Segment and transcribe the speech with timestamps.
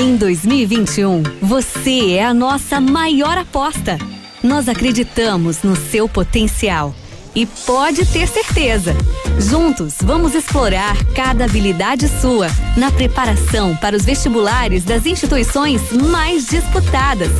[0.00, 3.98] Em 2021, você é a nossa maior aposta.
[4.40, 6.94] Nós acreditamos no seu potencial.
[7.34, 8.94] E pode ter certeza,
[9.40, 17.32] juntos vamos explorar cada habilidade sua na preparação para os vestibulares das instituições mais disputadas.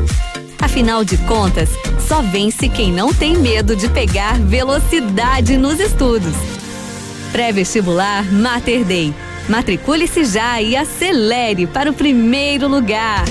[0.61, 1.69] Afinal de contas,
[2.09, 6.35] só vence quem não tem medo de pegar velocidade nos estudos.
[7.31, 9.15] Pré-vestibular Mater Day
[9.49, 13.25] Matricule-se já e acelere para o primeiro lugar.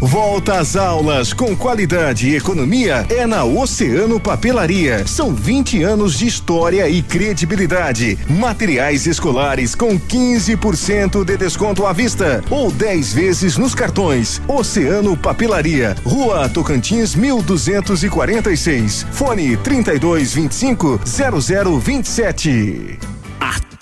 [0.00, 5.04] Volta às aulas com qualidade e economia é na Oceano Papelaria.
[5.06, 8.16] São 20 anos de história e credibilidade.
[8.28, 14.40] Materiais escolares com 15% de desconto à vista ou 10 vezes nos cartões.
[14.46, 19.06] Oceano Papelaria, Rua Tocantins 1246.
[19.10, 23.15] Fone 3225 0027.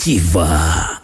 [0.05, 1.04] Ativa.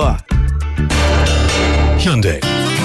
[0.00, 0.22] melhor.
[1.98, 2.40] Hyundai.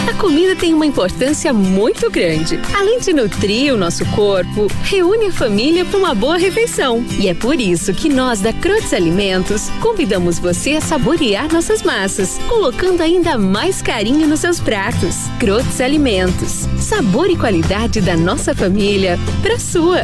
[0.07, 2.59] A comida tem uma importância muito grande.
[2.75, 7.03] Além de nutrir o nosso corpo, reúne a família para uma boa refeição.
[7.19, 12.37] E é por isso que nós da Crotes Alimentos convidamos você a saborear nossas massas,
[12.47, 15.15] colocando ainda mais carinho nos seus pratos.
[15.39, 16.67] Crotes Alimentos.
[16.77, 20.03] Sabor e qualidade da nossa família para sua.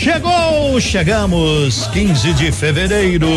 [0.00, 3.28] chegou, chegamos 15 de fevereiro,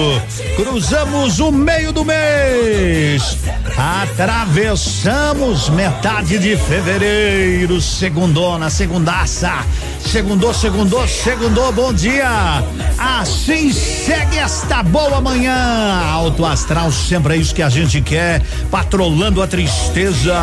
[0.55, 3.37] cruzamos o meio do mês,
[3.77, 9.65] atravessamos metade de fevereiro, segundona, segundaça,
[10.05, 12.63] segundou, segundou, segundou, bom dia,
[12.97, 15.55] assim segue esta boa manhã,
[16.11, 20.35] alto astral sempre é isso que a gente quer, patrolando a tristeza,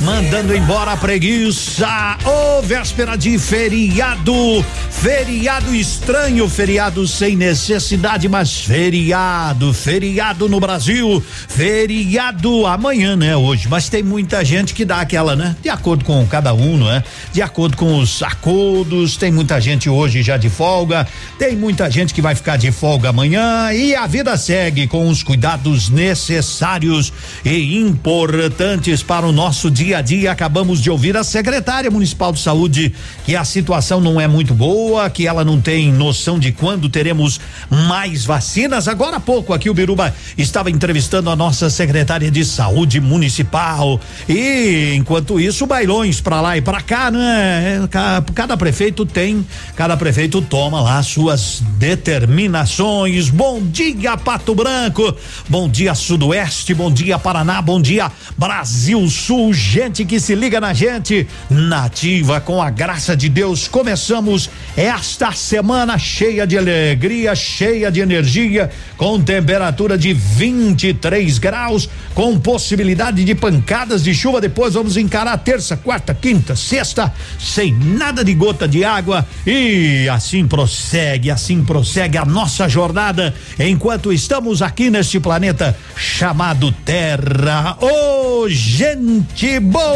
[0.00, 8.60] mandando embora a preguiça, ô oh, véspera de feriado, feriado estranho, feriado sem necessidade, mas
[8.60, 13.36] feriado, feriado no Brasil, feriado amanhã, né?
[13.36, 15.56] Hoje, mas tem muita gente que dá aquela, né?
[15.62, 17.02] De acordo com cada um, não é?
[17.32, 21.06] De acordo com os acordos, tem muita gente hoje já de folga,
[21.38, 25.22] tem muita gente que vai ficar de folga amanhã e a vida segue com os
[25.22, 27.12] cuidados necessários
[27.44, 30.32] e importantes para o nosso dia a dia.
[30.32, 32.92] Acabamos de ouvir a secretária municipal de saúde
[33.24, 37.40] que a situação não é muito boa, que ela não tem noção de quando teremos
[37.70, 38.88] mais vacinas.
[38.88, 44.94] Agora há pouco aqui o Biruba estava entrevistando a nossa secretária de saúde municipal e
[44.94, 47.88] enquanto isso bailões para lá e para cá, né?
[48.34, 53.28] Cada prefeito tem, cada prefeito toma lá suas determinações.
[53.28, 55.14] Bom dia Pato Branco,
[55.48, 60.72] bom dia Sudoeste, bom dia Paraná, bom dia Brasil Sul, gente que se liga na
[60.72, 68.00] gente, nativa com a graça de Deus, começamos esta semana cheia de alegria, cheia de
[68.00, 74.40] energia, com temperatura de 23 graus, com possibilidade de pancadas de chuva.
[74.40, 79.26] Depois vamos encarar terça, quarta, quinta, sexta, sem nada de gota de água.
[79.46, 87.76] E assim prossegue, assim prossegue a nossa jornada enquanto estamos aqui neste planeta chamado Terra.
[87.80, 89.88] Ô, oh, gente boa!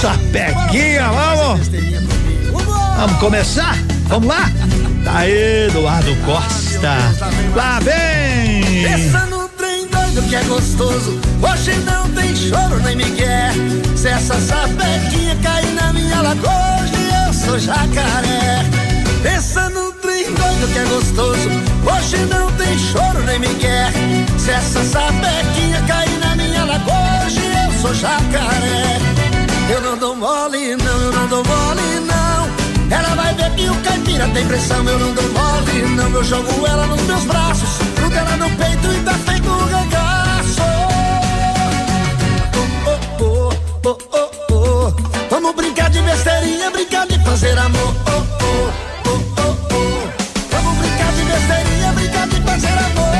[0.00, 1.68] Sapequinha, vamos!
[2.96, 3.76] Vamos começar?
[4.08, 4.50] Vamos lá?
[5.04, 6.96] Tá aí, Eduardo Costa.
[7.54, 9.35] Lá vem!
[10.16, 11.20] Doido que é gostoso.
[11.42, 13.50] Hoje não tem choro nem migué.
[13.94, 18.64] Se essa sapequinha cair na minha lagoa, hoje eu sou jacaré.
[19.22, 21.50] Pensa no trem doido que é gostoso.
[21.84, 23.92] Hoje não tem choro nem migué.
[24.38, 28.98] Se essa sapequinha cair na minha lagoa, hoje eu sou jacaré.
[29.68, 32.96] Eu não dou mole, não, eu não dou mole, não.
[32.96, 36.10] Ela vai ver que o caipira tem pressão, eu não dou mole, não.
[36.10, 39.85] Eu jogo ela nos meus braços, grudo ela no peito e tá feito um
[43.86, 44.92] oh, oh, oh.
[45.30, 47.94] Vamos brincar de besteirinha, brincar de fazer amor.
[48.06, 48.70] Oh, oh,
[49.06, 50.08] oh, oh, oh.
[50.50, 53.16] Vamos brincar de besteirinha, brincar de fazer amor.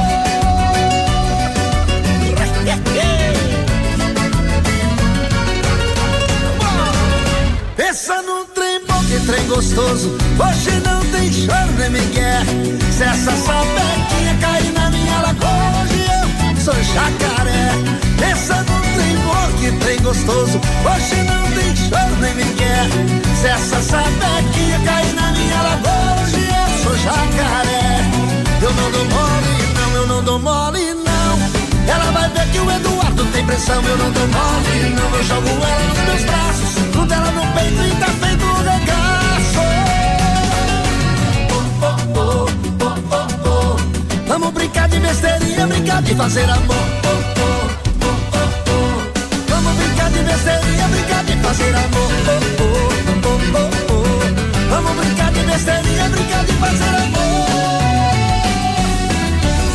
[7.76, 10.16] Pensa num trem bom, que trem gostoso.
[10.38, 12.40] Hoje não tem choro nem migué.
[12.96, 17.70] Se essa sapequinha cair na minha lagoa, hoje eu sou jacaré.
[18.18, 19.16] Pensa num trem
[19.66, 20.60] que trem gostoso.
[20.84, 22.88] Hoje não tem choro nem migué.
[23.40, 28.00] Se essa sapequinha cair na minha lagoa, hoje eu sou jacaré.
[28.62, 31.38] Eu não dou mole, não, eu não dou mole, não.
[31.92, 35.18] Ela vai ver que o Eduardo tem pressão, eu não dou mole, não.
[35.18, 38.96] Eu jogo ela nos meus braços, tudo ela no peito e tá feito um regaço.
[44.28, 46.76] Vamos brincar de besteirinha, brincar de fazer amor.
[47.04, 47.55] Oh, oh,
[50.16, 52.10] de besteirinha, brincar de fazer amor.
[52.28, 52.76] Oh, oh,
[53.26, 54.70] oh, oh, oh.
[54.70, 57.46] Vamos brincar de besteirinha, brincar de fazer amor.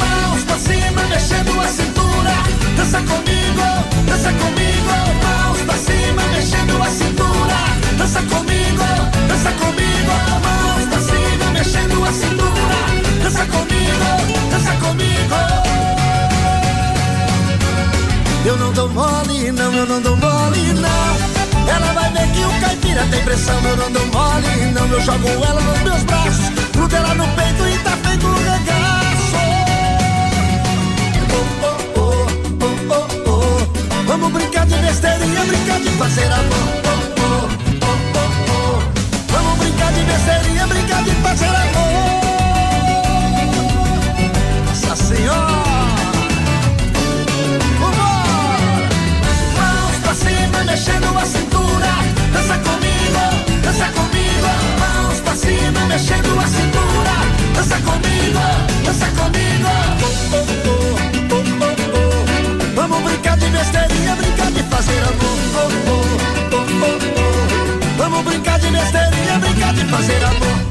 [0.02, 2.36] Mãos pra cima, mexendo a cintura.
[2.76, 3.66] Dança comigo,
[4.08, 4.94] dança comigo.
[5.24, 7.60] Mãos pra cima, mexendo a cintura.
[7.98, 8.88] Dança comigo,
[9.28, 10.14] dança comigo.
[10.46, 12.80] Mãos pra cima, mexendo a cintura.
[13.24, 14.10] Dança comigo,
[14.50, 15.91] dança comigo.
[18.44, 21.70] Eu não dou mole, não, eu não dou mole, não.
[21.74, 24.88] Ela vai ver que o caipira tem pressão, eu não dou mole, não.
[24.88, 29.38] Eu jogo ela nos meus braços, grudo ela no peito e tá feito um regaço.
[31.32, 32.26] Oh, oh, oh,
[32.62, 34.04] oh, oh, oh.
[34.08, 36.68] Vamos brincar de besteirinha, brincar de fazer amor.
[36.84, 36.90] Oh,
[37.22, 37.50] oh,
[37.84, 38.22] oh, oh,
[38.52, 39.32] oh.
[39.32, 42.31] Vamos brincar de besteirinha, brincar de fazer amor.
[50.82, 51.94] Mexendo a cintura.
[52.34, 53.22] Dança comigo,
[53.62, 54.50] dança comigo.
[54.80, 57.16] Mãos pra cima, mexendo a cintura.
[57.54, 58.40] Dança comigo,
[58.84, 59.70] dança comigo.
[62.74, 65.38] Vamos brincar de besteirinha, brincar de fazer amor.
[67.98, 70.71] Vamos brincar de besteirinha, brincar de fazer amor.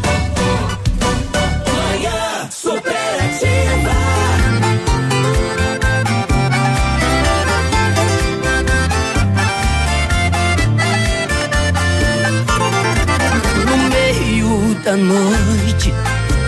[14.91, 15.95] Da noite,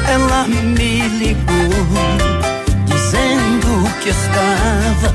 [0.08, 1.86] ela me ligou,
[2.86, 5.14] dizendo que estava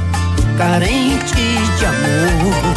[0.58, 1.36] carente
[1.78, 2.74] de amor.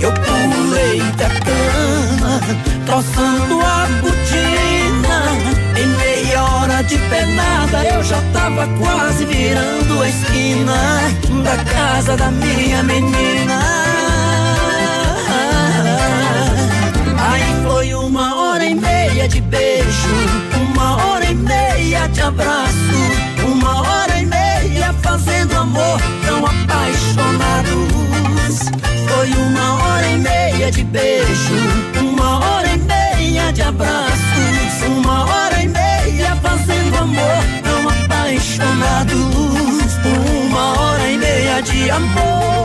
[0.00, 2.40] Eu pulei da cama,
[2.86, 5.18] troçando a botina.
[5.76, 11.12] Em meia hora de penada, eu já tava quase virando a esquina
[11.44, 13.93] da casa da minha menina.
[17.34, 20.14] Aí foi uma hora e meia de beijo,
[20.70, 22.94] uma hora e meia de abraço,
[23.44, 28.60] uma hora e meia fazendo amor tão apaixonados.
[29.08, 31.54] Foi uma hora e meia de beijo,
[32.00, 39.16] uma hora e meia de abraços, uma hora e meia fazendo amor tão apaixonados.
[40.46, 42.63] Uma hora e meia de amor.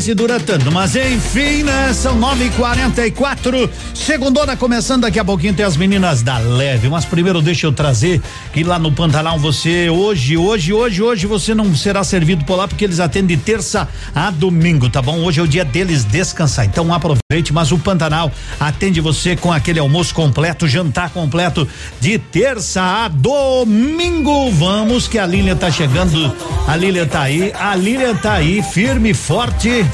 [0.00, 1.92] Se dura tanto, mas enfim, né?
[1.92, 3.68] São nove e quarenta e quatro.
[4.00, 6.88] Segundona começando daqui a pouquinho tem as meninas da Leve.
[6.88, 11.54] Mas primeiro deixa eu trazer que lá no Pantanal você hoje, hoje, hoje, hoje você
[11.54, 15.18] não será servido por lá porque eles atendem de terça a domingo, tá bom?
[15.18, 16.64] Hoje é o dia deles descansar.
[16.64, 21.68] Então aproveite, mas o Pantanal atende você com aquele almoço completo, jantar completo
[22.00, 24.50] de terça a domingo.
[24.50, 26.34] Vamos que a Lília tá chegando.
[26.66, 27.52] A Lília tá aí.
[27.52, 29.84] A Lília tá aí, firme forte.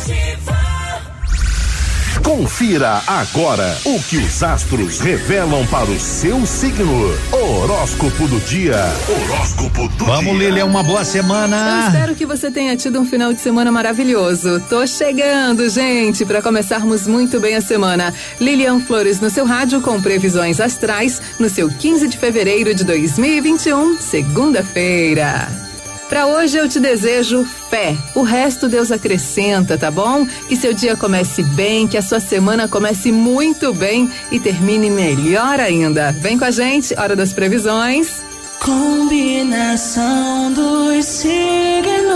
[2.26, 7.16] Confira agora o que os astros revelam para o seu signo.
[7.30, 8.74] Horóscopo do dia.
[9.08, 10.48] Horóscopo do Vamos, dia.
[10.48, 11.84] Lília, uma boa Eu semana.
[11.86, 14.60] espero que você tenha tido um final de semana maravilhoso.
[14.68, 18.12] Tô chegando, gente, para começarmos muito bem a semana.
[18.40, 24.00] Lilian Flores no seu rádio com previsões astrais no seu 15 de fevereiro de 2021,
[24.00, 25.65] segunda-feira.
[26.08, 27.96] Para hoje eu te desejo fé.
[28.14, 30.24] O resto Deus acrescenta, tá bom?
[30.48, 35.58] Que seu dia comece bem, que a sua semana comece muito bem e termine melhor
[35.58, 36.12] ainda.
[36.12, 38.22] Vem com a gente, hora das previsões.
[38.60, 42.06] Combinação dos signos.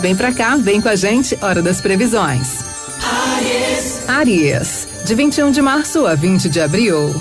[0.00, 2.58] Vem pra cá, vem com a gente, hora das previsões.
[4.06, 7.14] Aries, de 21 de março a 20 de abril.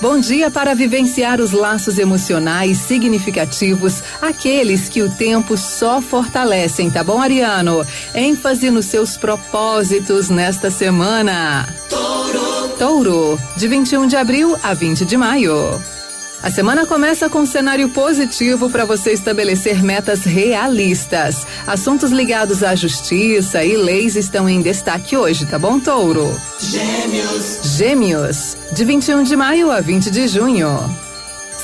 [0.00, 7.02] Bom dia para vivenciar os laços emocionais significativos, aqueles que o tempo só fortalecem, tá
[7.02, 7.84] bom, Ariano?
[8.14, 11.68] ênfase nos seus propósitos nesta semana.
[11.90, 12.68] Touro.
[12.78, 15.97] Touro, de 21 de abril a 20 de maio.
[16.40, 21.44] A semana começa com um cenário positivo para você estabelecer metas realistas.
[21.66, 26.40] Assuntos ligados à justiça e leis estão em destaque hoje, tá bom, Touro?
[26.60, 27.60] Gêmeos.
[27.76, 31.07] Gêmeos, de 21 de maio a 20 de junho.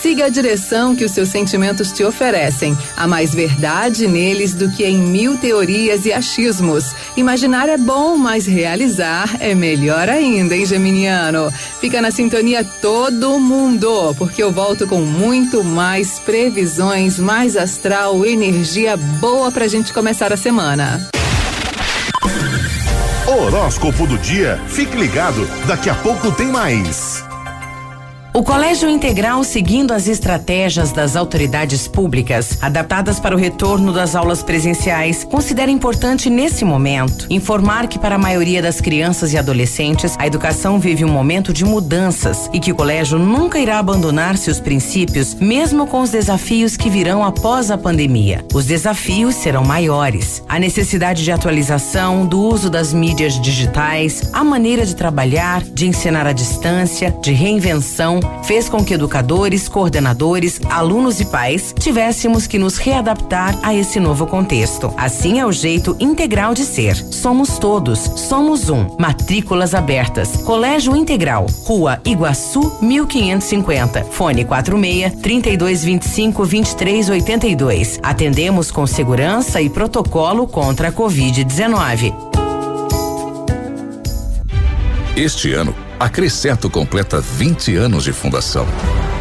[0.05, 2.77] Siga a direção que os seus sentimentos te oferecem.
[2.95, 6.95] Há mais verdade neles do que em mil teorias e achismos.
[7.17, 11.51] Imaginar é bom, mas realizar é melhor ainda, hein, Geminiano?
[11.81, 18.99] Fica na sintonia todo mundo, porque eu volto com muito mais previsões, mais astral, energia
[18.99, 21.09] boa pra gente começar a semana.
[23.27, 24.61] Horóscopo do dia.
[24.69, 27.25] Fique ligado, daqui a pouco tem mais.
[28.37, 34.43] O Colégio Integral, seguindo as estratégias das autoridades públicas, adaptadas para o retorno das aulas
[34.43, 40.27] presenciais, considera importante, nesse momento, informar que, para a maioria das crianças e adolescentes, a
[40.27, 45.35] educação vive um momento de mudanças e que o colégio nunca irá abandonar seus princípios,
[45.35, 48.45] mesmo com os desafios que virão após a pandemia.
[48.53, 50.43] Os desafios serão maiores.
[50.49, 56.27] A necessidade de atualização, do uso das mídias digitais, a maneira de trabalhar, de ensinar
[56.27, 62.77] à distância, de reinvenção, fez com que educadores, coordenadores, alunos e pais tivéssemos que nos
[62.77, 64.93] readaptar a esse novo contexto.
[64.97, 66.95] Assim é o jeito integral de ser.
[66.97, 68.87] Somos todos, somos um.
[68.99, 70.43] Matrículas abertas.
[70.43, 74.05] Colégio Integral, Rua Iguaçu, 1550.
[74.05, 77.99] Fone 46 3225 2382.
[78.03, 82.15] Atendemos com segurança e protocolo contra a Covid-19.
[85.17, 88.67] Este ano, a Cresceto completa 20 anos de fundação.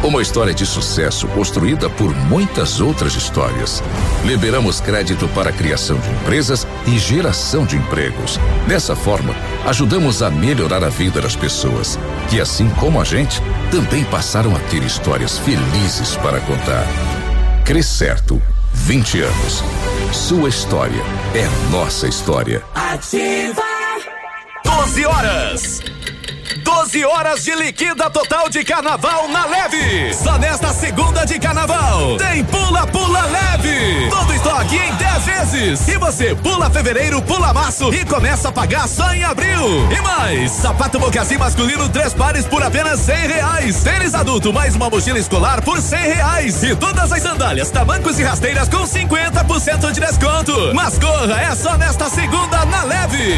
[0.02, 3.82] Uma história de sucesso construída por muitas outras histórias.
[4.24, 8.38] Liberamos crédito para a criação de empresas e geração de empregos.
[8.66, 13.40] Dessa forma, ajudamos a melhorar a vida das pessoas, que assim como a gente,
[13.70, 16.86] também passaram a ter histórias felizes para contar.
[17.64, 18.42] Crescerto,
[18.74, 19.64] 20 anos.
[20.12, 21.02] Sua história
[21.34, 22.62] é nossa história.
[22.74, 23.62] Ativa.
[24.64, 25.80] 12 horas.
[26.64, 30.14] 12 horas de liquida total de carnaval na leve.
[30.14, 32.16] Só nesta segunda de carnaval.
[32.16, 34.08] Tem pula, pula leve.
[34.08, 35.88] Todo estoque em 10 vezes.
[35.88, 39.62] E você pula fevereiro, pula março e começa a pagar só em abril.
[39.92, 43.82] E mais, sapato mocassim masculino, três pares por apenas 100 reais.
[43.82, 46.62] Tênis adulto mais uma mochila escolar por 100 reais.
[46.62, 50.72] E todas as sandálias, tamancos e rasteiras com 50% de desconto.
[50.74, 53.34] Mas corra, é só nesta segunda na leve.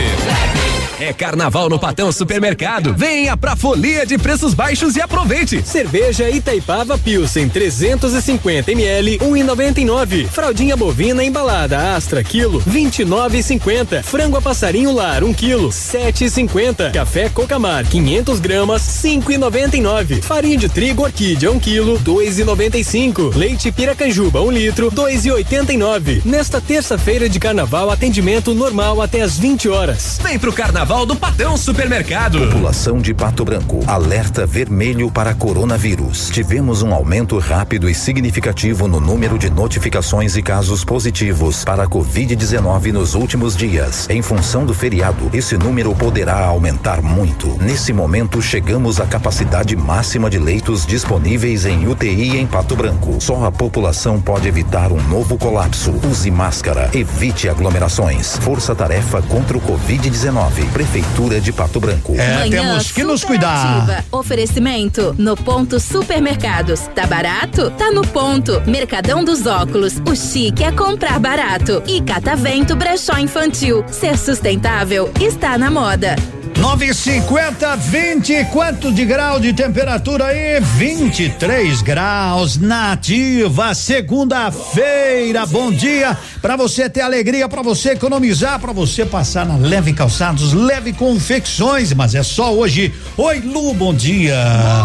[1.00, 2.94] É carnaval no Patão Supermercado.
[3.16, 5.62] Venha pra folia de preços baixos e aproveite.
[5.64, 10.26] Cerveja Itaipava Pilsen 350 ml 1,99.
[10.26, 14.02] Fraldinha bovina embalada Astra quilo 29,50.
[14.02, 16.92] Frango a passarinho lar 1 quilo 7,50.
[16.92, 20.20] Café Cocamar 500 gramas 5,99.
[20.20, 23.34] Farinha de trigo Orquídea 1 quilo 2,95.
[23.34, 26.20] Leite Piracanjuba 1 litro 2,89.
[26.22, 30.20] Nesta terça-feira de carnaval atendimento normal até às 20 horas.
[30.22, 32.40] Vem pro carnaval do Patão Supermercado.
[32.40, 33.84] População de Pato Branco.
[33.86, 36.28] Alerta vermelho para coronavírus.
[36.30, 41.86] Tivemos um aumento rápido e significativo no número de notificações e casos positivos para a
[41.86, 44.10] Covid-19 nos últimos dias.
[44.10, 47.56] Em função do feriado, esse número poderá aumentar muito.
[47.62, 53.20] Nesse momento, chegamos à capacidade máxima de leitos disponíveis em UTI em Pato Branco.
[53.20, 55.92] Só a população pode evitar um novo colapso.
[56.10, 58.36] Use máscara, evite aglomerações.
[58.38, 60.72] Força-tarefa contra o Covid-19.
[60.72, 62.16] Prefeitura de Pato Branco.
[62.16, 64.02] É, Manhã temos que nos cuidar.
[64.10, 66.88] Oferecimento no ponto supermercados.
[66.94, 67.70] Tá barato?
[67.72, 68.62] Tá no ponto.
[68.66, 70.00] Mercadão dos óculos.
[70.10, 71.82] O chique é comprar barato.
[71.86, 73.84] E Catavento Brechó Infantil.
[73.88, 76.16] Ser sustentável está na moda.
[76.58, 80.58] 950, 20, quanto de grau de temperatura aí?
[80.58, 85.44] 23 graus, nativa, segunda-feira.
[85.44, 90.52] Bom dia para você ter alegria, para você economizar, para você passar na Leve Calçados,
[90.52, 92.94] Leve Confecções, mas é só hoje.
[93.16, 94.36] Oi, Lu, bom dia.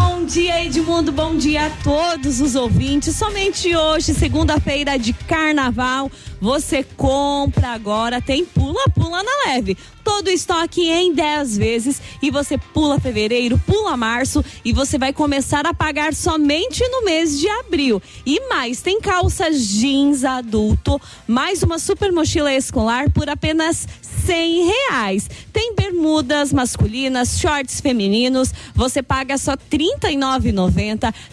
[0.09, 1.11] Bom dia, Edmundo.
[1.11, 3.15] Bom dia a todos os ouvintes.
[3.15, 9.77] Somente hoje, segunda-feira de carnaval, você compra agora, tem pula-pula na leve.
[10.03, 15.65] Todo estoque em 10 vezes e você pula fevereiro, pula março e você vai começar
[15.67, 18.01] a pagar somente no mês de abril.
[18.25, 25.29] E mais, tem calças jeans adulto, mais uma super mochila escolar por apenas cem reais.
[25.51, 30.15] Tem bermudas masculinas, shorts femininos, você paga só trinta e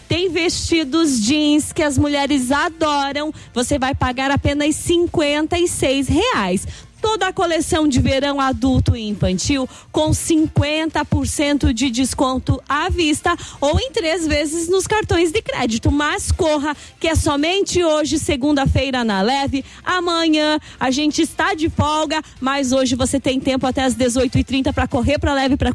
[0.09, 5.67] Tem vestidos jeans que as mulheres adoram, você vai pagar apenas cinquenta e
[6.09, 6.67] reais
[7.01, 13.79] toda a coleção de verão adulto e infantil com 50% de desconto à vista ou
[13.79, 15.91] em três vezes nos cartões de crédito.
[15.91, 19.63] Mas corra, que é somente hoje, segunda-feira, na Leve.
[19.83, 24.87] Amanhã a gente está de folga, mas hoje você tem tempo até as 18h30 para
[24.87, 25.71] correr para Leve, para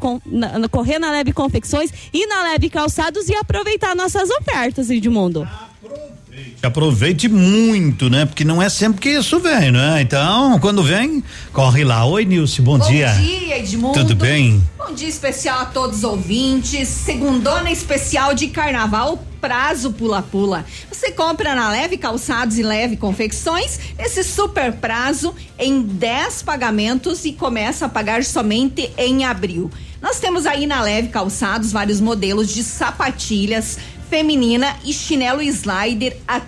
[0.69, 5.47] correr na Leve Confecções e na Leve Calçados e aproveitar nossas ofertas, Edmundo.
[6.61, 8.25] Aproveite muito, né?
[8.25, 10.01] Porque não é sempre que isso vem, né?
[10.01, 12.05] Então, quando vem, corre lá.
[12.05, 13.13] Oi, Nilce, bom, bom dia.
[13.13, 13.99] Bom dia, Edmundo.
[13.99, 14.63] Tudo bem?
[14.77, 16.87] Bom dia especial a todos os ouvintes.
[16.87, 20.65] Segundona especial de carnaval, prazo pula-pula.
[20.91, 27.33] Você compra na Leve Calçados e Leve Confecções esse super prazo em 10 pagamentos e
[27.33, 29.69] começa a pagar somente em abril.
[30.01, 36.39] Nós temos aí na Leve Calçados vários modelos de sapatilhas feminina e chinelo slider a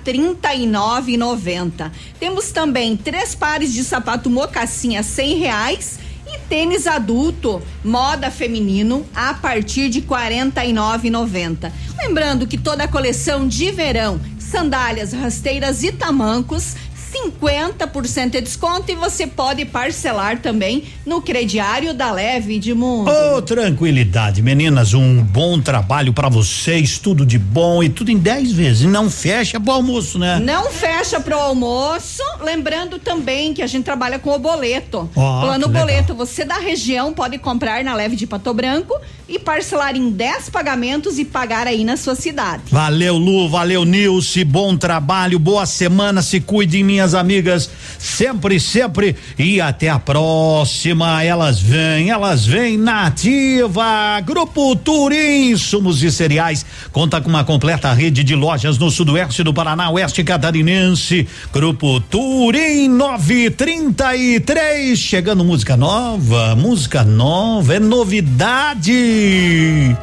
[0.68, 1.92] nove noventa.
[2.20, 9.06] Temos também três pares de sapato mocassim a cem reais e tênis adulto moda feminino
[9.16, 10.02] a partir de
[10.74, 11.72] nove noventa.
[11.98, 16.76] Lembrando que toda a coleção de verão, sandálias, rasteiras e tamancos
[17.14, 23.10] 50% de desconto e você pode parcelar também no crediário da Leve de Mundo.
[23.10, 28.18] Ô, oh, tranquilidade, meninas, um bom trabalho para vocês, tudo de bom e tudo em
[28.18, 28.84] 10 vezes.
[28.84, 30.40] Não fecha pro almoço, né?
[30.40, 32.24] Não fecha pro almoço.
[32.42, 35.10] Lembrando também que a gente trabalha com o boleto.
[35.16, 39.96] Oh, Plano boleto, você da região pode comprar na Leve de Pato Branco e parcelar
[39.96, 42.64] em 10 pagamentos e pagar aí na sua cidade.
[42.72, 49.62] Valeu, Lu, valeu, Nilce, bom trabalho, boa semana, se cuide, minhas amigas, sempre, sempre e
[49.62, 51.24] até a próxima.
[51.24, 54.20] Elas vêm, elas vêm nativa.
[54.26, 59.54] Grupo Turim, insumos e cereais, conta com uma completa rede de lojas no sudoeste do
[59.54, 61.28] Paraná, oeste catarinense.
[61.54, 69.96] Grupo Turim 933, chegando música nova, música nova, é novidade.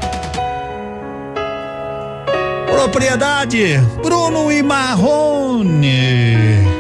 [2.71, 6.74] Propriedade Bruno e Marrone.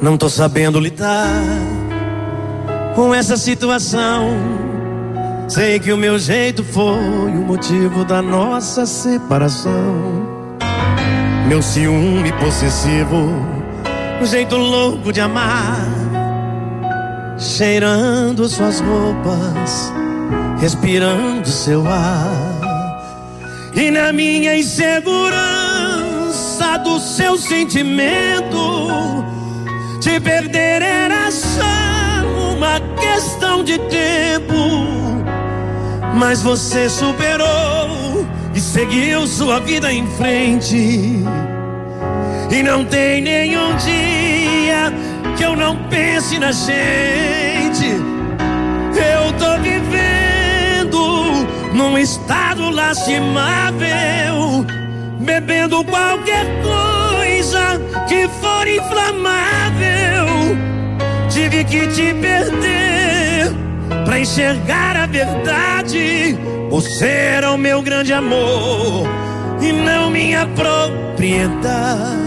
[0.00, 1.42] Não tô sabendo lidar
[2.94, 4.30] com essa situação.
[5.48, 10.26] Sei que o meu jeito foi o motivo da nossa separação.
[11.48, 13.32] Meu ciúme possessivo,
[14.20, 15.86] um jeito louco de amar
[17.38, 19.92] cheirando suas roupas,
[20.58, 22.56] respirando seu ar.
[23.74, 25.36] E na minha insegurança
[26.82, 29.24] do seu sentimento,
[30.06, 31.64] te perder era só
[32.54, 34.54] uma questão de tempo.
[36.14, 41.24] Mas você superou e seguiu sua vida em frente.
[42.48, 44.92] E não tem nenhum dia
[45.36, 47.86] que eu não pense na gente.
[48.94, 51.00] Eu tô vivendo
[51.74, 54.64] num estado lastimável,
[55.18, 58.25] bebendo qualquer coisa que
[58.66, 60.26] for inflamável.
[61.28, 63.52] Tive que te perder
[64.04, 66.36] pra enxergar a verdade.
[66.70, 69.06] Você era o meu grande amor
[69.60, 72.26] e não minha propriedade.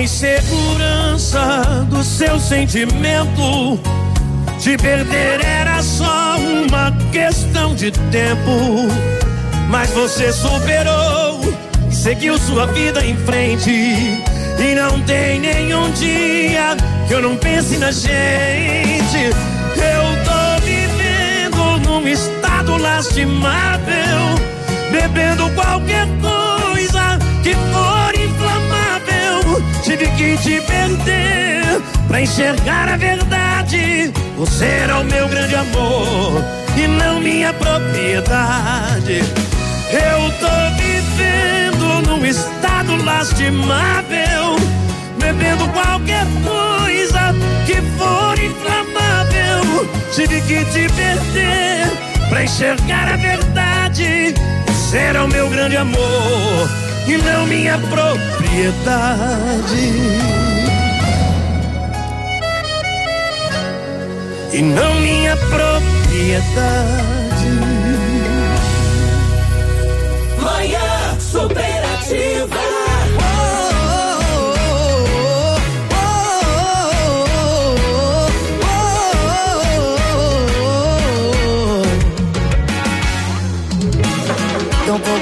[0.00, 3.78] Insegurança do seu sentimento,
[4.58, 8.88] te perder era só uma questão de tempo.
[9.68, 11.40] Mas você superou,
[11.90, 13.70] seguiu sua vida em frente.
[13.70, 19.26] E não tem nenhum dia que eu não pense na gente.
[19.76, 23.84] Eu tô vivendo num estado lastimável,
[24.90, 26.39] bebendo qualquer coisa
[30.00, 34.10] Tive que te perder pra enxergar a verdade.
[34.38, 36.42] Você era o meu grande amor
[36.74, 39.20] e não minha propriedade.
[39.92, 44.56] Eu tô vivendo num estado lastimável,
[45.18, 47.34] bebendo qualquer coisa
[47.66, 49.86] que for inflamável.
[50.14, 51.90] Tive que te perder
[52.30, 54.34] pra enxergar a verdade.
[54.66, 58.20] Você era o meu grande amor e não minha propriedade.
[64.52, 65.90] E não minha propriedade.
[70.40, 72.69] Manhã superativa.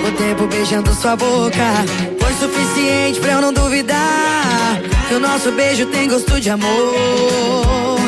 [0.09, 1.85] Pouco tempo beijando sua boca.
[2.19, 7.99] Foi suficiente pra eu não duvidar Que o nosso beijo tem gosto de amor.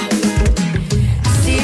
[1.45, 1.61] Se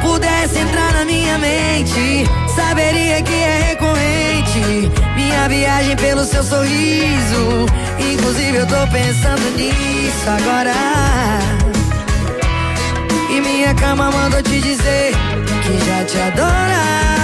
[0.00, 2.24] pudesse entrar na minha mente
[2.56, 4.90] Saberia que é recorrente.
[5.14, 7.66] Minha viagem pelo seu sorriso.
[7.98, 10.72] Inclusive eu tô pensando nisso agora.
[13.28, 15.12] E minha cama mandou te dizer
[15.62, 17.17] Que já te adora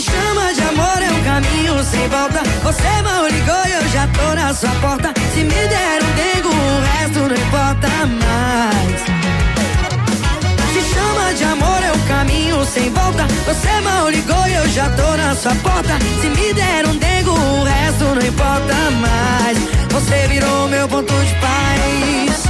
[0.00, 2.42] chama de amor, é um caminho sem volta.
[2.62, 5.12] Você mal ligou e eu já tô na sua porta.
[5.34, 7.88] Se me der um dengo, o resto não importa
[8.22, 9.00] mais.
[10.72, 13.26] Te chama de amor, é um caminho sem volta.
[13.46, 15.98] Você mal ligou e eu já tô na sua porta.
[16.20, 19.58] Se me der um dengo, o resto não importa mais.
[19.90, 22.44] Você virou meu ponto de paz.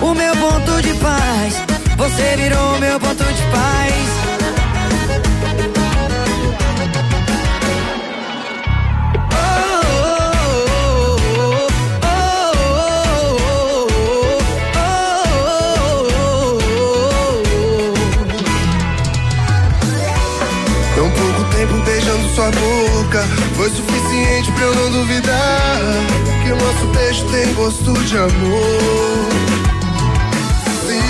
[0.00, 1.54] O meu ponto de paz.
[1.96, 4.29] Você virou meu ponto de paz.
[24.60, 25.80] Pra eu não duvidar
[26.44, 29.28] Que o nosso beijo tem gosto de amor.
[30.84, 31.00] Se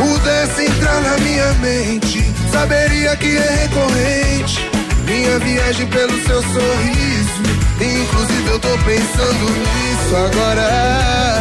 [0.00, 4.70] pudesse entrar na minha mente Saberia que é recorrente.
[5.04, 7.42] Minha viagem pelo seu sorriso
[7.80, 11.40] Inclusive eu tô pensando nisso agora.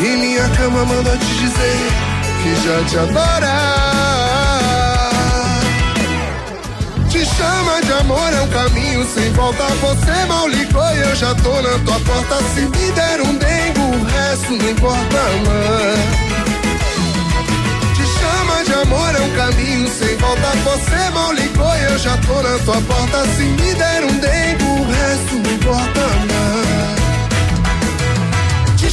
[0.00, 1.92] E minha cama mandou te dizer
[2.42, 4.11] Que já te adora
[7.12, 9.64] te chama de amor, é um caminho sem volta.
[9.64, 12.36] Você mal ligou e eu já tô na tua porta.
[12.54, 16.00] Se me der um dengo, o resto não importa mais.
[17.96, 20.48] Te chama de amor, é um caminho sem volta.
[20.64, 23.26] Você mal ligou e eu já tô na tua porta.
[23.36, 27.01] Se me der um dengo, o resto não importa mais.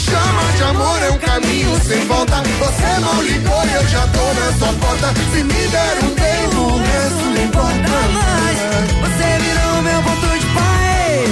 [0.09, 2.41] Chama de amor, é um caminho sem volta.
[2.59, 5.13] Você mal ligou e eu já tô na tua porta.
[5.31, 8.57] Se me der um dengo, o resto não importa mais.
[9.01, 11.29] Você virou meu ponto de paz.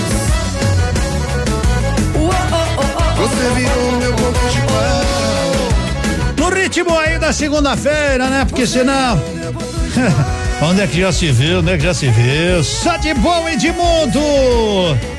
[3.17, 5.07] Você virou meu ponto de paz.
[6.37, 8.45] No ritmo aí da segunda-feira, né?
[8.45, 9.21] Porque senão.
[10.61, 11.59] Onde é que já se viu?
[11.59, 12.63] Onde é que já se viu?
[12.63, 15.16] Só de bom e de mundo!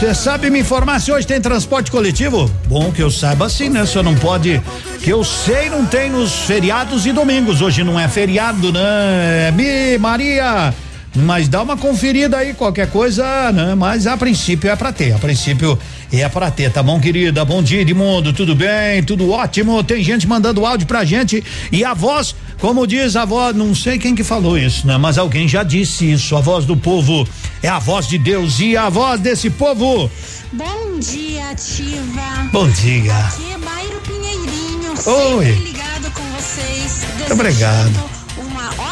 [0.00, 2.50] Você sabe me informar se hoje tem transporte coletivo?
[2.66, 3.84] Bom que eu saiba sim, né?
[3.84, 4.58] Só não pode.
[5.02, 7.60] Que eu sei, não tem nos feriados e domingos.
[7.60, 9.50] Hoje não é feriado, né?
[9.50, 10.72] Mi, Maria.
[11.14, 13.74] Mas dá uma conferida aí, qualquer coisa, né?
[13.74, 15.78] Mas a princípio é pra ter, a princípio
[16.12, 17.44] é pra ter, tá bom, querida?
[17.44, 19.02] Bom dia, Edmundo, tudo bem?
[19.02, 19.82] Tudo ótimo?
[19.82, 23.98] Tem gente mandando áudio pra gente e a voz, como diz a voz, não sei
[23.98, 24.98] quem que falou isso, né?
[24.98, 27.26] Mas alguém já disse isso, a voz do povo
[27.62, 30.10] é a voz de Deus e a voz desse povo.
[30.52, 32.48] Bom dia, Ativa.
[32.52, 33.16] Bom dia.
[33.16, 34.92] Aqui é Bairo Pinheirinho,
[35.36, 35.46] Oi.
[35.46, 37.02] sempre ligado com vocês.
[37.18, 38.19] Muito obrigado.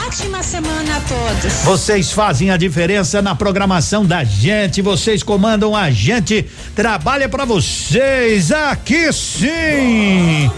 [0.08, 1.52] Ótima semana a todos.
[1.64, 8.50] Vocês fazem a diferença na programação da gente, vocês comandam a gente, trabalha pra vocês,
[8.50, 10.50] aqui sim.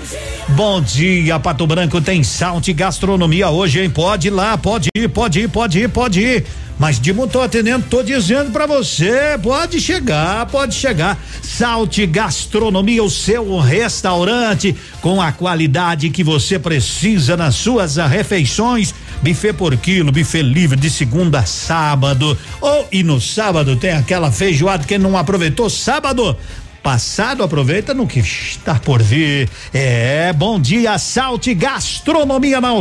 [0.51, 3.91] Bom dia, Pato Branco tem Salt Gastronomia hoje, hein?
[3.91, 6.47] Pode ir lá, pode ir, pode ir, pode ir, pode ir.
[6.81, 11.23] Mas Dimo, tô atendendo, tô dizendo pra você, pode chegar, pode chegar.
[11.43, 18.95] Salt Gastronomia, o seu restaurante com a qualidade que você precisa nas suas refeições.
[19.21, 22.37] Buffet por quilo, buffet livre de segunda a sábado.
[22.63, 26.35] Ou e no sábado tem aquela feijoada que não aproveitou sábado.
[26.83, 29.51] Passado aproveita no que está por vir.
[29.73, 32.73] É, bom dia, Salte Gastronomia na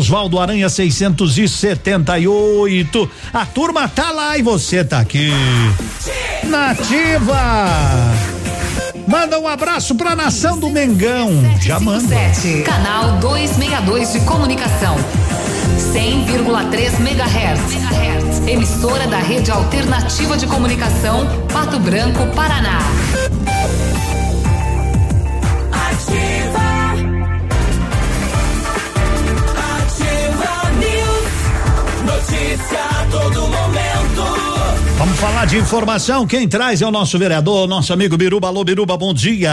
[0.42, 3.12] Aranha 678.
[3.34, 5.30] A turma tá lá e você tá aqui.
[6.46, 7.38] Nativa!
[9.08, 11.32] Manda um abraço pra nação do Mengão.
[11.60, 12.08] Já manda.
[12.08, 14.96] 7, canal 262 de comunicação.
[15.94, 17.80] 100,3 MHz.
[18.48, 22.80] Emissora da Rede Alternativa de Comunicação, Pato Branco, Paraná.
[35.00, 36.28] Vamos falar de informação.
[36.28, 38.50] Quem traz é o nosso vereador, nosso amigo Biruba.
[38.50, 39.50] Alô, Biruba, bom dia.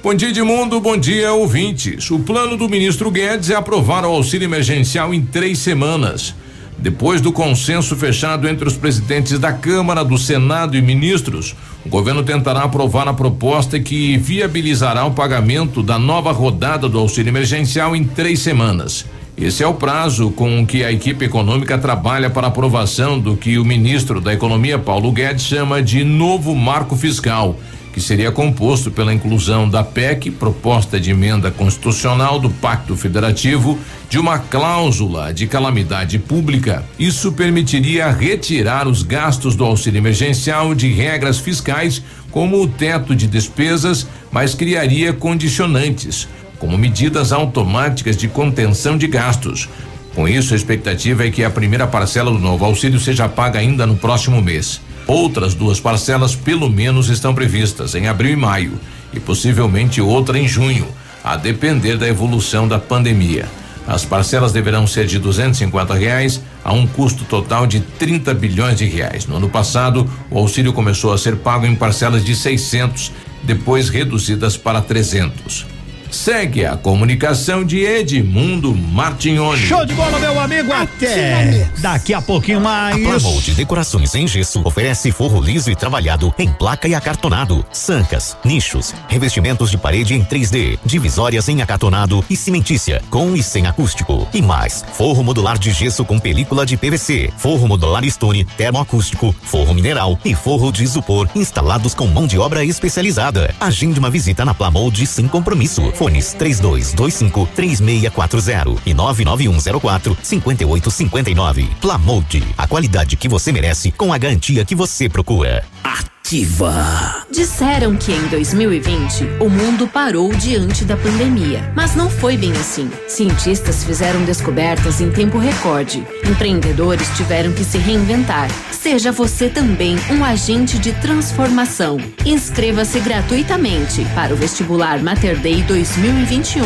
[0.00, 0.80] Bom dia, Edmundo.
[0.80, 2.08] Bom dia, ouvintes.
[2.08, 6.36] O plano do ministro Guedes é aprovar o auxílio emergencial em três semanas.
[6.78, 12.22] Depois do consenso fechado entre os presidentes da Câmara, do Senado e ministros, o governo
[12.22, 18.04] tentará aprovar a proposta que viabilizará o pagamento da nova rodada do auxílio emergencial em
[18.04, 19.04] três semanas.
[19.40, 23.64] Esse é o prazo com que a equipe econômica trabalha para aprovação do que o
[23.64, 27.56] ministro da Economia, Paulo Guedes, chama de novo marco fiscal
[27.98, 33.76] que seria composto pela inclusão da PEC, proposta de emenda constitucional do Pacto Federativo,
[34.08, 36.84] de uma cláusula de calamidade pública.
[36.96, 43.26] Isso permitiria retirar os gastos do auxílio emergencial de regras fiscais, como o teto de
[43.26, 49.68] despesas, mas criaria condicionantes, como medidas automáticas de contenção de gastos.
[50.14, 53.86] Com isso, a expectativa é que a primeira parcela do novo auxílio seja paga ainda
[53.86, 54.80] no próximo mês.
[55.06, 58.80] Outras duas parcelas, pelo menos, estão previstas em abril e maio,
[59.12, 60.86] e possivelmente outra em junho,
[61.22, 63.46] a depender da evolução da pandemia.
[63.86, 68.84] As parcelas deverão ser de 250 reais a um custo total de 30 bilhões de
[68.84, 69.26] reais.
[69.26, 73.10] No ano passado, o auxílio começou a ser pago em parcelas de 600,
[73.44, 75.77] depois reduzidas para 300.
[76.10, 79.60] Segue a comunicação de Edmundo Martignoni.
[79.60, 80.72] Show de bola, meu amigo.
[80.72, 82.96] Até daqui a pouquinho mais.
[82.96, 88.36] A Plamold Decorações em Gesso oferece forro liso e trabalhado em placa e acartonado, sancas,
[88.44, 94.26] nichos, revestimentos de parede em 3D, divisórias em acartonado e cimentícia, com e sem acústico.
[94.32, 99.74] E mais, forro modular de gesso com película de PVC, forro modular stone, termoacústico, forro
[99.74, 103.54] mineral e forro de isopor instalados com mão de obra especializada.
[103.60, 105.92] Agende uma visita na Plamold sem compromisso.
[105.98, 111.68] Fones 3225 3640 e 99104 5859.
[111.80, 115.64] Plamold, a qualidade que você merece com a garantia que você procura.
[115.82, 117.24] Ativa.
[117.30, 122.90] Disseram que em 2020 o mundo parou diante da pandemia, mas não foi bem assim.
[123.06, 128.50] Cientistas fizeram descobertas em tempo recorde, empreendedores tiveram que se reinventar.
[128.70, 131.98] Seja você também um agente de transformação.
[132.24, 136.62] Inscreva-se gratuitamente para o vestibular Mater Dei 2021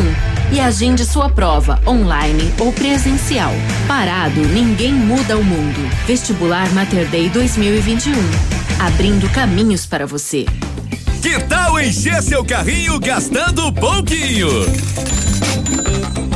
[0.51, 3.51] e agende sua prova online ou presencial.
[3.87, 5.89] Parado, ninguém muda o mundo.
[6.05, 10.45] Vestibular Mater Dei 2021 abrindo caminhos para você.
[11.21, 14.49] Que tal encher seu carrinho gastando pouquinho?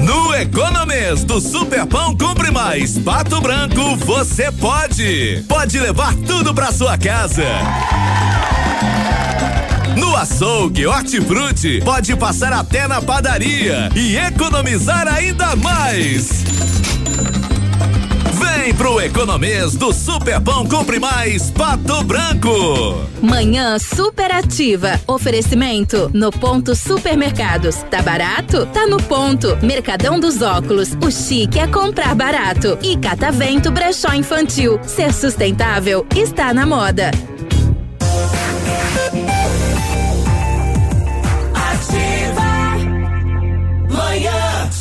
[0.01, 5.43] No Economês do Superpão Compre Mais Pato Branco, você pode.
[5.47, 7.43] Pode levar tudo pra sua casa.
[9.97, 16.43] No açougue Hortifruti, pode passar até na padaria e economizar ainda mais.
[18.67, 23.01] Vem pro Economês do Superpão Compre Mais Pato Branco.
[23.21, 24.99] Manhã superativa.
[25.07, 27.77] Oferecimento no ponto supermercados.
[27.89, 28.65] Tá barato?
[28.73, 29.57] Tá no ponto.
[29.65, 30.97] Mercadão dos óculos.
[31.01, 32.77] O chique é comprar barato.
[32.81, 34.77] E Catavento Brechó Infantil.
[34.83, 37.11] Ser sustentável está na moda.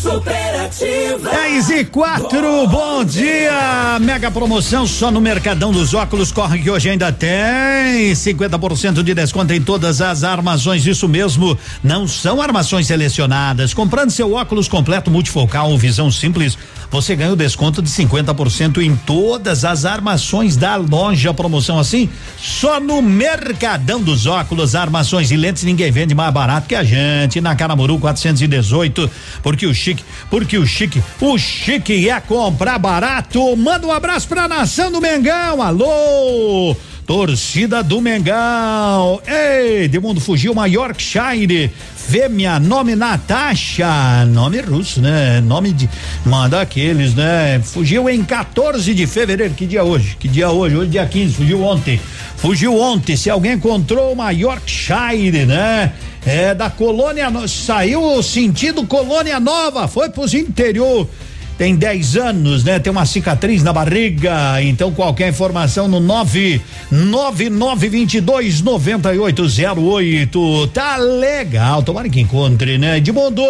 [0.06, 1.30] Superativa.
[1.30, 3.98] 10 e 4, bom dia!
[4.00, 6.30] Mega promoção só no Mercadão dos Óculos.
[6.30, 10.86] Corre que hoje ainda tem 50% de desconto em todas as armações.
[10.86, 13.74] Isso mesmo, não são armações selecionadas.
[13.74, 16.56] Comprando seu óculos completo multifocal ou visão simples,
[16.90, 21.34] você ganha o desconto de 50% em todas as armações da loja.
[21.34, 26.74] Promoção assim, só no Mercadão dos Óculos, armações e lentes, ninguém vende mais barato que
[26.74, 27.40] a gente.
[27.40, 29.10] Na Caramuru 418,
[29.42, 29.95] porque o chique,
[30.30, 33.56] porque o chique, o chique é comprar barato.
[33.56, 35.62] Manda um abraço pra nação do Mengão.
[35.62, 36.76] Alô!
[37.06, 39.20] Torcida do Mengão.
[39.26, 41.70] Ei, de mundo fugiu uma Yorkshire
[42.08, 45.40] fêmea, nome Natasha, nome russo, né?
[45.40, 45.90] Nome de,
[46.24, 47.60] manda aqueles, né?
[47.64, 50.16] Fugiu em 14 de fevereiro, que dia hoje?
[50.18, 50.76] Que dia hoje?
[50.76, 52.00] Hoje dia 15, fugiu ontem.
[52.36, 55.92] Fugiu ontem, se alguém encontrou uma Yorkshire, né?
[56.26, 61.08] É da colônia, saiu sentido colônia nova, foi pros interior
[61.56, 62.78] tem 10 anos, né?
[62.78, 64.62] Tem uma cicatriz na barriga.
[64.62, 70.66] Então, qualquer informação no 99922 9808.
[70.68, 71.82] Tá legal.
[71.82, 72.98] Tomara que encontre, né?
[72.98, 73.42] Edmundo,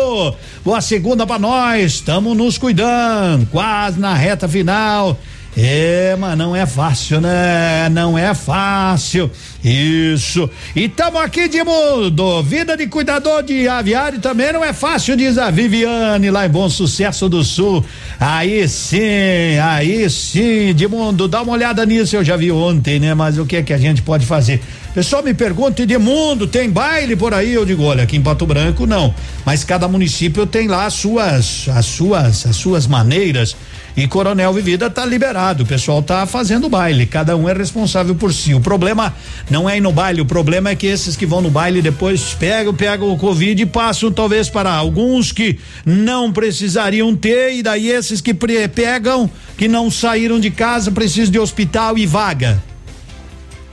[0.64, 1.94] boa segunda pra nós.
[1.94, 3.46] Estamos nos cuidando.
[3.46, 5.18] Quase na reta final.
[5.56, 7.88] É, mas não é fácil, né?
[7.88, 9.30] Não é fácil.
[9.68, 10.48] Isso.
[10.76, 12.40] E tamo aqui de mundo.
[12.44, 16.70] Vida de cuidador de aviário também não é fácil, diz a Viviane, lá em Bom
[16.70, 17.84] Sucesso do Sul.
[18.20, 21.26] Aí sim, aí sim, de mundo.
[21.26, 23.12] Dá uma olhada nisso, eu já vi ontem, né?
[23.12, 24.60] Mas o que é que a gente pode fazer?
[24.94, 27.52] Pessoal me pergunta, Edmundo, tem baile por aí?
[27.52, 29.12] Eu digo, olha, aqui em Pato Branco não.
[29.44, 33.56] Mas cada município tem lá as suas, as suas, as suas maneiras.
[33.96, 38.30] E Coronel Vivida tá liberado, o pessoal tá fazendo baile, cada um é responsável por
[38.30, 38.52] si.
[38.52, 39.14] O problema
[39.48, 42.34] não é ir no baile, o problema é que esses que vão no baile depois
[42.34, 47.88] pegam, pegam o Covid e passam talvez para alguns que não precisariam ter, e daí
[47.88, 52.62] esses que pegam, que não saíram de casa, precisam de hospital e vaga.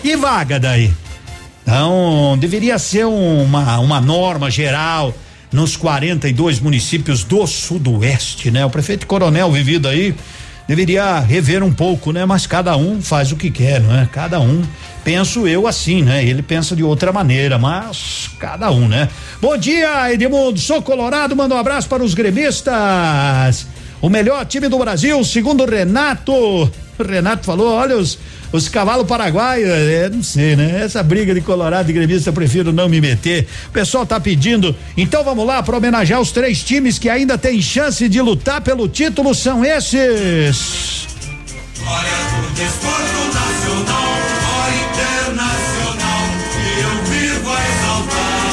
[0.04, 0.94] E vaga daí?
[1.64, 5.14] Então, deveria ser uma, uma norma geral
[5.52, 8.66] nos 42 municípios do Sudoeste, né?
[8.66, 10.14] O prefeito Coronel vivido aí
[10.68, 12.26] deveria rever um pouco, né?
[12.26, 14.08] Mas cada um faz o que quer, não é?
[14.12, 14.62] Cada um,
[15.04, 16.24] penso eu assim, né?
[16.26, 19.10] Ele pensa de outra maneira, mas cada um, né?
[19.42, 23.68] Bom dia, Edmundo, sou colorado, manda um abraço para os gremistas.
[24.02, 26.72] O melhor time do Brasil, segundo Renato.
[26.98, 28.18] O Renato falou, olha os
[28.54, 30.84] os cavalos paraguaios, é, não sei, né?
[30.84, 33.48] Essa briga de Colorado e gremista eu prefiro não me meter.
[33.68, 34.76] O pessoal tá pedindo.
[34.96, 38.88] Então vamos lá para homenagear os três times que ainda têm chance de lutar pelo
[38.88, 41.08] título são esses.
[41.80, 44.14] Glória do desporto nacional,
[44.46, 48.44] glória internacional, que eu vivo a exaltar.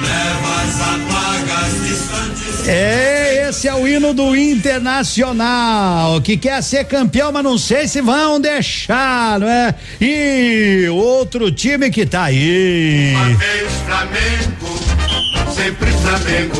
[0.00, 2.66] Leva as apagas distantes.
[2.66, 8.00] É, esse é o hino do Internacional, que quer ser campeão, mas não sei se
[8.00, 9.74] vão deixar, não é?
[10.00, 13.12] E outro time que tá aí.
[13.14, 16.56] Uma vez Flamengo, sempre Flamengo.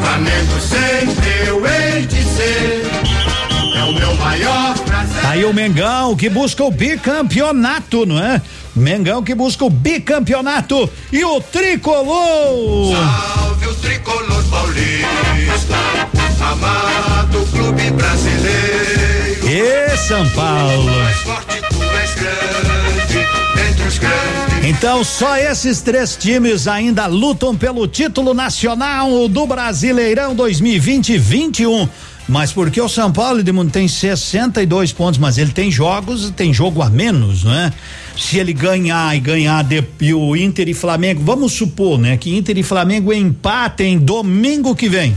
[0.00, 2.82] Flamengo sempre eu hei de ser.
[3.76, 5.26] É o meu maior prazer.
[5.26, 8.42] Aí o Mengão que busca o bicampeonato, não é?
[8.74, 12.96] Mengão que busca o bicampeonato e o tricolor.
[12.96, 15.06] Salve o tricolor paulista,
[16.40, 19.48] amado clube brasileiro.
[19.48, 20.90] E São Paulo.
[20.90, 23.28] Mais forte tu és grande,
[23.70, 24.64] entre os grandes.
[24.64, 31.88] Então só esses três times ainda lutam pelo título nacional do Brasileirão 2020-21.
[32.28, 36.80] Mas porque o São Paulo Edmundo tem 62 pontos, mas ele tem jogos, tem jogo
[36.80, 37.72] a menos, não é?
[38.16, 42.36] Se ele ganhar e ganhar de, e o Inter e Flamengo, vamos supor, né, que
[42.36, 45.16] Inter e Flamengo empatem domingo que vem.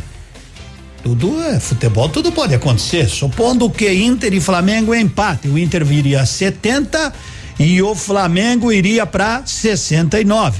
[1.03, 3.09] Tudo é futebol, tudo pode acontecer.
[3.09, 7.13] Supondo que Inter e Flamengo empatem, o Inter viria a 70
[7.59, 10.57] e o Flamengo iria para 69.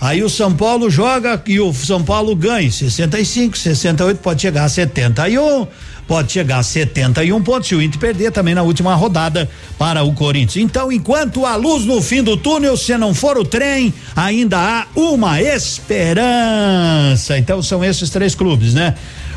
[0.00, 4.68] Aí o São Paulo joga e o São Paulo ganha 65, 68, pode chegar a
[4.68, 5.66] 71,
[6.08, 10.12] pode chegar a 71 pontos se o Inter perder também na última rodada para o
[10.12, 10.56] Corinthians.
[10.56, 14.86] Então, enquanto a luz no fim do túnel, se não for o trem, ainda há
[14.94, 17.38] uma esperança.
[17.38, 18.96] Então são esses três clubes, né?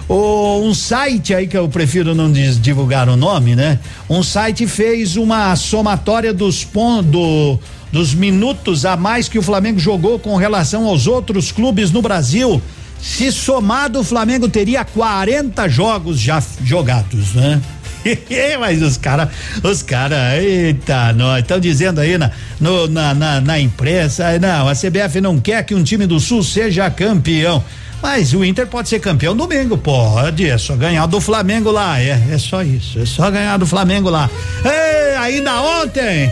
[0.10, 3.78] O, um site aí que eu prefiro não divulgar o nome, né?
[4.10, 7.60] Um site fez uma somatória dos pontos do,
[7.92, 12.62] dos minutos a mais que o Flamengo jogou com relação aos outros clubes no Brasil.
[13.02, 17.62] Se somado, o Flamengo teria 40 jogos já jogados, né?
[18.60, 19.28] Mas os caras,
[19.62, 22.32] os caras, eita, nós estão dizendo aí na,
[22.62, 26.18] no- na, na, na imprensa, "Ah, não, a CBF não quer que um time do
[26.20, 27.62] Sul seja campeão.
[28.02, 32.22] Mas o Inter pode ser campeão domingo, pode, é só ganhar do Flamengo lá, é,
[32.32, 34.30] é só isso, é só ganhar do Flamengo lá.
[34.64, 36.32] Ei, ainda ontem,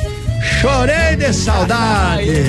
[0.61, 2.45] chorei de saudade.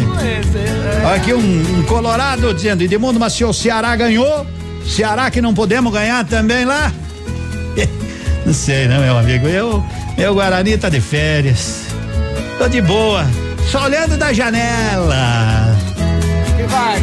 [1.15, 4.47] Aqui um, um colorado dizendo, Edmundo, o Ceará ganhou,
[4.87, 6.93] Ceará que não podemos ganhar também lá?
[8.47, 9.49] Não sei, né, meu amigo?
[9.49, 9.85] Eu,
[10.17, 11.87] meu Guarani tá de férias.
[12.59, 13.27] Tô de boa.
[13.69, 15.77] Só olhando da janela.
[16.57, 17.03] Que vai,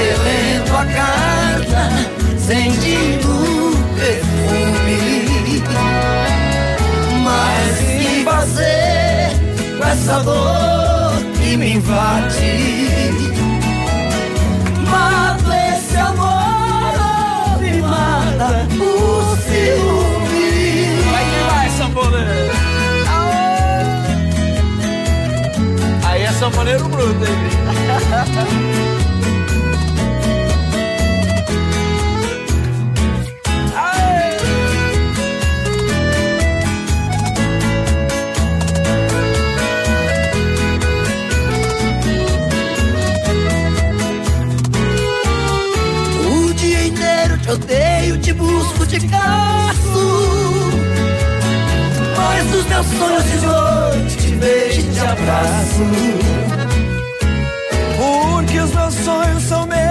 [0.00, 1.90] Relendo a carta,
[2.38, 5.62] sentindo o perfume.
[7.22, 9.36] Mas que fazer
[9.76, 13.10] com essa dor que me invade?
[14.90, 20.86] Mata esse amor, oh, me mata o ciúme.
[21.12, 22.54] Vai que vai, sanfoneiro.
[26.04, 28.80] Aí é sanfoneiro bruto, hein?
[49.08, 50.70] caço.
[52.16, 55.84] Mas dos meus sonhos de noite te vejo e te abraço.
[57.96, 59.89] Porque os meus sonhos são meus,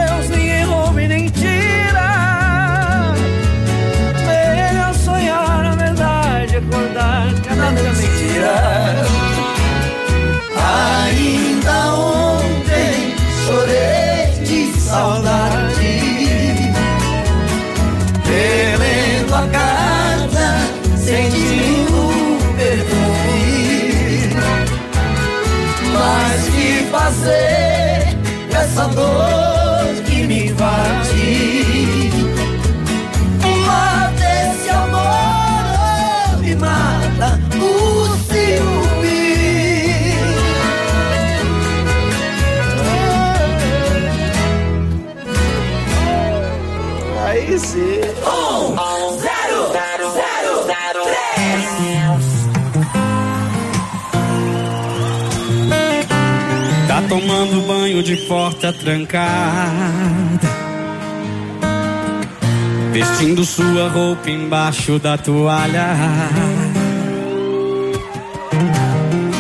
[57.10, 60.48] tomando banho de porta trancada.
[62.94, 65.88] Vestindo sua roupa embaixo da toalha.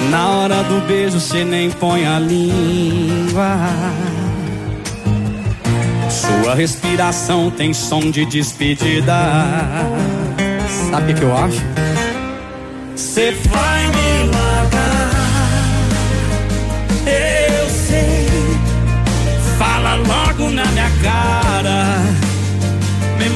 [0.09, 3.57] Na hora do beijo cê nem põe a língua.
[6.09, 9.15] Sua respiração tem som de despedida.
[10.89, 11.61] Sabe o que eu acho?
[12.95, 13.78] Cê vai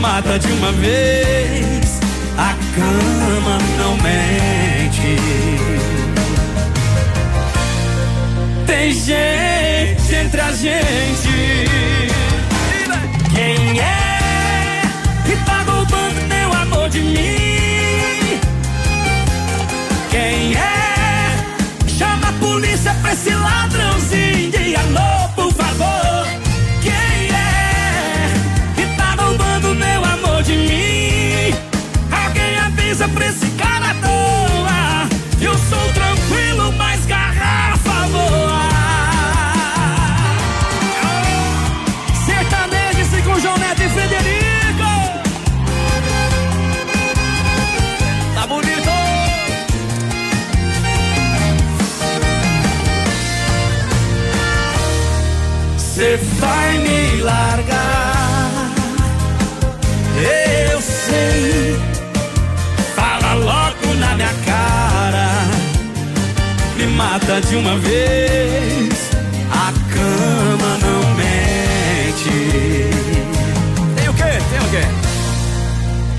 [0.03, 1.99] mata de uma vez.
[2.37, 5.17] A cama não mente.
[8.67, 11.35] Tem gente entre a gente.
[13.33, 14.81] Quem é
[15.25, 18.39] que tá roubando meu amor de mim?
[20.11, 21.37] Quem é?
[21.97, 23.82] Chama a polícia pra esse ladrãozinho.
[67.24, 69.09] Mata de uma vez.
[69.51, 72.89] A cama não mente.
[73.95, 74.24] Tem o quê?
[74.49, 74.86] Tem o quê?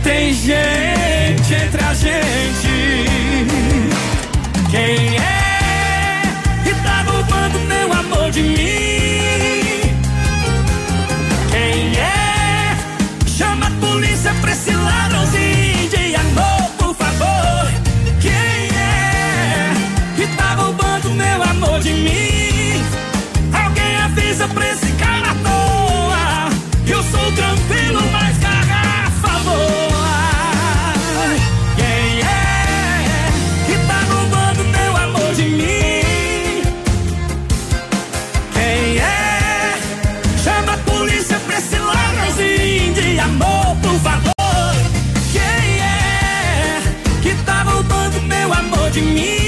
[0.03, 2.64] Tem gente entre a gente.
[48.95, 49.44] Meu amor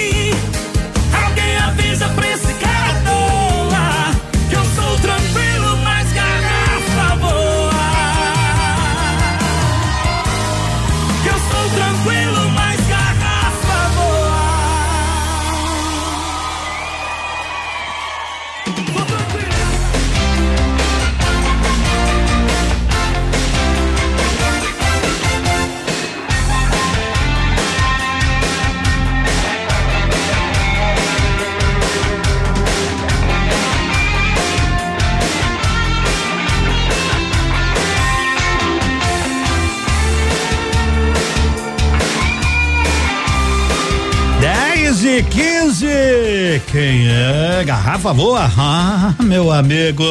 [47.96, 48.52] Garrafa boa?
[48.58, 50.04] Ah, meu amigo.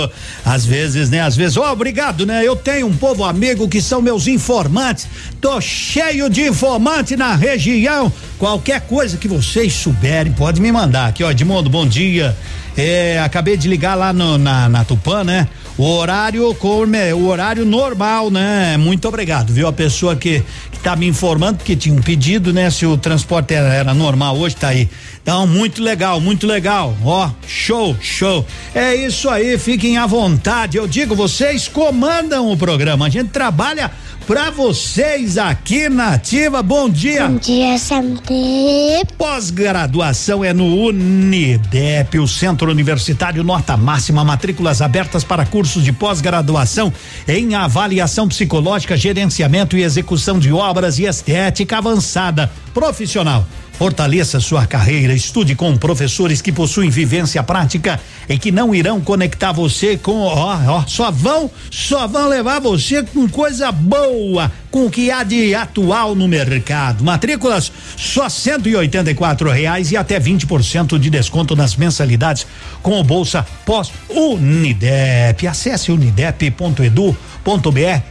[0.44, 1.22] Às vezes, né?
[1.22, 2.44] Às vezes, ó, obrigado, né?
[2.44, 5.08] Eu tenho um povo amigo que são meus informantes.
[5.40, 8.12] Tô cheio de informante na região.
[8.38, 11.32] Qualquer coisa que vocês souberem, pode me mandar aqui, ó.
[11.32, 12.36] Edmundo, bom dia.
[12.76, 15.48] É, acabei de ligar lá no, na, na Tupã, né?
[15.78, 18.76] O horário come, o horário normal, né?
[18.78, 19.68] Muito obrigado, viu?
[19.68, 22.70] A pessoa que, que tá me informando, porque tinha um pedido, né?
[22.70, 24.90] Se o transporte era, era normal, hoje tá aí.
[25.22, 26.96] Então, muito legal, muito legal.
[27.04, 28.46] Ó, show, show.
[28.74, 30.78] É isso aí, fiquem à vontade.
[30.78, 33.06] Eu digo, vocês comandam o programa.
[33.06, 33.92] A gente trabalha
[34.26, 36.62] pra vocês aqui na Ativa.
[36.64, 37.28] Bom dia.
[37.28, 39.04] Bom dia, sempre.
[39.18, 46.92] Pós-graduação é no Unidep, o Centro Universitário Nota Máxima, matrículas abertas para cursos de pós-graduação
[47.28, 53.46] em avaliação psicológica, gerenciamento e execução de obras e estética avançada profissional.
[53.78, 59.52] Fortaleça sua carreira, estude com professores que possuem vivência prática e que não irão conectar
[59.52, 64.90] você com, ó, ó, só vão, só vão levar você com coisa boa, com o
[64.90, 67.04] que há de atual no mercado.
[67.04, 72.48] Matrículas só cento e oitenta e quatro reais e até 20% de desconto nas mensalidades
[72.82, 75.46] com o Bolsa Pós Unidep.
[75.46, 77.14] Acesse unidep.edu.br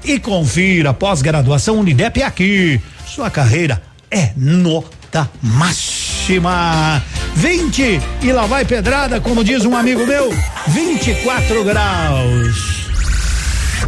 [0.05, 2.81] e confira pós-graduação Unidep é aqui.
[3.07, 4.33] Sua carreira é
[5.15, 7.01] nota máxima.
[7.37, 10.31] 20 e lá vai pedrada, como diz um amigo meu,
[10.69, 12.84] 24 graus.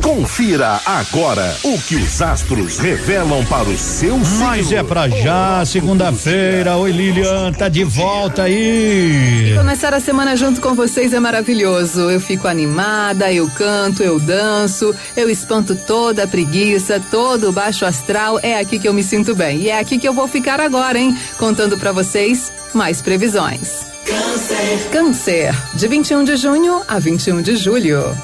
[0.02, 4.80] Confira agora o que os astros revelam para o seu Mas signo.
[4.80, 6.76] é pra já, segunda-feira.
[6.76, 9.54] Oi, Lilian, tá de volta aí.
[9.56, 12.08] Começar a semana junto com vocês é maravilhoso.
[12.10, 17.84] Eu fico animada, eu canto, eu danço, eu espanto toda a preguiça, todo o baixo
[17.84, 18.38] astral.
[18.42, 19.62] É aqui que eu me sinto bem.
[19.62, 21.16] E é aqui que eu vou ficar agora, hein?
[21.38, 23.86] Contando pra vocês mais previsões.
[24.06, 24.88] Câncer.
[24.92, 28.16] Câncer, de 21 de junho a 21 de julho.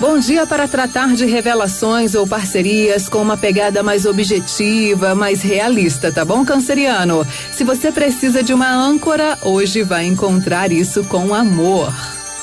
[0.00, 6.10] Bom dia para tratar de revelações ou parcerias com uma pegada mais objetiva, mais realista,
[6.10, 7.26] tá bom, canceriano?
[7.52, 11.94] Se você precisa de uma âncora, hoje vai encontrar isso com amor.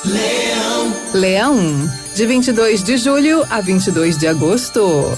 [0.06, 0.96] Leão.
[1.14, 5.18] Leão, de 22 de julho a 22 de agosto.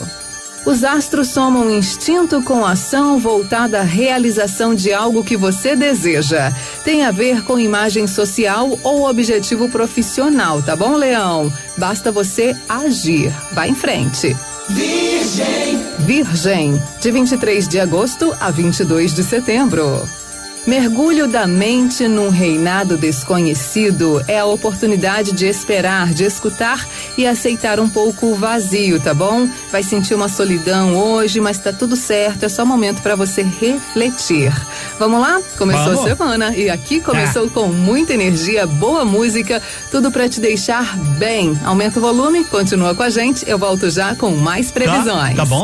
[0.66, 6.54] Os astros somam instinto com ação voltada à realização de algo que você deseja.
[6.86, 11.52] Tem a ver com imagem social ou objetivo profissional, tá bom, Leão?
[11.78, 13.34] Basta você agir.
[13.52, 14.36] Vá em frente.
[14.70, 15.84] Virgem.
[16.00, 20.23] Virgem, de 23 de agosto a 22 de setembro.
[20.66, 26.88] Mergulho da mente num reinado desconhecido é a oportunidade de esperar, de escutar
[27.18, 29.50] e aceitar um pouco o vazio, tá bom?
[29.70, 34.54] Vai sentir uma solidão hoje, mas tá tudo certo, é só momento para você refletir.
[34.98, 35.42] Vamos lá?
[35.58, 36.00] Começou Vamos.
[36.00, 39.62] a semana e aqui começou com muita energia, boa música,
[39.92, 41.60] tudo para te deixar bem.
[41.66, 45.36] Aumenta o volume, continua com a gente, eu volto já com mais previsões.
[45.36, 45.64] Tá, tá bom.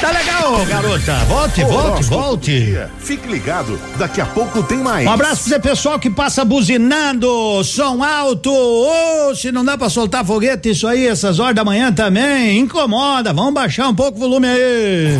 [0.00, 1.14] Tá legal, garota.
[1.26, 2.78] Volte, volte, volte.
[2.98, 5.06] Fique ligado, daqui a pouco tem mais.
[5.06, 8.50] Um abraço pra você, pessoal que passa buzinando, som alto.
[8.52, 13.32] Ô, se não dá pra soltar foguete, isso aí, essas horas da manhã também, incomoda.
[13.32, 15.18] Vamos baixar um pouco o volume aí.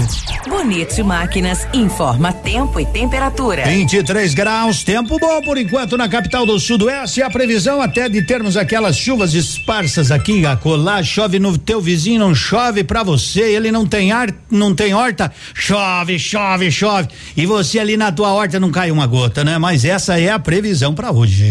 [0.49, 3.65] Bonito Máquinas informa tempo e temperatura.
[3.65, 7.23] 23 graus, tempo bom por enquanto na capital do Sudoeste.
[7.23, 12.21] A previsão até de termos aquelas chuvas esparsas aqui, a colar, chove no teu vizinho,
[12.21, 17.09] não chove pra você, ele não tem ar, não tem horta, chove, chove, chove.
[17.37, 19.59] E você ali na tua horta não cai uma gota, né?
[19.59, 21.51] Mas essa é a previsão pra hoje.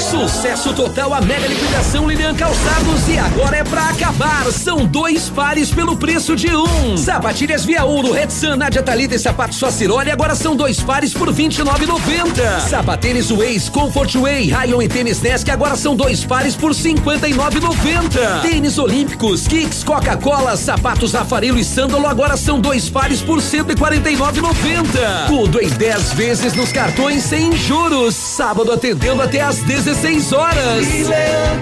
[0.00, 4.44] Sucesso total a mega liquidação Lilian Calçados e agora é pra acabar.
[4.52, 6.96] São dois pares pelo preço de um.
[6.96, 11.32] Sapatilhas Via Ouro, Red Sun, Nadia Talita e sapato Suaciroli agora são dois pares por
[11.32, 12.68] 29,90.
[12.68, 18.42] Sapatênis Ways, Comfort Way, Rayon e Tênis Nesc agora são dois pares por 59,90.
[18.42, 25.26] Tênis Olímpicos, Kicks, Coca-Cola, sapatos Rafarelo e Sândalo agora são dois pares por 149,90.
[25.26, 28.14] Tudo em 10 vezes nos cartões sem juros.
[28.14, 30.86] Sábado atendendo até às 16 horas.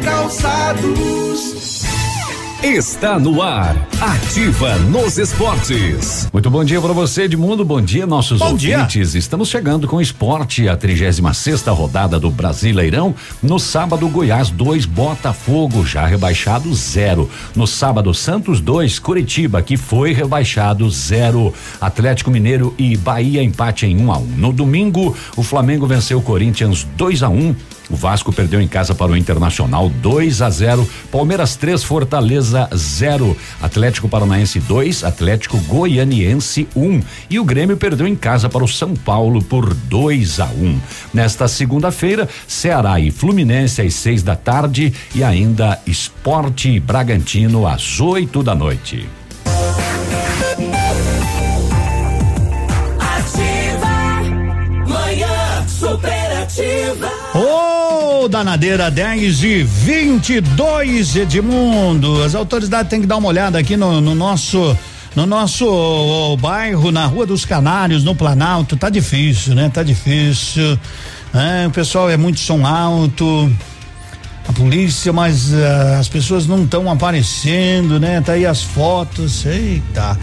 [0.03, 1.85] Calçados.
[2.61, 6.29] Está no ar, ativa nos esportes.
[6.33, 7.65] Muito bom dia para você, Edmundo.
[7.65, 8.79] Bom dia, nossos Bom dia.
[8.79, 9.15] ouvintes.
[9.15, 13.15] Estamos chegando com o esporte, a 36 sexta rodada do Brasileirão.
[13.41, 17.31] No sábado, Goiás 2, Botafogo, já rebaixado zero.
[17.55, 21.55] No sábado, Santos 2, Curitiba, que foi rebaixado zero.
[21.81, 24.27] Atlético Mineiro e Bahia empate em 1 um a 1 um.
[24.37, 27.55] No domingo, o Flamengo venceu o Corinthians 2 a 1 um.
[27.91, 30.89] O Vasco perdeu em casa para o Internacional 2 a 0.
[31.11, 33.37] Palmeiras 3, Fortaleza 0.
[33.63, 36.83] Atlético Paranaense 2, Atlético Goianiense 1.
[36.83, 37.03] Um.
[37.31, 40.49] E o Grêmio perdeu em casa para o São Paulo por 2 a 1.
[40.65, 40.81] Um.
[41.15, 48.01] Nesta segunda-feira, Ceará e Fluminense às 6 da tarde e ainda Esporte e Bragantino às
[48.01, 49.09] 8 da noite.
[52.99, 53.87] Ativa.
[54.87, 57.11] Manhã superativa.
[58.29, 62.23] Danadeira 10 e 22, Edmundo.
[62.23, 64.77] As autoridades têm que dar uma olhada aqui no, no nosso.
[65.15, 69.71] No nosso oh, bairro, na Rua dos Canários, no Planalto, tá difícil, né?
[69.73, 70.79] Tá difícil.
[71.33, 73.51] É, o pessoal é muito som alto.
[74.49, 78.21] A polícia, mas uh, as pessoas não estão aparecendo, né?
[78.21, 79.47] Tá aí as fotos.
[79.47, 80.19] Eita.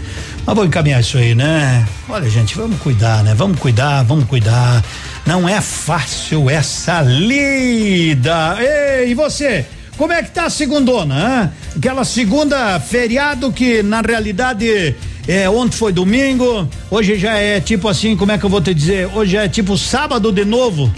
[0.46, 1.86] Mas vou encaminhar isso aí, né?
[2.08, 3.34] Olha, gente, vamos cuidar, né?
[3.34, 4.82] Vamos cuidar, vamos cuidar.
[5.26, 8.56] Não é fácil essa lida.
[8.60, 9.64] Ei, e você?
[9.96, 11.50] Como é que tá a segundona, hein?
[11.76, 14.94] Aquela segunda feriado que na realidade
[15.26, 18.74] é, ontem foi domingo, hoje já é tipo assim, como é que eu vou te
[18.74, 19.08] dizer?
[19.14, 20.92] Hoje é tipo sábado de novo.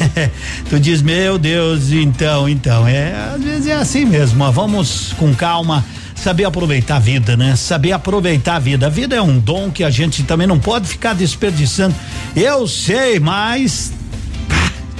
[0.70, 5.34] tu diz, meu Deus, então, então, é, às vezes é assim mesmo, ó, vamos com
[5.34, 5.84] calma,
[6.16, 7.54] saber aproveitar a vida, né?
[7.54, 8.86] Saber aproveitar a vida.
[8.86, 11.94] A vida é um dom que a gente também não pode ficar desperdiçando.
[12.34, 13.92] Eu sei, mas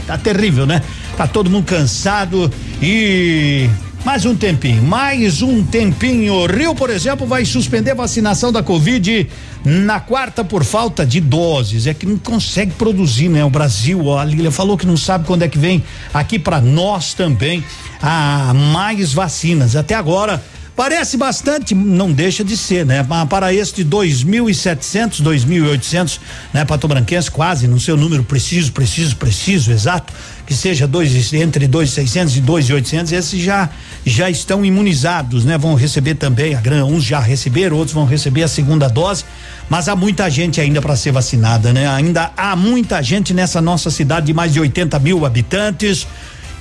[0.06, 0.82] tá terrível, né?
[1.16, 3.68] Tá todo mundo cansado e
[4.04, 6.46] mais um tempinho, mais um tempinho.
[6.46, 9.28] Rio, por exemplo, vai suspender a vacinação da Covid
[9.64, 11.88] na quarta por falta de doses.
[11.88, 13.44] É que não consegue produzir, né?
[13.44, 15.82] O Brasil, ó, a Lília falou que não sabe quando é que vem
[16.14, 17.64] aqui para nós também
[18.00, 19.74] a mais vacinas.
[19.74, 20.40] Até agora
[20.76, 23.04] Parece bastante, não deixa de ser, né?
[23.30, 26.20] Para este 2.700, 2.800,
[26.52, 26.66] né?
[26.66, 30.12] Patobranquense, quase, no seu número preciso, preciso, preciso, exato,
[30.46, 33.70] que seja dois, entre 2.600 e 2.800, esses já
[34.04, 35.56] já estão imunizados, né?
[35.56, 39.24] Vão receber também a grana, uns já receberam, outros vão receber a segunda dose,
[39.70, 41.88] mas há muita gente ainda para ser vacinada, né?
[41.88, 46.06] Ainda há muita gente nessa nossa cidade de mais de 80 mil habitantes.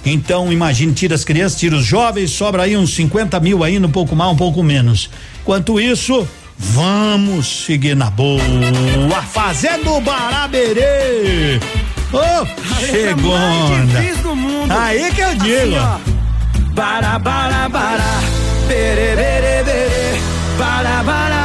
[0.06, 3.92] Então, imagine, tira as crianças, tira os jovens, sobra aí uns 50 mil ainda, um
[3.92, 5.10] pouco mais, um pouco menos.
[5.42, 6.28] Enquanto isso,
[6.58, 8.42] vamos seguir na boa,
[9.32, 11.60] fazendo baraberê.
[12.14, 12.66] Ô, oh.
[14.70, 15.76] Aí que eu digo.
[15.76, 16.16] Assim,
[16.74, 18.22] bara, bara, bara,
[18.68, 20.22] bere, bere, bere,
[20.58, 21.45] bara, bara,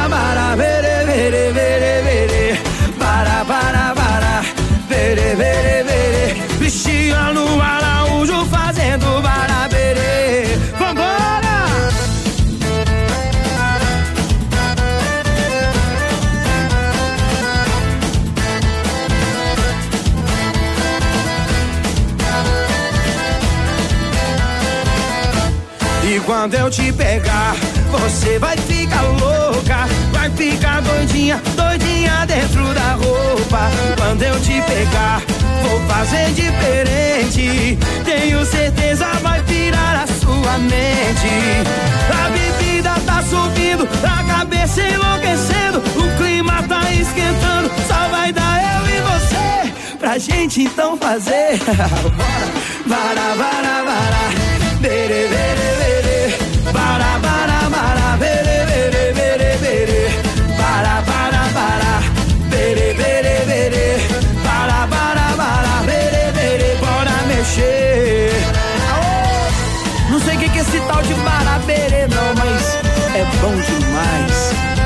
[26.25, 27.55] quando eu te pegar,
[27.91, 33.69] você vai ficar louca, vai ficar doidinha, doidinha dentro da roupa.
[33.97, 35.21] Quando eu te pegar,
[35.61, 37.77] vou fazer diferente.
[38.03, 41.29] Tenho certeza vai virar a sua mente.
[42.09, 48.89] A bebida tá subindo, a cabeça enlouquecendo, o clima tá esquentando, só vai dar eu
[48.89, 51.59] e você pra gente então fazer.
[52.87, 54.50] Bora, bara, bara, bara,
[54.81, 56.19] bere, bere, bere,
[56.73, 60.01] bara, bara, bara, bere, bere, bere, bere,
[60.57, 61.93] bara, bara, bara,
[62.51, 63.85] bere, bere, bere,
[64.45, 68.31] bara, bara, bara, bere, bere, bora mexer.
[70.09, 72.63] Não sei o que que é esse tal de baraberê não, mas
[73.15, 74.80] é bom demais.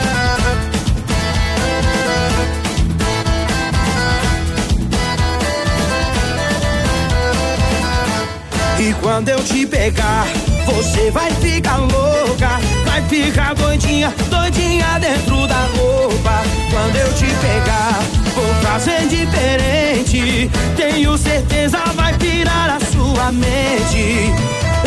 [8.85, 10.27] E quando eu te pegar,
[10.63, 16.43] você vai ficar louca, vai ficar doidinha, doidinha dentro da roupa.
[16.69, 17.99] Quando eu te pegar,
[18.35, 20.51] vou fazer diferente.
[20.77, 24.31] Tenho certeza vai virar a sua mente.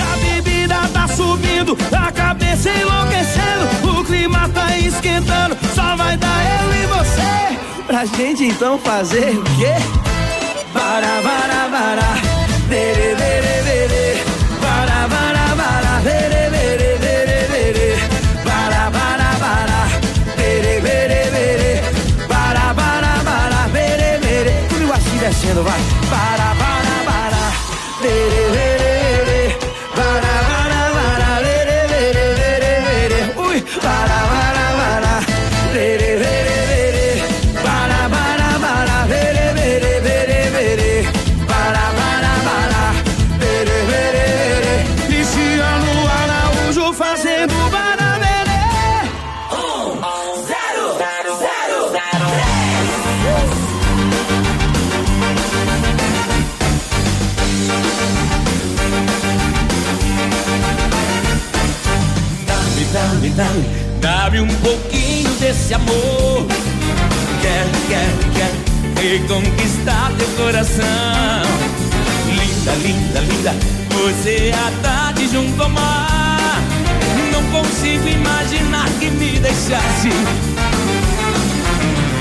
[0.00, 6.84] A bebida tá subindo, a cabeça enlouquecendo, o clima tá esquentando, só vai dar eu
[6.84, 7.82] e você.
[7.84, 9.74] Pra gente então fazer o quê?
[10.72, 12.37] Para, para, para.
[12.68, 14.22] Bere, bere, bere.
[14.60, 16.00] Para, para, para.
[16.04, 17.96] Bere, bere, bere, bere.
[18.44, 19.78] Para, para, para.
[20.36, 21.82] Bere, bere, bere.
[22.28, 23.68] Para, para, para.
[23.72, 24.52] Bere, bere.
[24.68, 25.80] Comigo assim descendo, vai.
[26.10, 27.42] Para, para, para.
[28.02, 28.77] Bere, bere,
[65.48, 66.46] desse amor.
[67.40, 68.56] Quero, quero, quero
[69.00, 70.84] reconquistar teu coração.
[72.28, 73.54] Linda, linda, linda,
[73.88, 76.62] você é a tarde junto ao mar.
[77.32, 80.10] Não consigo imaginar que me deixasse.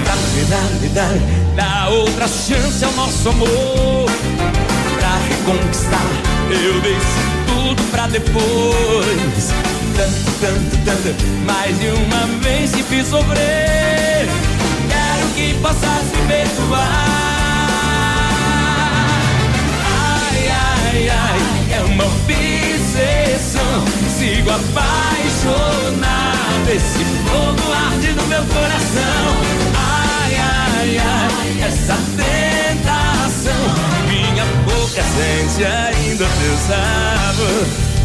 [0.05, 4.09] Dá-me, dá-me, dá-me, dá outra chance ao nosso amor.
[4.99, 6.07] Pra reconquistar,
[6.49, 7.05] eu deixo
[7.45, 9.76] tudo pra depois.
[9.97, 11.09] Tanto, tanto, tanto,
[11.43, 14.29] mais de uma vez te fiz sofrer.
[14.87, 16.77] Quero que possas me perdoar.
[19.83, 21.39] Ai, ai, ai,
[21.71, 23.85] é uma obsessão.
[24.19, 25.49] Sigo apaixonado,
[26.69, 29.35] esse fogo arde no meu coração.
[29.75, 33.65] Ai, ai, ai, essa tentação.
[34.07, 37.96] Minha boca sente ainda teu sabor.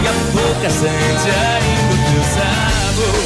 [0.00, 3.20] Minha boca sente ainda o teu sabor.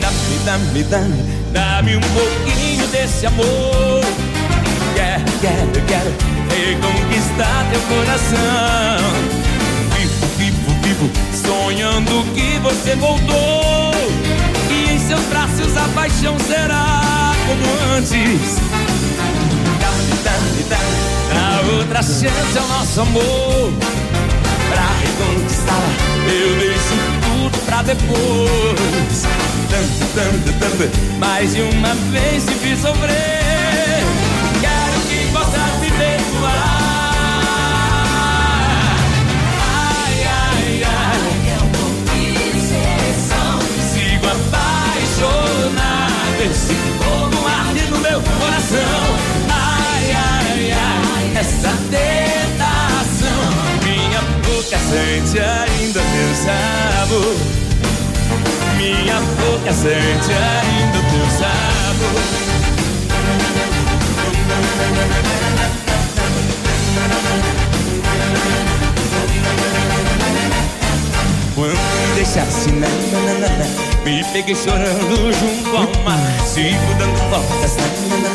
[0.00, 1.22] Dá-me, dá-me, dá-me,
[1.52, 4.00] dá-me um pouquinho desse amor.
[4.94, 6.12] Quero, quero, quero
[6.48, 9.04] reconquistar teu coração.
[9.98, 14.37] Vivo, vivo, vivo, sonhando que você voltou.
[15.08, 17.64] Seus braços a paixão será como
[17.96, 18.58] antes.
[19.80, 20.78] Dá-me, dá-me, dá
[21.78, 23.72] outra chance ao nosso amor.
[24.68, 25.88] Pra reconquistar,
[26.26, 28.50] eu deixo tudo pra depois.
[31.18, 33.47] Mais de uma vez te fiz sofrer.
[48.18, 48.78] Meu coração.
[49.50, 53.42] Ai, ai, ai, essa tentação.
[53.84, 57.36] Minha boca sente ainda teu sabor.
[58.76, 62.37] Minha boca sente ainda teu sabor.
[74.08, 77.82] Me peguei chorando junto ao mar Sigo dando voltas na,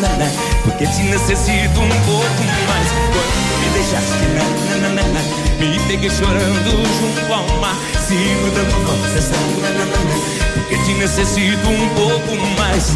[0.01, 0.29] na, na,
[0.61, 5.21] Porque te necessito um pouco mais Quando me deixaste na, na, na,
[5.57, 7.75] Me peguei chorando junto ao mar
[8.07, 9.97] Sigo dando voltas na, na, na,
[10.53, 12.91] Porque te necessito um pouco mais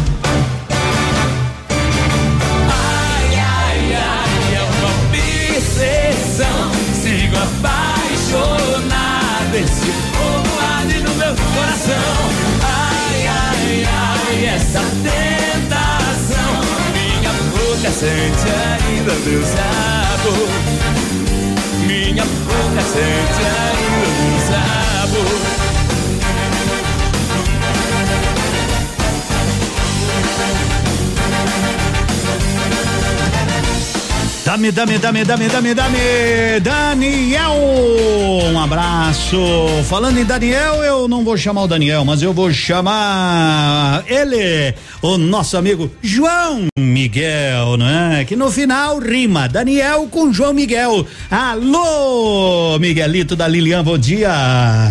[2.70, 8.78] Ai, ai, ai, é uma obsessão Sigo apaixonado
[9.56, 10.07] esse
[17.98, 20.48] sente ainda meu sabor.
[21.84, 25.67] Minha boca sente ainda meu sabor.
[34.48, 37.52] Dame, dame, dame, dame, dame, dame, Daniel,
[38.50, 39.36] um abraço.
[39.86, 45.18] Falando em Daniel, eu não vou chamar o Daniel, mas eu vou chamar ele, o
[45.18, 48.24] nosso amigo João Miguel, né?
[48.26, 51.06] Que no final rima Daniel com João Miguel.
[51.30, 54.32] Alô, Miguelito da Lilian, bom dia.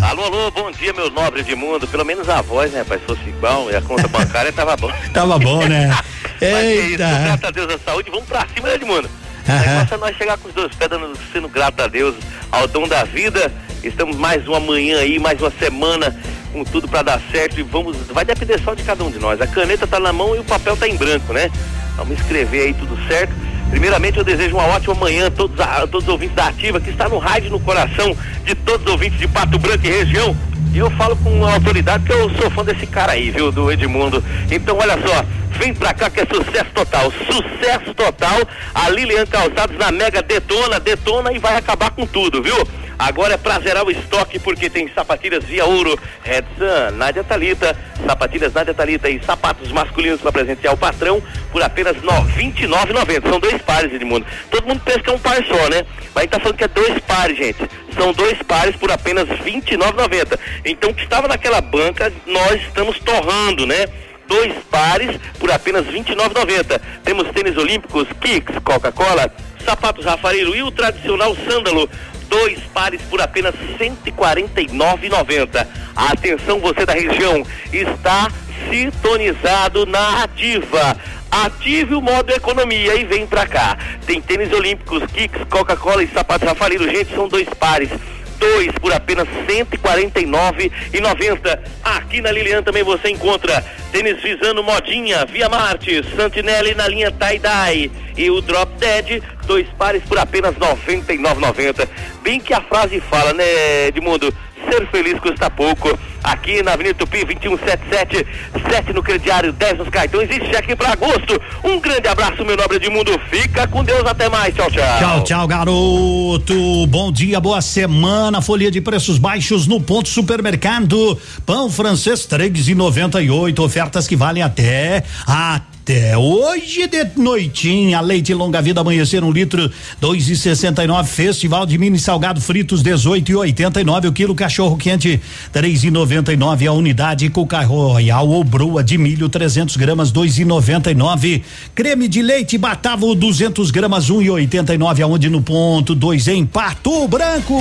[0.08, 1.84] Alô, alô, bom dia, meu nobre de mundo.
[1.88, 3.00] Pelo menos a voz, né, rapaz?
[3.00, 4.92] Se fosse igual e a conta bancária tava bom.
[5.12, 5.88] Tava bom, né?
[6.40, 7.08] Mas é isso, Eita.
[7.08, 9.10] graças a Deus da saúde, vamos pra cima, né, Edmundo?
[9.48, 12.14] O negócio é nós chegar com os dois pés, dando, sendo grato a Deus,
[12.52, 13.50] ao dom da vida.
[13.82, 16.14] Estamos mais uma manhã aí, mais uma semana
[16.52, 19.40] com tudo pra dar certo e vamos, vai depender só de cada um de nós.
[19.40, 21.50] A caneta tá na mão e o papel tá em branco, né?
[21.96, 23.32] Vamos escrever aí tudo certo.
[23.70, 26.90] Primeiramente eu desejo uma ótima manhã a todos, a todos os ouvintes da Ativa, que
[26.90, 30.36] está no rádio no coração de todos os ouvintes de Pato Branco e região.
[30.74, 34.22] Eu falo com autoridade que eu sou fã desse cara aí, viu, do Edmundo.
[34.50, 35.24] Então olha só,
[35.58, 38.38] vem pra cá que é sucesso total, sucesso total.
[38.74, 42.56] A Lilian Calçados na Mega detona, detona e vai acabar com tudo, viu?
[42.98, 48.52] Agora é pra zerar o estoque porque tem sapatilhas via ouro, Red Sun, Talita, sapatilhas
[48.52, 51.22] Nádia Talita e sapatos masculinos para presentear o patrão
[51.52, 53.28] por apenas R$ 29,90.
[53.30, 54.26] São dois pares, Edmundo.
[54.50, 55.86] Todo mundo pensa que é um par só, né?
[56.12, 57.58] Mas tá falando que é dois pares, gente.
[57.96, 60.38] São dois pares por apenas R$ 29,90.
[60.64, 63.86] Então, o que estava naquela banca, nós estamos torrando, né?
[64.26, 66.80] Dois pares por apenas R$ 29,90.
[67.04, 69.32] Temos tênis olímpicos, Kicks, Coca-Cola,
[69.64, 71.88] sapatos Rafaelo e o tradicional sândalo.
[72.28, 75.66] Dois pares por apenas R$ 149,90.
[75.96, 78.28] Atenção, você da região, está
[78.70, 80.96] sintonizado na ativa.
[81.30, 83.76] Ative o modo economia e vem pra cá.
[84.06, 86.88] Tem tênis olímpicos, kicks, Coca-Cola e sapatos Rafaelo.
[86.88, 87.90] Gente, são dois pares.
[88.38, 91.58] Dois por apenas R$ 149,90.
[91.82, 97.90] Aqui na Lilian também você encontra tênis visando modinha, Via Marte, Santinelli na linha tie-dye
[98.16, 100.60] e o Drop Dead, dois pares por apenas R$
[100.96, 101.88] 99,90.
[102.22, 104.32] Bem que a frase fala, né, Edmundo?
[104.70, 105.98] Ser feliz custa pouco.
[106.22, 108.26] Aqui na Avenida Tupi 2177,
[108.70, 111.40] 7 no crediário, 10 nos cartões e cheque para agosto.
[111.64, 113.18] Um grande abraço, meu nobre Edmundo.
[113.30, 114.54] Fica com Deus, até mais.
[114.54, 114.98] Tchau, tchau.
[114.98, 116.86] Tchau, tchau, garoto.
[116.88, 118.42] Bom dia, boa semana.
[118.42, 121.18] Folha de preços baixos no ponto supermercado.
[121.46, 123.62] Pão francês três e noventa e oito.
[123.62, 125.77] Ofertas que valem até até
[126.16, 128.00] hoje de noitinha.
[128.00, 129.70] Leite longa vida amanhecer um litro
[130.00, 131.08] dois e sessenta e nove.
[131.08, 134.08] Festival de mini salgado fritos dezoito e oitenta e nove.
[134.08, 135.20] O quilo cachorro quente
[135.52, 136.66] três e noventa e nove.
[136.66, 141.42] A unidade Cuca Royal ou broa de milho 300 gramas dois e noventa e nove.
[141.74, 145.02] Creme de leite Batavo 200 gramas um e oitenta e nove.
[145.02, 147.56] Aonde no ponto dois em Pato Branco.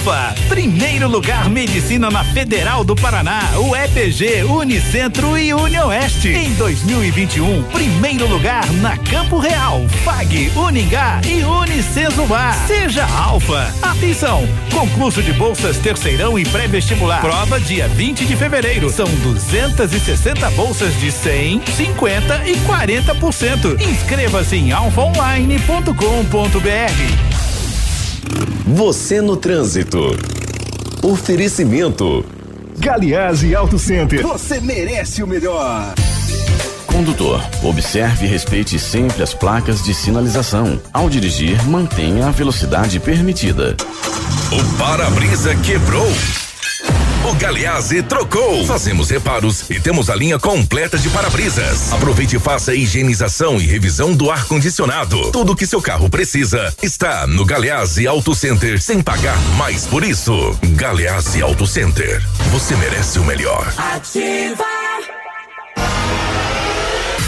[0.00, 6.28] Alfa, primeiro lugar medicina na Federal do Paraná, o EPG, Unicentro e Unioeste.
[6.28, 12.54] Em 2021, primeiro lugar na Campo Real, FAG, Uningá e Unicesumar.
[12.66, 13.74] Seja Alfa.
[13.82, 17.20] Atenção, concurso de bolsas terceirão e pré-vestibular.
[17.20, 18.88] Prova dia 20 de fevereiro.
[18.88, 23.78] São 260 bolsas de 100, 50 e 40%.
[23.78, 27.49] Inscreva-se em alfaonline.com.br.
[28.66, 29.98] Você no trânsito.
[31.02, 32.24] Oferecimento.
[32.78, 34.22] Galiase Auto Center.
[34.22, 35.94] Você merece o melhor.
[36.86, 40.80] Condutor, observe e respeite sempre as placas de sinalização.
[40.92, 43.76] Ao dirigir, mantenha a velocidade permitida.
[44.52, 46.08] O para-brisa quebrou.
[47.22, 48.64] O Galeazzi trocou.
[48.64, 51.92] Fazemos reparos e temos a linha completa de para-brisas.
[51.92, 55.30] Aproveite e faça a higienização e revisão do ar-condicionado.
[55.30, 60.58] Tudo que seu carro precisa está no Galeazzi Auto Center sem pagar mais por isso.
[60.74, 62.22] Galeazzi Auto Center.
[62.50, 63.70] Você merece o melhor.
[63.76, 64.64] Ativa.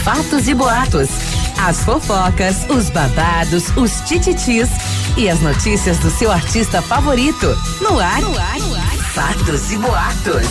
[0.03, 1.09] Fatos e boatos.
[1.57, 4.67] As fofocas, os babados, os tititis
[5.15, 7.55] e as notícias do seu artista favorito.
[7.79, 9.02] No ar, no ar, no ar.
[9.13, 10.47] Fatos e boatos.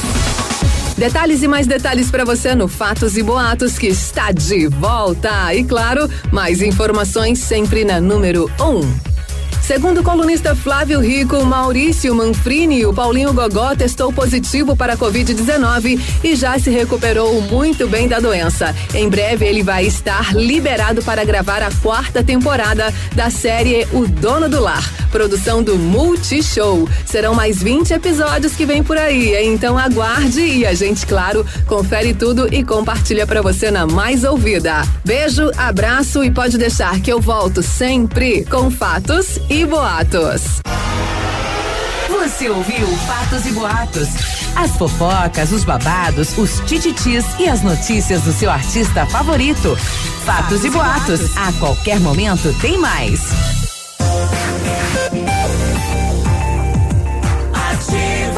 [0.97, 5.53] Detalhes e mais detalhes para você no Fatos e Boatos que está de volta.
[5.53, 8.65] E claro, mais informações sempre na número 1.
[8.65, 9.12] Um.
[9.63, 16.01] Segundo o colunista Flávio Rico, Maurício Manfrini o Paulinho Gogó testou positivo para a Covid-19
[16.25, 18.75] e já se recuperou muito bem da doença.
[18.93, 24.49] Em breve ele vai estar liberado para gravar a quarta temporada da série O Dono
[24.49, 24.83] do Lar,
[25.13, 26.89] produção do Multishow.
[27.07, 32.13] Serão mais 20 episódios que vem por aí, então aguarde e a gente, claro, confere
[32.13, 34.83] tudo e compartilha para você na mais ouvida.
[35.05, 40.63] Beijo, abraço e pode deixar que eu volto sempre com fatos e boatos.
[42.09, 44.09] Você ouviu Fatos e Boatos.
[44.57, 49.77] As fofocas, os babados, os tititis e as notícias do seu artista favorito.
[50.25, 51.37] Fatos, e, boatos.
[51.37, 53.21] A qualquer momento tem mais.
[57.53, 58.35] Ativa,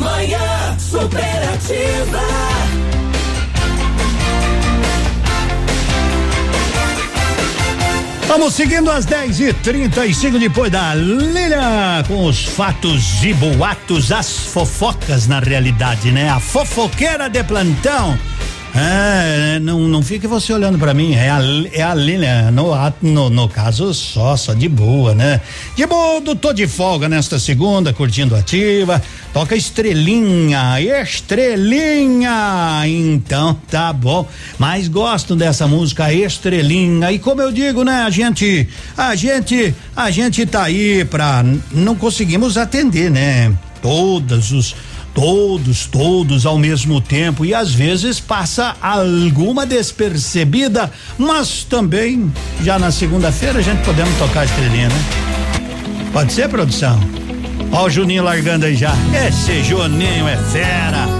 [0.00, 2.47] manhã superativa.
[8.28, 14.30] Vamos seguindo às 10 e 35 depois da Lilian com os fatos e boatos, as
[14.30, 16.28] fofocas na realidade, né?
[16.28, 18.18] A fofoqueira de plantão.
[18.80, 21.40] É, não, não fique você olhando para mim, é a,
[21.72, 22.70] é a Lilian, no,
[23.02, 25.40] no, no caso só, só de boa, né?
[25.74, 29.02] De boa, tô de folga nesta segunda, curtindo ativa,
[29.32, 32.30] toca estrelinha, estrelinha,
[32.86, 37.10] então tá bom, mas gosto dessa música estrelinha.
[37.10, 41.96] E como eu digo, né, a gente, a gente, a gente tá aí pra, não
[41.96, 43.52] conseguimos atender, né?
[43.82, 44.74] Todos os
[45.18, 52.92] todos, todos ao mesmo tempo e às vezes passa alguma despercebida, mas também já na
[52.92, 55.04] segunda-feira a gente podemos tocar a estrelinha, né?
[56.12, 57.00] Pode ser, produção?
[57.72, 58.94] Ó o Juninho largando aí já.
[59.26, 61.17] Esse Juninho é fera.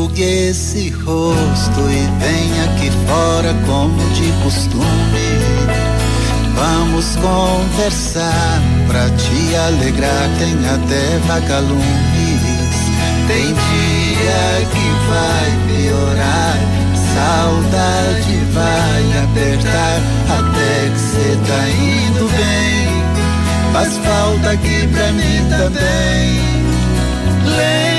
[0.00, 5.28] Enxugue esse rosto e vem aqui fora como de costume.
[6.54, 11.84] Vamos conversar pra te alegrar, tem até vagalumes.
[13.28, 16.56] Tem dia que vai piorar,
[17.14, 22.88] saudade vai apertar, até que cê tá indo bem.
[23.74, 26.40] Faz falta aqui pra mim também.
[27.44, 27.89] Lembra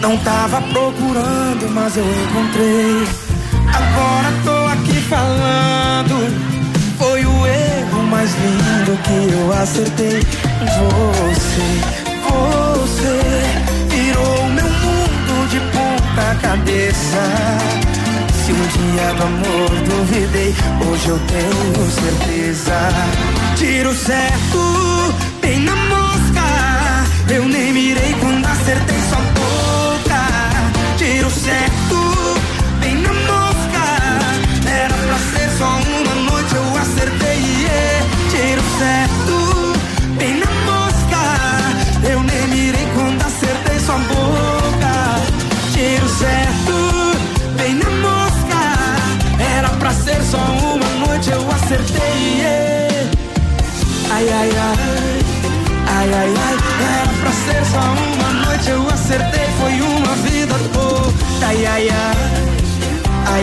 [0.00, 3.06] Não tava procurando, mas eu encontrei.
[3.74, 6.56] Agora tô aqui falando.
[6.98, 10.20] Foi o erro mais lindo que eu acertei.
[10.60, 11.68] Você,
[12.28, 13.20] você
[13.88, 17.22] virou meu mundo de ponta cabeça.
[18.44, 20.54] Se um dia do amor duvidei,
[20.88, 22.78] hoje eu tenho certeza.
[23.56, 27.34] Tiro certo, bem na mosca.
[27.34, 29.05] Eu nem mirei quando acertei.
[31.46, 31.85] Tiro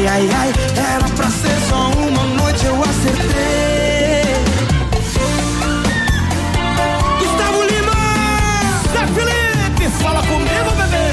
[0.07, 0.53] ai, ai, ai,
[0.95, 4.33] era pra ser só uma noite, eu acertei.
[7.19, 7.99] Gustavo Lima,
[8.91, 11.07] Zé Felipe, fala comigo, bebê.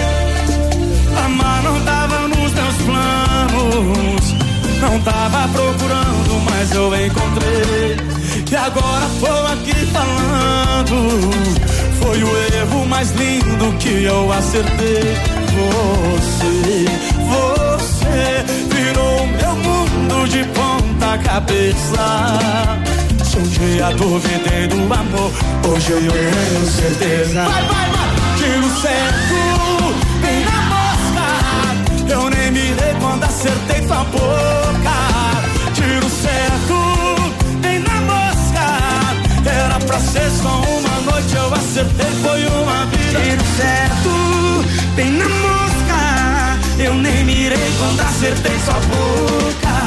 [1.24, 4.34] Amar não tava nos meus planos,
[4.80, 7.97] não tava procurando, mas eu encontrei.
[8.51, 11.30] E agora tô aqui falando.
[12.01, 15.14] Foi o erro mais lindo que eu acertei.
[15.55, 16.86] Você,
[17.28, 18.50] você
[18.91, 22.78] virou meu mundo de ponta cabeça.
[23.24, 25.32] Se um dia duvidei do amor,
[25.68, 27.45] hoje eu tenho certeza.
[27.45, 28.11] Vai, vai, vai!
[28.36, 32.12] Tiro certo, bem na mosca.
[32.12, 34.97] Eu nem me dei quando acertei tua boca.
[35.74, 38.64] Tiro certo, bem na mosca.
[39.47, 43.20] Era pra ser só uma noite, eu acertei, foi uma vida.
[43.20, 44.64] Tiro certo,
[44.97, 45.50] bem na mosca.
[46.83, 49.85] Eu nem mirei quando acertei sua boca.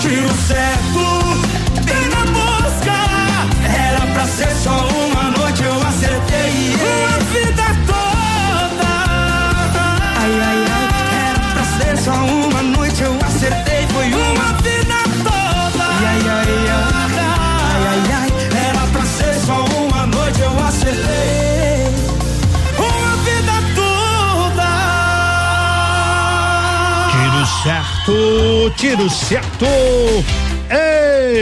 [0.00, 2.94] Tiro certo, bem na mosca.
[3.68, 5.09] Era pra ser só uma
[28.80, 29.66] tiro certo.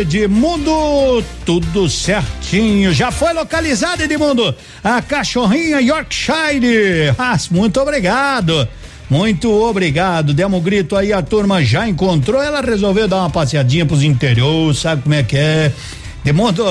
[0.00, 2.92] Edmundo, tudo certinho.
[2.92, 4.52] Já foi localizado, Edmundo?
[4.82, 7.14] A cachorrinha Yorkshire.
[7.16, 8.66] Ah, muito obrigado.
[9.08, 10.34] Muito obrigado.
[10.34, 12.42] Demos um grito aí, a turma já encontrou.
[12.42, 15.72] Ela resolveu dar uma passeadinha pros interior, sabe como é que é?
[16.26, 16.64] Edmundo,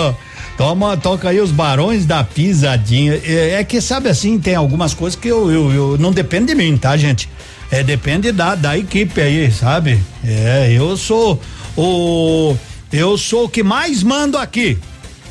[0.57, 3.13] toma, toca aí os barões da pisadinha.
[3.23, 6.55] É, é que, sabe assim, tem algumas coisas que eu, eu, eu não depende de
[6.55, 7.29] mim, tá, gente?
[7.71, 9.99] É, depende da, da equipe aí, sabe?
[10.23, 11.39] É, eu sou
[11.77, 12.55] o.
[12.91, 14.77] Eu sou o que mais mando aqui.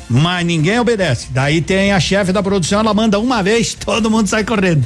[0.09, 1.27] Mas ninguém obedece.
[1.31, 4.85] Daí tem a chefe da produção, ela manda uma vez, todo mundo sai correndo.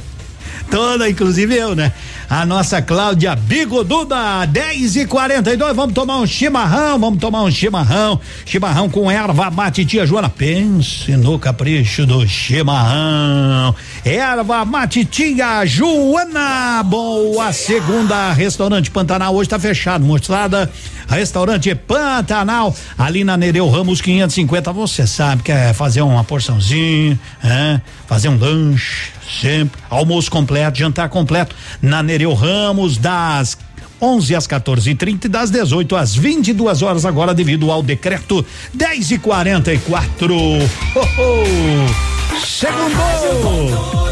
[0.72, 1.92] Toda, inclusive eu, né?
[2.30, 8.18] A nossa Cláudia Bigoduda, 10 e 42 vamos tomar um chimarrão, vamos tomar um chimarrão,
[8.46, 16.82] chimarrão com erva mate, tia Joana, pense no capricho do chimarrão, erva mate, tia Joana,
[16.84, 20.72] boa segunda, restaurante Pantanal hoje tá fechado, mostrada,
[21.06, 27.78] restaurante Pantanal, ali na Nereu Ramos 550, você sabe que é fazer uma porçãozinha, é,
[28.06, 33.56] fazer um lanche, sempre, almoço completo, jantar completo, na Nereu Ramos, das
[34.00, 38.44] 11 às 14h30 e das 18 às 22 horas agora devido ao decreto
[38.74, 40.58] 10 e 44 oh,
[40.98, 42.40] oh.
[42.44, 44.02] Segundo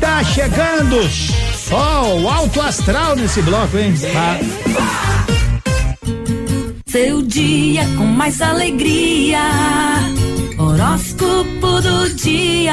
[0.00, 1.08] Tá chegando
[1.68, 3.94] sol alto astral nesse bloco, hein?
[4.12, 4.38] Tá.
[6.86, 9.40] Seu dia com mais alegria.
[10.78, 12.72] Horóscopo do dia.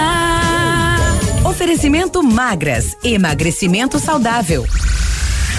[1.44, 4.64] Oferecimento magras, emagrecimento saudável.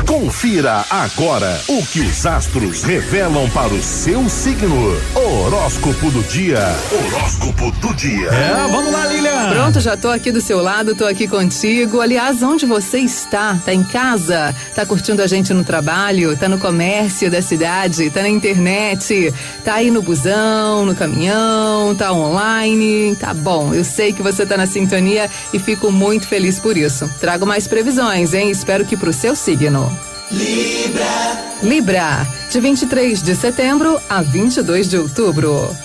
[0.05, 4.97] Confira agora o que os astros revelam para o seu signo.
[5.15, 6.61] Horóscopo do dia.
[6.93, 8.29] Horóscopo do dia.
[8.29, 9.51] É, vamos lá, Lilian.
[9.51, 12.01] Pronto, já tô aqui do seu lado, tô aqui contigo.
[12.01, 13.59] Aliás, onde você está?
[13.65, 14.55] Tá em casa?
[14.75, 16.37] Tá curtindo a gente no trabalho?
[16.37, 18.11] Tá no comércio da cidade?
[18.11, 19.33] Tá na internet?
[19.65, 21.95] Tá aí no busão, no caminhão?
[21.95, 23.17] Tá online?
[23.17, 27.11] Tá bom, eu sei que você tá na sintonia e fico muito feliz por isso.
[27.21, 28.51] Trago mais previsões, hein?
[28.51, 29.86] Espero que pro seu signo.
[30.31, 31.55] Libra.
[31.63, 35.77] Libra, de 23 de setembro a 22 de outubro.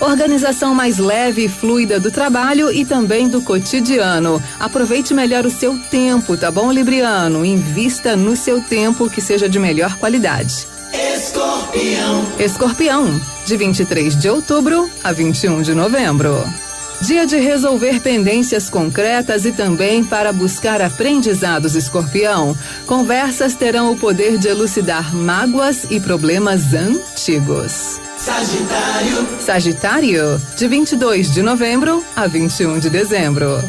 [0.00, 4.40] Organização mais leve e fluida do trabalho e também do cotidiano.
[4.60, 7.44] Aproveite melhor o seu tempo, tá bom, Libriano?
[7.44, 10.68] Invista no seu tempo que seja de melhor qualidade.
[10.92, 12.24] Escorpião.
[12.38, 16.44] Escorpião, de 23 de outubro a 21 de novembro.
[17.00, 22.56] Dia de resolver pendências concretas e também para buscar aprendizados, escorpião.
[22.86, 28.00] Conversas terão o poder de elucidar mágoas e problemas antigos.
[28.16, 29.28] Sagitário.
[29.38, 33.62] Sagitário, de 22 de novembro a 21 de dezembro.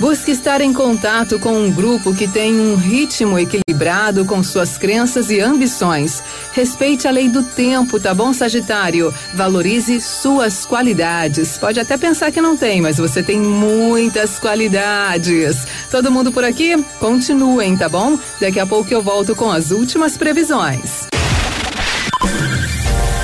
[0.00, 5.30] Busque estar em contato com um grupo que tem um ritmo equilibrado com suas crenças
[5.30, 6.22] e ambições.
[6.54, 9.12] Respeite a lei do tempo, tá bom, Sagitário?
[9.34, 11.58] Valorize suas qualidades.
[11.58, 15.66] Pode até pensar que não tem, mas você tem muitas qualidades.
[15.90, 16.82] Todo mundo por aqui?
[16.98, 18.18] Continuem, tá bom?
[18.40, 21.08] Daqui a pouco eu volto com as últimas previsões.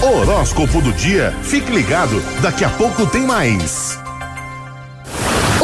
[0.02, 1.34] Horóscopo do dia.
[1.42, 3.98] Fique ligado, daqui a pouco tem mais.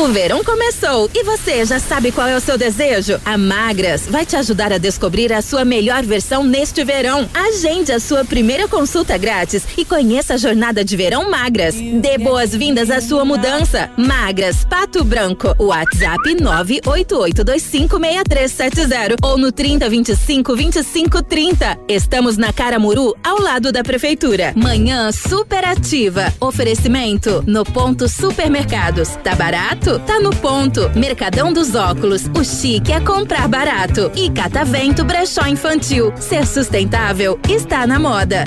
[0.03, 3.21] O verão começou e você já sabe qual é o seu desejo?
[3.25, 7.31] A Magras vai te ajudar a descobrir a sua melhor versão neste verão.
[7.33, 11.77] Agende a sua primeira consulta grátis e conheça a jornada de verão Magras.
[11.77, 13.93] Dê boas-vindas à sua mudança.
[13.97, 15.55] Magras, Pato Branco.
[15.57, 21.79] WhatsApp 988256370 ou no 30252530.
[21.89, 24.53] Estamos na Caramuru, ao lado da prefeitura.
[24.57, 26.35] Manhã superativa.
[26.41, 29.11] Oferecimento no ponto supermercados.
[29.23, 29.92] Tá barato?
[30.01, 30.91] Tá no ponto.
[30.99, 32.23] Mercadão dos óculos.
[32.39, 34.11] O chique é comprar barato.
[34.15, 36.13] E Catavento Brechó Infantil.
[36.17, 38.45] Ser sustentável está na moda.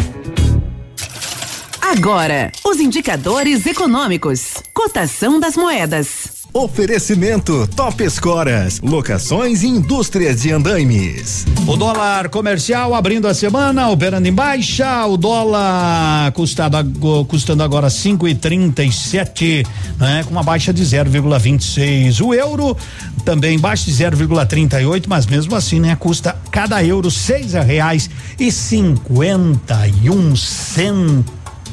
[1.82, 4.56] Agora, os indicadores econômicos.
[4.74, 6.35] Cotação das moedas.
[6.58, 11.46] Oferecimento Top Escoras, locações e indústrias de andaimes.
[11.68, 16.78] O dólar comercial abrindo a semana, operando em baixa, o dólar custado,
[17.28, 19.66] custando agora cinco e trinta e sete,
[20.00, 22.22] né, com uma baixa de 0,26.
[22.22, 22.78] O euro
[23.26, 28.10] também baixa de 0,38, mas mesmo assim, né, custa cada euro seis reais
[28.40, 31.45] e cinquenta e um centavos.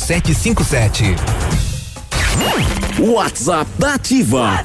[0.00, 1.14] 0757.
[2.98, 4.64] WhatsApp da Ativa.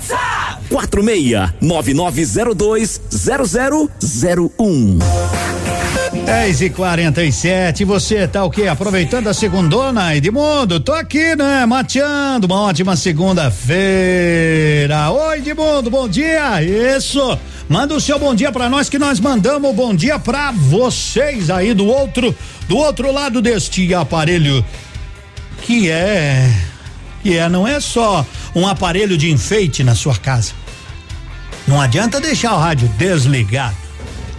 [0.70, 3.02] 46 9902
[4.58, 5.00] 0001.
[6.26, 8.68] 10 e 47 e você tá o quê?
[8.68, 10.80] Aproveitando a segundona, Edmundo?
[10.80, 11.66] Tô aqui, né?
[11.66, 15.12] Mateando, uma ótima segunda-feira.
[15.12, 16.64] Oi, Edmundo, bom dia.
[16.64, 17.38] Isso.
[17.68, 21.50] Manda o seu bom dia pra nós que nós mandamos o bom dia pra vocês
[21.50, 22.34] aí do outro,
[22.68, 24.64] do outro lado deste aparelho
[25.66, 26.54] que é
[27.24, 28.24] que é não é só
[28.54, 30.54] um aparelho de enfeite na sua casa.
[31.68, 33.76] Não adianta deixar o rádio desligado.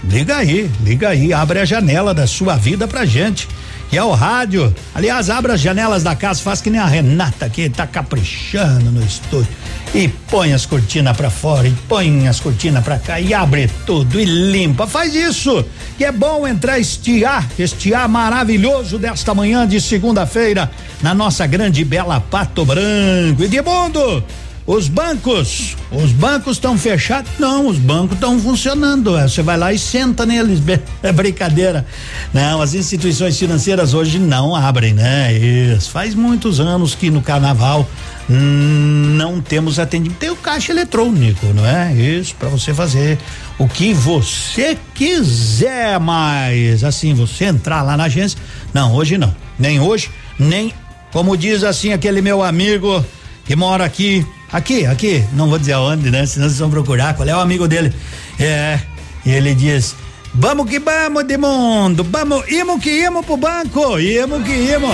[0.05, 3.49] Liga aí, liga aí, abre a janela da sua vida pra gente.
[3.89, 4.75] Que é o rádio.
[4.95, 9.05] Aliás, abre as janelas da casa, faz que nem a Renata que tá caprichando no
[9.05, 9.49] estúdio.
[9.95, 14.21] E põe as cortinas pra fora, e põe as cortinas pra cá, e abre tudo,
[14.21, 14.87] e limpa.
[14.87, 15.65] Faz isso,
[15.97, 22.21] que é bom entrar estiar, estiar maravilhoso desta manhã de segunda-feira, na nossa grande bela
[22.21, 23.45] Pato Branco.
[23.45, 24.23] E de mundo,
[24.67, 27.31] os bancos, os bancos estão fechados?
[27.39, 29.17] Não, os bancos estão funcionando.
[29.17, 30.61] é, Você vai lá e senta neles,
[31.03, 31.87] é brincadeira.
[32.35, 35.33] Não, as instituições financeiras hoje não abrem, né?
[35.33, 35.91] Isso.
[35.91, 37.89] Faz muitos anos que no carnaval
[38.29, 40.19] hum, não temos atendimento.
[40.19, 41.95] Tem o caixa eletrônico, não é?
[41.95, 43.19] Isso, para você fazer
[43.59, 48.39] o que você quiser, mas assim, você entrar lá na agência.
[48.75, 49.35] Não, hoje não.
[49.59, 50.73] Nem hoje, nem
[51.13, 53.03] como diz assim aquele meu amigo
[53.47, 56.27] que mora aqui, aqui, aqui, não vou dizer aonde, né?
[56.27, 57.93] Senão vocês vão procurar qual é o amigo dele.
[58.39, 58.79] É,
[59.25, 59.95] e ele diz:
[60.35, 64.93] Vamos que vamos, de mundo, vamos, imo que imo pro banco, imo que imo.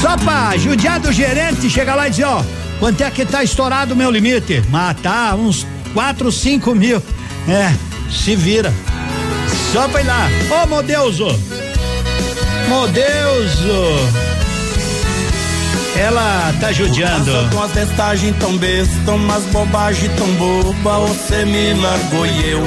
[0.00, 2.44] Só pra judiar do gerente, chega lá e diz: Ó,
[2.78, 4.62] quanto é que tá estourado o meu limite?
[4.70, 7.02] Mas tá uns quatro, cinco mil.
[7.48, 7.72] É,
[8.10, 8.72] se vira.
[9.72, 10.28] Só vai lá.
[10.50, 11.26] Ô, meu Deuso.
[12.68, 14.41] Meu Deuso.
[16.02, 17.30] Ela tá judiando.
[17.54, 22.62] Com as testagens tão besta, umas bobagem tão boba, você me largou e eu.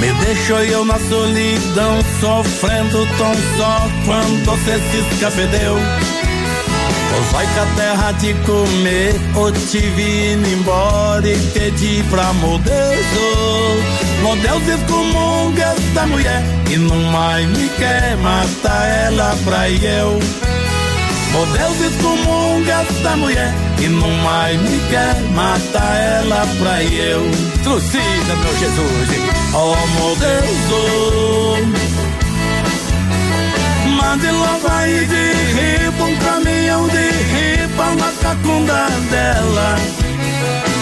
[0.00, 5.76] Me deixou eu na solidão, sofrendo tão só quando você se escapedeu.
[7.10, 12.30] Pois vai que a terra te comer, ou te vi indo embora e pedi pra
[12.32, 13.06] Deus.
[14.22, 20.20] Meu Deus excomunga esta mulher e não mais me quer matar ela pra eu.
[21.32, 27.30] Meu Deus excomunga esta mulher e não mais me quer matar ela pra eu.
[27.62, 29.08] Trucida, meu Jesus,
[29.54, 30.70] oh meu Deus.
[30.72, 31.56] Oh.
[33.88, 39.76] Mande logo aí de ripa um caminhão de ripa na cacunda dela.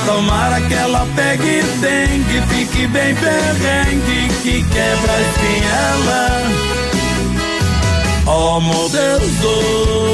[0.06, 6.42] Tomara que ela pegue dengue, fique bem perrengue, que quebra a espinhela.
[8.26, 10.13] Oh meu Deus, oh.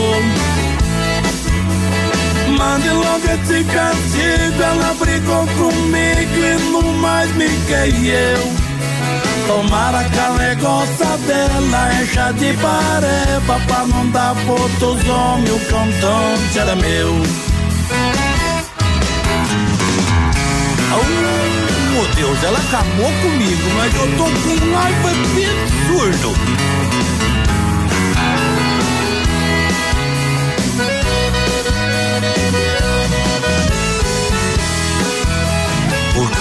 [2.61, 8.53] Mande logo esse castigo, ela brigou comigo e não mais me quer eu.
[9.47, 16.59] Tomara que a negócio dela encha de pareba pra não dar pro outros o cantante
[16.59, 17.15] era meu.
[20.93, 26.35] Oh, meu Deus, ela acabou comigo, mas eu tô com raiva absurdo.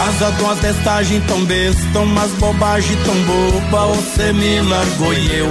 [0.10, 5.38] Por causa de uma testagem tão besta, umas bobagem tão boba, você me largou e
[5.38, 5.48] eu.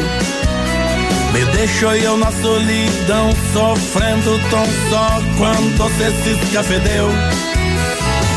[1.32, 7.08] Me deixou eu na solidão, sofrendo tão só quando você se escafedeu.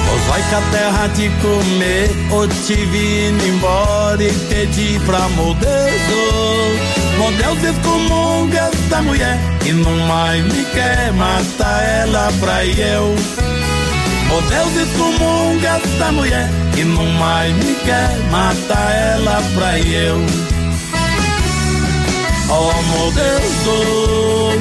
[0.07, 6.01] Pois vai que a terra te comer, ou te vi embora e pedi pra Deus.
[7.17, 13.15] Oh, meu Deus excomunga esta mulher e não mais me quer matar ela pra eu.
[14.33, 20.25] Oh Deus excomunga esta mulher que não mais me quer matar ela pra eu.
[22.49, 24.53] Oh meu Deus, oh.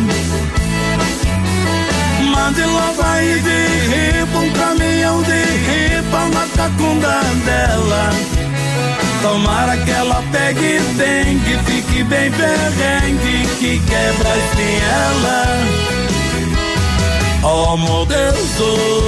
[2.24, 8.10] Mande logo aí de ripa um caminhão de ripa na cacunda dela.
[9.22, 15.46] Tomara que ela pegue dengue, fique bem perrengue, que quebra a espinhela.
[17.42, 18.99] Oh meu Deus, oh.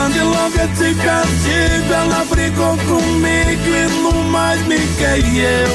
[0.00, 5.68] Mande logo esse castigo, ela brigou comigo e não mais me quer.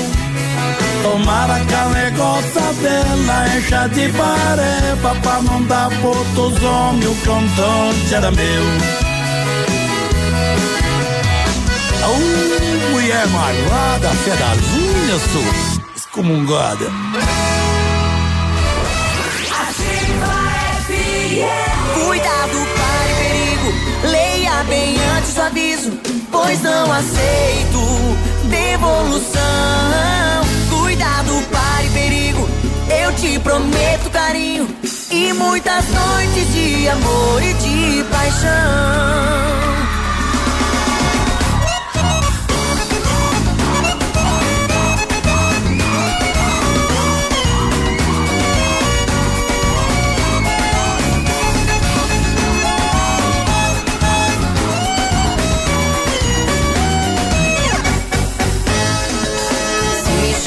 [1.03, 7.15] Tomara que a negócio dela encha de pareba pra não dar pro outros homens, o
[7.23, 8.63] cantante era meu.
[12.07, 15.53] Oh, mulher malvada, fé das unhas, sua
[15.95, 16.89] excomungada.
[20.87, 21.64] Cuidado,
[24.67, 25.91] bem antes aviso,
[26.31, 27.79] pois não aceito
[28.49, 29.41] devolução.
[30.69, 32.47] Cuidado, pare perigo.
[33.01, 34.67] Eu te prometo carinho
[35.11, 39.45] e muitas noites de amor e de paixão.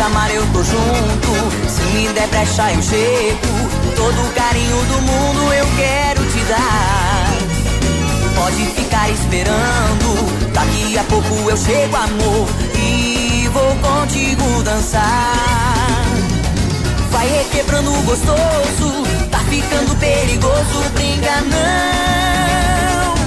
[0.09, 1.69] Chamar eu tô junto.
[1.69, 3.69] Se me der brecha eu chego.
[3.95, 7.37] Todo o carinho do mundo eu quero te dar.
[8.35, 10.53] Pode ficar esperando.
[10.53, 12.49] Daqui a pouco eu chego, amor.
[12.75, 15.35] E vou contigo dançar.
[17.11, 19.05] Vai requebrando gostoso.
[19.31, 20.91] Tá ficando perigoso.
[20.95, 23.18] Brinca não.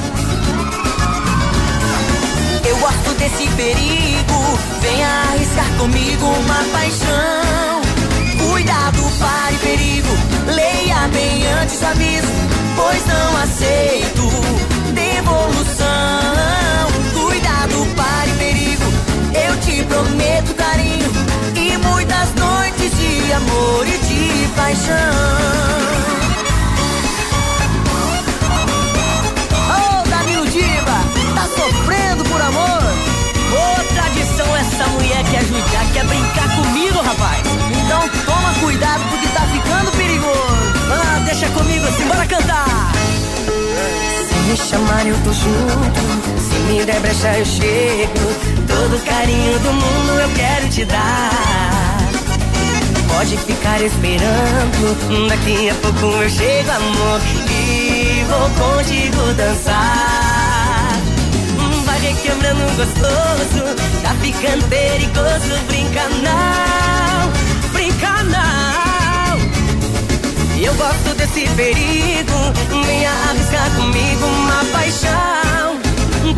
[3.22, 4.60] Desse perigo.
[4.81, 7.81] Venha arriscar comigo uma paixão.
[8.39, 10.10] Cuidado, pare perigo.
[10.48, 12.27] Leia bem antes o aviso,
[12.76, 14.23] pois não aceito
[14.93, 15.88] devolução.
[17.14, 18.85] Cuidado, pare perigo.
[19.48, 21.11] Eu te prometo carinho
[21.56, 26.20] e muitas noites de amor e de paixão.
[35.01, 37.41] Mulher quer judiar, quer brincar comigo, rapaz.
[37.83, 40.71] Então toma cuidado porque tá ficando perigoso.
[40.91, 42.91] Ah, deixa comigo assim, bora cantar.
[44.27, 45.99] Se me chamar eu tô junto,
[46.39, 48.51] se me der brecha eu chego.
[48.67, 51.31] Todo carinho do mundo eu quero te dar.
[53.15, 57.21] Pode ficar esperando, daqui a pouco eu chego, amor.
[57.49, 60.99] E vou contigo dançar.
[61.85, 63.90] Vai requebrando gostoso,
[64.31, 65.65] ficando perigoso.
[65.67, 67.31] Brinca não,
[67.71, 68.71] brinca não.
[70.75, 72.33] gosto desse perigo.
[72.85, 75.79] Venha arriscar comigo uma paixão.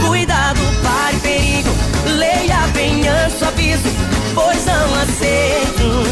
[0.08, 1.70] Cuidado, pare perigo.
[2.18, 3.90] Leia bem antes o aviso,
[4.34, 6.04] pois não aceito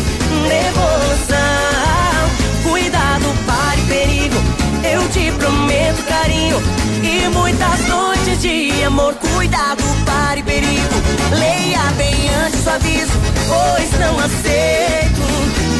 [0.48, 1.42] devolução.
[2.64, 4.61] Cuidado, pare perigo.
[5.52, 6.62] Prometo carinho
[7.04, 9.14] e muitas noites de amor.
[9.16, 10.96] Cuidado, pare perigo.
[11.38, 13.12] Leia bem antes o aviso,
[13.50, 15.22] pois não aceito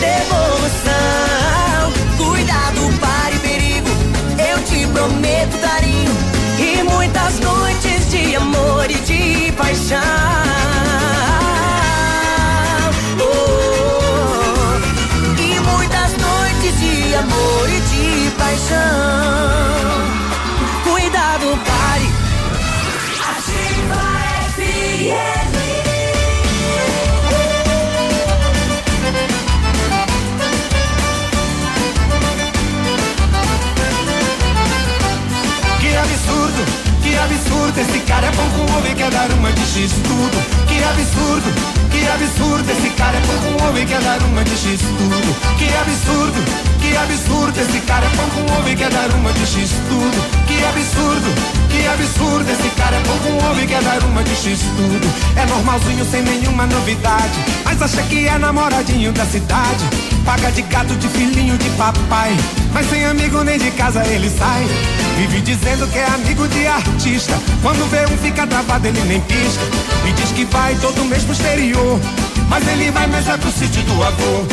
[0.02, 0.98] devolução.
[2.18, 3.90] Cuidado, pare perigo.
[4.38, 6.12] Eu te prometo carinho
[6.60, 10.02] e muitas noites de amor e de paixão.
[17.12, 18.78] De amor e de paixão.
[20.86, 22.10] Cuidado, pare.
[23.32, 24.02] Ativa
[24.56, 25.41] FM.
[37.82, 40.68] Esse cara é bom com ovo e quer dar uma de X tudo.
[40.68, 41.50] Que absurdo,
[41.90, 45.58] que absurdo, esse cara é bom com ovo e quer dar uma de X tudo.
[45.58, 46.40] Que absurdo,
[46.80, 50.46] que absurdo, esse cara é bom com ovo e quer dar uma de X tudo.
[50.48, 51.30] Que absurdo,
[51.70, 55.14] que absurdo, esse cara é bom com ovo e quer dar uma de X tudo.
[55.36, 59.86] É normalzinho sem nenhuma novidade, mas acha que é namoradinho da cidade.
[60.26, 62.36] Paga de gato, de filhinho de papai,
[62.74, 64.68] mas sem amigo nem de casa ele sai.
[65.18, 67.38] Vive dizendo que é amigo de artista.
[67.62, 69.64] Quando vê um fica travado, ele nem pisca.
[70.08, 72.00] E diz que vai todo mês pro exterior.
[72.50, 74.46] Mas ele vai mais é pro sítio do avô.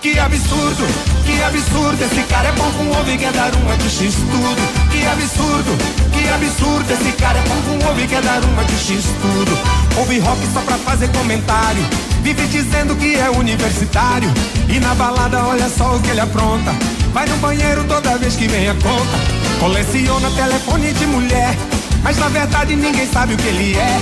[0.00, 0.86] Que absurdo,
[1.24, 2.04] que absurdo.
[2.04, 4.90] Esse cara é bom com ovo e quer dar uma de X tudo.
[4.90, 5.76] Que absurdo,
[6.12, 6.92] que absurdo.
[6.92, 9.58] Esse cara é bom com ovo e quer dar uma de X tudo.
[9.98, 11.84] Ouve rock só pra fazer comentário.
[12.26, 14.28] Vive dizendo que é universitário.
[14.68, 16.72] E na balada, olha só o que ele apronta.
[17.12, 19.16] Vai no banheiro toda vez que vem a conta.
[19.60, 21.54] Coleciona telefone de mulher.
[22.02, 24.00] Mas na verdade ninguém sabe o que ele é.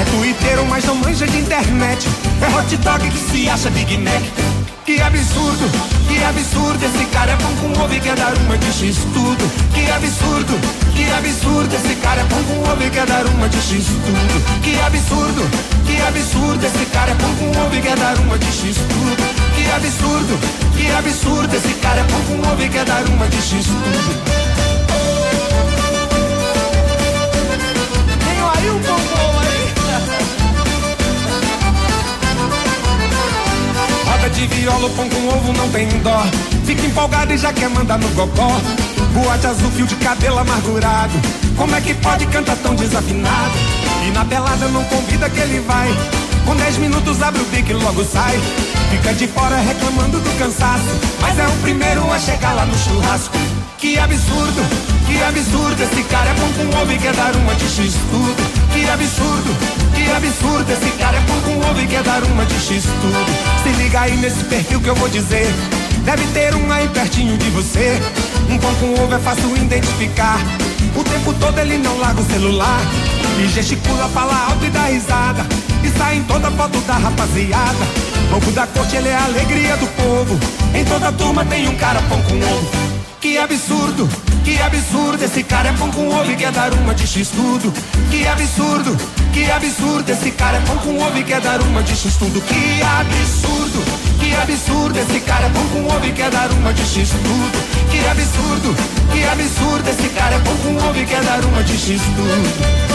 [0.00, 2.08] É twitteiro, mas não manja de internet.
[2.42, 4.49] É hot dog que se acha Big Mac.
[4.90, 5.70] Que absurdo,
[6.08, 6.84] que absurdo.
[6.84, 9.48] Esse cara é bom com ovo e quer dar uma de X tudo.
[9.72, 10.60] Que absurdo,
[10.96, 11.72] que absurdo.
[11.72, 14.60] Esse cara é bom com ovo e quer dar uma de X tudo.
[14.60, 15.48] Que absurdo,
[15.86, 16.66] que absurdo.
[16.66, 19.16] Esse cara é bom com ovo e quer dar uma de X tudo.
[19.54, 20.40] Que absurdo,
[20.76, 21.54] que absurdo.
[21.54, 24.39] Esse cara é bom com ovo e quer dar uma de X tudo.
[34.28, 36.22] De viola, pão com ovo não tem dó.
[36.64, 38.60] Fica empolgado e já quer mandar no gogó.
[39.12, 41.12] Boate azul, fio de cabelo amargurado.
[41.56, 43.52] Como é que pode cantar tão desafinado?
[44.06, 45.88] E na pelada não convida que ele vai.
[46.46, 48.38] Com 10 minutos abre o bico e logo sai.
[48.90, 50.84] Fica de fora reclamando do cansaço.
[51.20, 53.36] Mas é o primeiro a chegar lá no churrasco.
[53.78, 54.62] Que absurdo,
[55.06, 55.82] que absurdo.
[55.82, 58.70] Esse cara é bom com ovo e quer dar uma de X tudo.
[58.72, 59.56] Que absurdo,
[60.10, 60.72] que absurdo.
[60.72, 63.62] Esse cara é bom com ovo e quer dar uma de X tudo.
[63.62, 65.46] Se liga aí nesse perfil que eu vou dizer.
[66.04, 68.00] Deve ter um aí pertinho de você.
[68.48, 70.38] Um pão com ovo é fácil identificar.
[70.96, 72.80] O tempo todo ele não larga o celular.
[73.38, 75.46] E gesticula, fala alto e dá risada.
[75.84, 77.86] E sai em toda foto da rapaziada.
[78.30, 80.38] Louco da corte, ele é a alegria do povo.
[80.74, 82.70] Em toda turma tem um cara pão com ovo.
[83.20, 84.08] Que absurdo,
[84.44, 85.22] que absurdo.
[85.22, 87.72] Esse cara é pão com ovo e quer dar uma de X tudo.
[88.10, 88.96] Que absurdo,
[89.32, 90.10] que absurdo.
[90.10, 92.40] Esse cara é pão com ovo e quer dar uma de X tudo.
[92.42, 93.84] Que absurdo,
[94.18, 94.98] que absurdo.
[94.98, 97.90] Esse cara é pão com ovo e quer dar uma de X tudo.
[97.90, 98.76] Que absurdo,
[99.12, 99.90] que absurdo.
[99.90, 102.90] Esse cara é pão com ovo e quer dar uma de X tudo.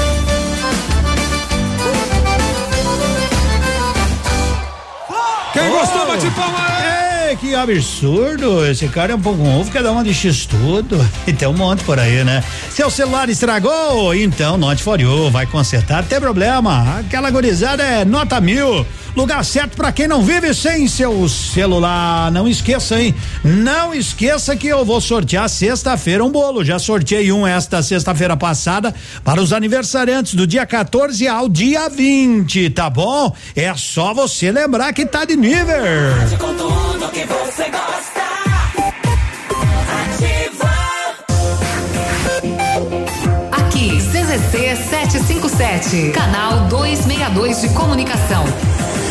[5.54, 6.95] Quem gostou, bate palma aí.
[7.34, 8.64] Que absurdo.
[8.66, 10.96] Esse cara é um pouco ovo, quer dar uma de X tudo.
[11.26, 12.44] E tem um monte por aí, né?
[12.70, 14.14] Seu celular estragou?
[14.14, 17.00] Então, Note for You, vai consertar, tem problema.
[17.00, 18.86] Aquela gorizada é nota mil.
[19.16, 22.30] Lugar certo para quem não vive sem seu celular.
[22.32, 23.16] Não esqueça, hein?
[23.44, 26.66] Não esqueça que eu vou sortear sexta-feira um bolo.
[26.66, 28.94] Já sorteei um esta sexta-feira passada
[29.24, 33.34] para os aniversariantes do dia 14 ao dia 20, tá bom?
[33.56, 35.76] É só você lembrar que tá de nível.
[36.38, 38.26] Com tudo que você gosta.
[43.52, 48.75] Aqui, CZC 757, canal 262 de comunicação.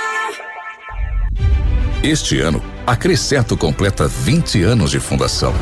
[2.01, 5.53] Este ano, a Crescerto completa 20 anos de fundação.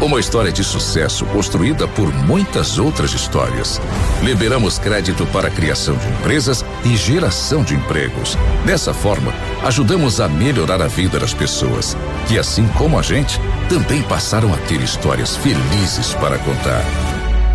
[0.00, 3.80] Uma história de sucesso construída por muitas outras histórias.
[4.22, 8.38] Liberamos crédito para a criação de empresas e geração de empregos.
[8.64, 9.34] Dessa forma,
[9.64, 11.96] ajudamos a melhorar a vida das pessoas,
[12.28, 16.84] que assim como a gente, também passaram a ter histórias felizes para contar.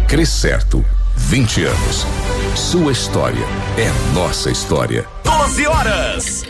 [0.09, 0.83] Crescerto,
[1.15, 2.05] 20 anos.
[2.53, 3.45] Sua história
[3.77, 5.05] é nossa história.
[5.23, 6.43] 12 horas.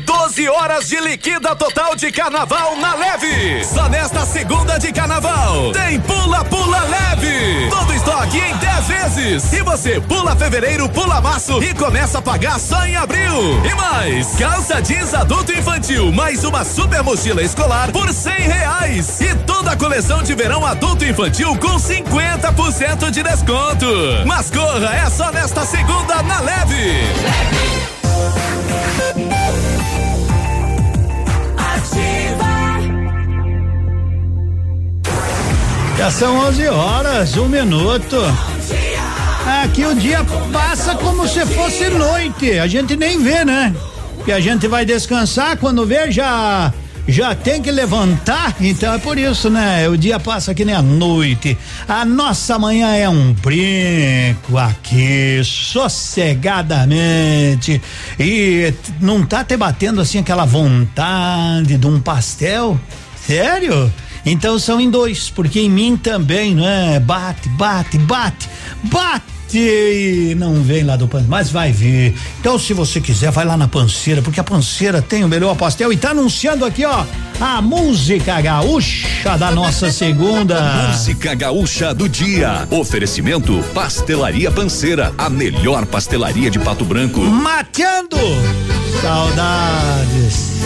[0.00, 3.64] 12 horas de liquida total de carnaval na leve.
[3.64, 7.68] Só nesta segunda de carnaval tem pula pula leve.
[7.70, 9.52] Todo estoque em 10 vezes.
[9.52, 13.62] E você pula fevereiro, pula março e começa a pagar só em abril.
[13.64, 19.20] E mais, calça jeans adulto infantil, mais uma super mochila escolar por 100 reais.
[19.20, 23.86] E toda a coleção de verão adulto infantil com 50% de desconto.
[24.26, 27.71] Mas corra, é só nesta segunda na leve.
[36.02, 38.16] Já são 11 horas, um minuto.
[39.62, 42.58] Aqui o dia passa como se fosse noite.
[42.58, 43.72] A gente nem vê, né?
[44.24, 46.74] Que a gente vai descansar quando vê já
[47.06, 49.88] já tem que levantar, então é por isso, né?
[49.88, 51.56] O dia passa que nem a noite.
[51.86, 57.80] A nossa manhã é um brinco aqui, sossegadamente.
[58.18, 62.76] E não tá te batendo assim aquela vontade de um pastel?
[63.24, 63.88] Sério?
[64.24, 67.00] Então são em dois, porque em mim também, não é?
[67.00, 68.48] Bate, bate, bate,
[68.84, 72.14] bate e não vem lá do pan, mas vai vir.
[72.40, 75.92] Então, se você quiser, vai lá na panceira, porque a panceira tem o melhor pastel
[75.92, 77.04] e tá anunciando aqui, ó,
[77.40, 80.60] a música gaúcha da nossa segunda.
[80.88, 82.66] Música gaúcha do dia.
[82.70, 87.20] Oferecimento Pastelaria Panceira, a melhor pastelaria de Pato Branco.
[87.20, 88.16] Mateando
[89.00, 90.62] saudades.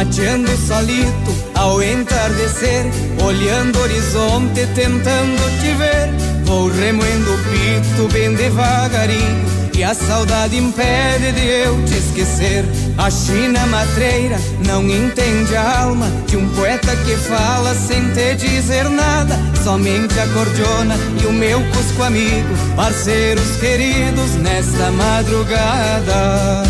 [0.00, 2.86] Mateando solito ao entardecer,
[3.22, 6.08] olhando o horizonte, tentando te ver.
[6.46, 9.44] Vou remoendo o pito bem devagarinho,
[9.76, 12.64] e a saudade impede de eu te esquecer.
[12.96, 18.88] A China matreira não entende a alma de um poeta que fala sem te dizer
[18.88, 26.62] nada, somente a cordiona e o meu cusco amigo, parceiros queridos nesta madrugada.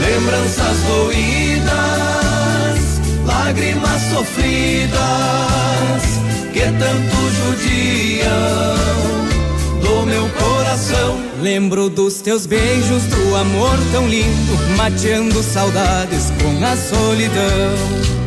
[0.00, 2.09] Lembranças doídas,
[3.50, 5.00] lágrimas sofridas,
[6.52, 8.76] que tanto judiam
[9.82, 11.18] do meu coração.
[11.42, 18.19] Lembro dos teus beijos, do amor tão lindo, mateando saudades com a solidão.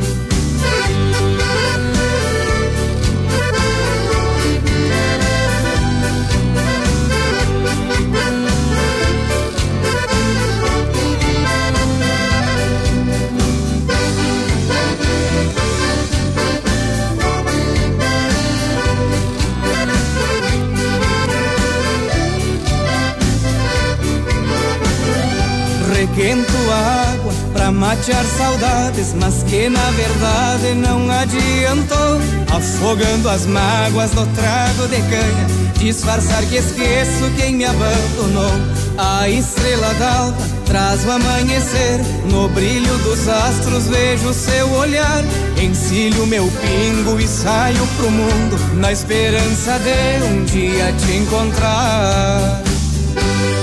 [27.74, 32.20] Matear saudades, mas que na verdade não adiantou.
[32.56, 35.48] Afogando as mágoas no trago de canha,
[35.78, 38.52] disfarçar que esqueço quem me abandonou.
[38.98, 42.00] A estrela d'alva traz o amanhecer,
[42.32, 45.24] no brilho dos astros vejo seu olhar.
[45.62, 52.62] Encilho meu pingo e saio pro mundo, na esperança de um dia te encontrar.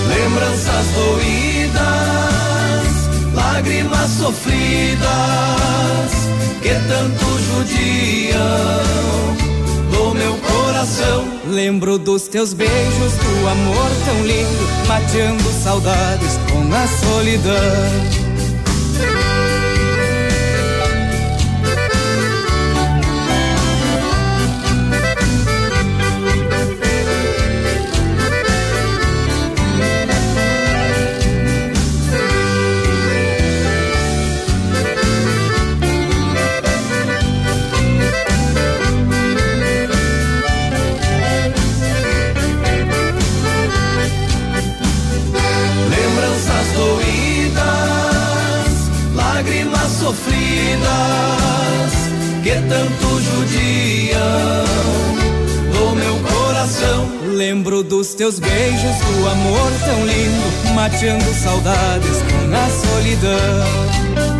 [0.09, 2.30] Lembranças doídas
[3.61, 5.01] lágrimas sofridas
[6.63, 8.39] que tanto judiam
[9.93, 11.29] do meu coração.
[11.47, 18.21] Lembro dos teus beijos, do amor tão lindo, mateando saudades com a solidão.
[52.71, 54.65] Tanto judiam
[55.73, 57.11] do meu coração.
[57.35, 64.40] Lembro dos teus beijos, do amor tão lindo, mateando saudades com a solidão.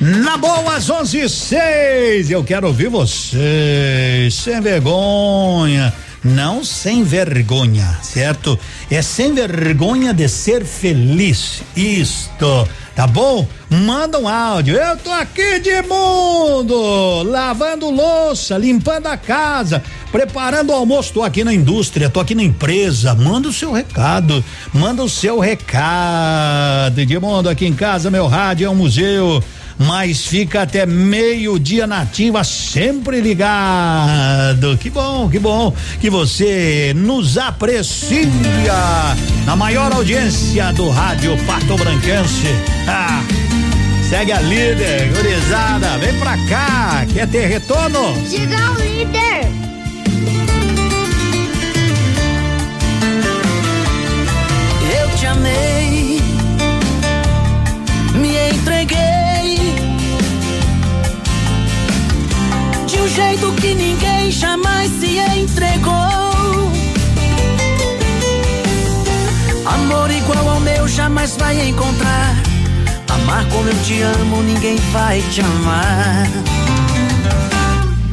[0.00, 5.92] Na boa, às 11 e 6, eu quero ouvir vocês, sem vergonha,
[6.26, 8.58] não sem vergonha, certo?
[8.90, 13.46] É sem vergonha de ser feliz, isto, tá bom?
[13.70, 20.74] Manda um áudio, eu tô aqui de mundo, lavando louça, limpando a casa, preparando o
[20.74, 25.08] almoço, tô aqui na indústria, tô aqui na empresa, manda o seu recado, manda o
[25.08, 29.42] seu recado, Edmundo, aqui em casa, meu rádio é um museu,
[29.78, 34.76] mas fica até meio-dia nativa, sempre ligado.
[34.78, 38.26] Que bom, que bom que você nos aprecia
[39.44, 42.46] na maior audiência do rádio Pato Branquense.
[42.88, 43.22] Ah,
[44.08, 48.14] segue a líder, gurizada, vem pra cá, quer ter retorno?
[48.28, 49.65] Diga o líder.
[63.06, 65.92] Um jeito que ninguém jamais se entregou.
[69.64, 72.34] Amor igual ao meu jamais vai encontrar.
[73.08, 76.26] Amar como eu te amo, ninguém vai te amar.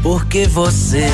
[0.03, 1.10] Porque você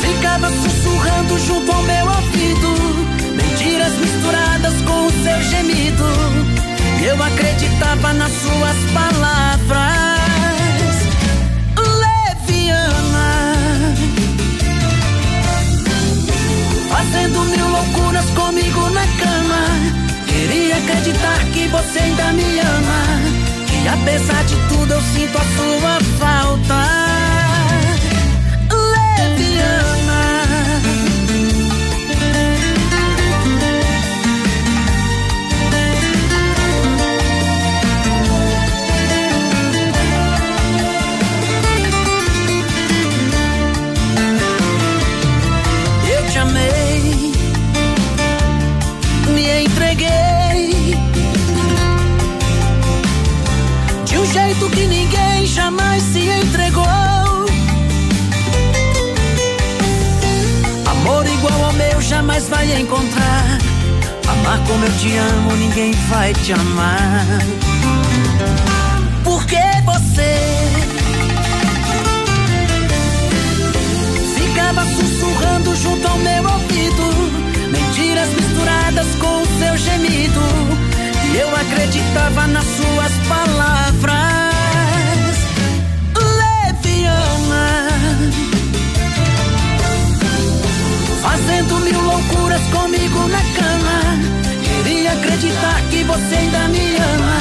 [0.00, 2.74] ficava sussurrando junto ao meu ouvido,
[3.36, 6.35] mentiras misturadas com o seu gemido.
[7.06, 9.76] Eu acreditava nas suas palavras.
[12.02, 13.30] Leviana,
[16.90, 19.62] fazendo mil loucuras comigo na cama.
[20.26, 23.20] Queria acreditar que você ainda me ama.
[23.68, 27.05] Que apesar de tudo eu sinto a sua falta.
[62.36, 63.58] Jamais vai encontrar.
[64.28, 67.24] Amar como eu te amo, ninguém vai te amar.
[69.24, 70.36] Porque você
[74.34, 80.40] ficava sussurrando junto ao meu ouvido, mentiras misturadas com o seu gemido.
[81.32, 84.35] E eu acreditava nas suas palavras.
[91.36, 93.98] Fazendo mil loucuras comigo na cama.
[94.64, 97.38] Queria acreditar que você ainda me ama.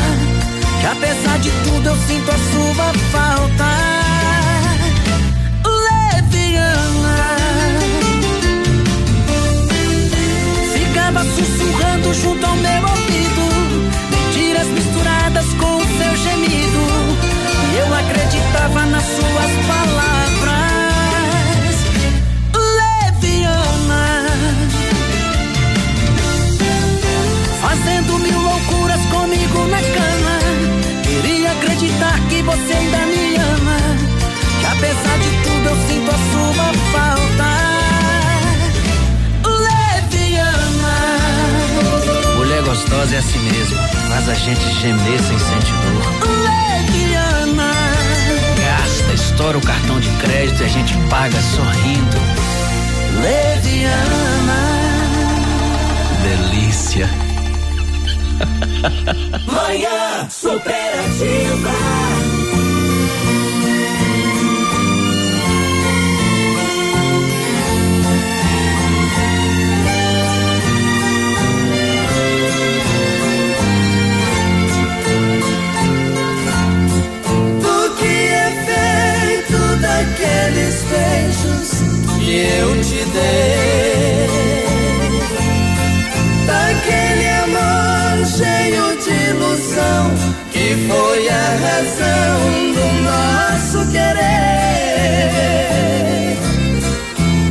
[0.81, 3.69] Que apesar de tudo eu sinto a sua falta.
[5.87, 7.19] Leviana,
[10.73, 13.45] ficava sussurrando junto ao meu ouvido.
[14.11, 16.83] Mentiras misturadas com o seu gemido.
[17.79, 20.04] Eu acreditava nas suas palavras.
[42.85, 43.77] Gostosa é assim mesmo,
[44.09, 46.03] faz a gente gemer sem sentir dor.
[46.43, 47.71] Leviana.
[48.61, 52.17] Gasta, estoura o cartão de crédito e a gente paga sorrindo.
[53.21, 54.65] Leviana.
[56.21, 57.09] Delícia.
[59.51, 62.14] Manhã superativa.
[82.25, 84.25] Que eu te dei?
[86.47, 90.03] Daquele amor cheio de ilusão
[90.51, 92.35] que foi a razão
[92.77, 95.35] do nosso querer.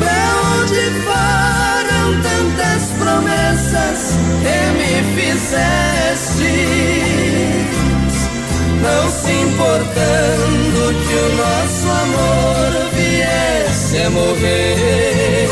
[0.01, 0.23] Pra
[0.59, 3.99] onde foram tantas promessas
[4.43, 6.55] que me fizeste?
[8.85, 12.64] não se importando que o nosso amor
[13.99, 15.49] a morrer.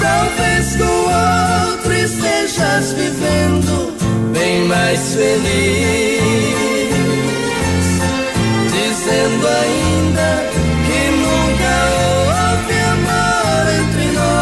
[0.00, 3.92] Talvez com outro estejas vivendo
[4.32, 6.20] bem mais feliz,
[8.72, 10.50] dizendo ainda
[10.86, 11.72] que nunca
[12.26, 14.36] houve amor entre nós,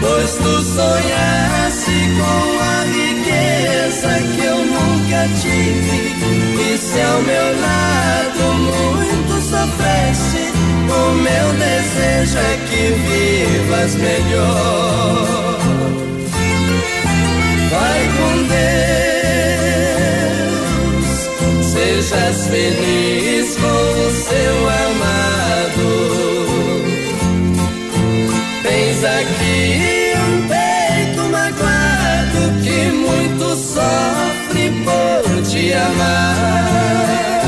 [0.00, 2.81] pois tu sonhaste com a
[5.12, 5.98] nunca tive.
[6.72, 10.52] E se ao meu lado muito sofreste,
[10.88, 15.58] o meu desejo é que vivas melhor.
[17.70, 18.32] Vai com
[20.38, 21.10] Deus,
[21.72, 25.90] sejas feliz com o seu amado.
[28.62, 29.91] Tens aqui
[35.62, 37.42] te amar.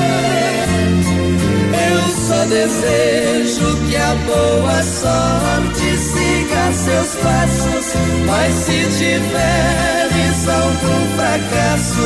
[1.90, 7.86] Eu só desejo que a boa sorte siga seus passos,
[8.26, 12.04] mas se tiveres algum fracasso,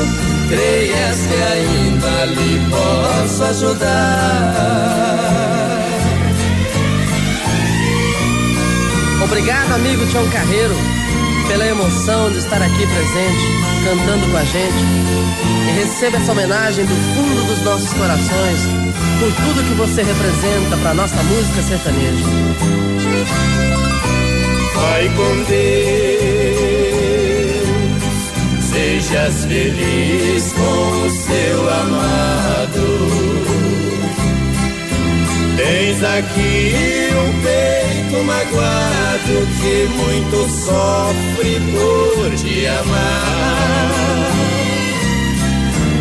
[0.48, 4.54] creias que ainda lhe posso ajudar.
[9.24, 10.74] Obrigado, amigo Tião Carreiro,
[11.48, 14.84] pela emoção de estar aqui presente, cantando com a gente.
[15.66, 18.60] E receba essa homenagem do fundo dos nossos corações
[19.18, 22.24] por tudo que você representa para nossa música sertaneja.
[24.74, 25.58] Vai com Deus,
[28.70, 33.37] sejas feliz com o seu amado.
[35.58, 43.88] Tens aqui um peito magoado que muito sofre por te amar.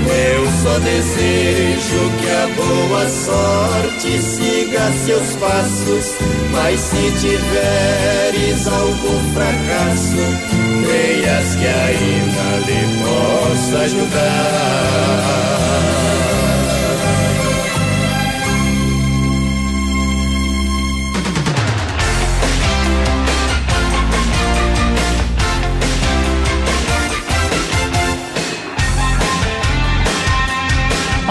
[0.07, 6.15] Eu só desejo que a boa sorte siga seus passos,
[6.51, 10.23] mas se tiveres algum fracasso,
[10.85, 15.17] creias que ainda lhe posso ajudar.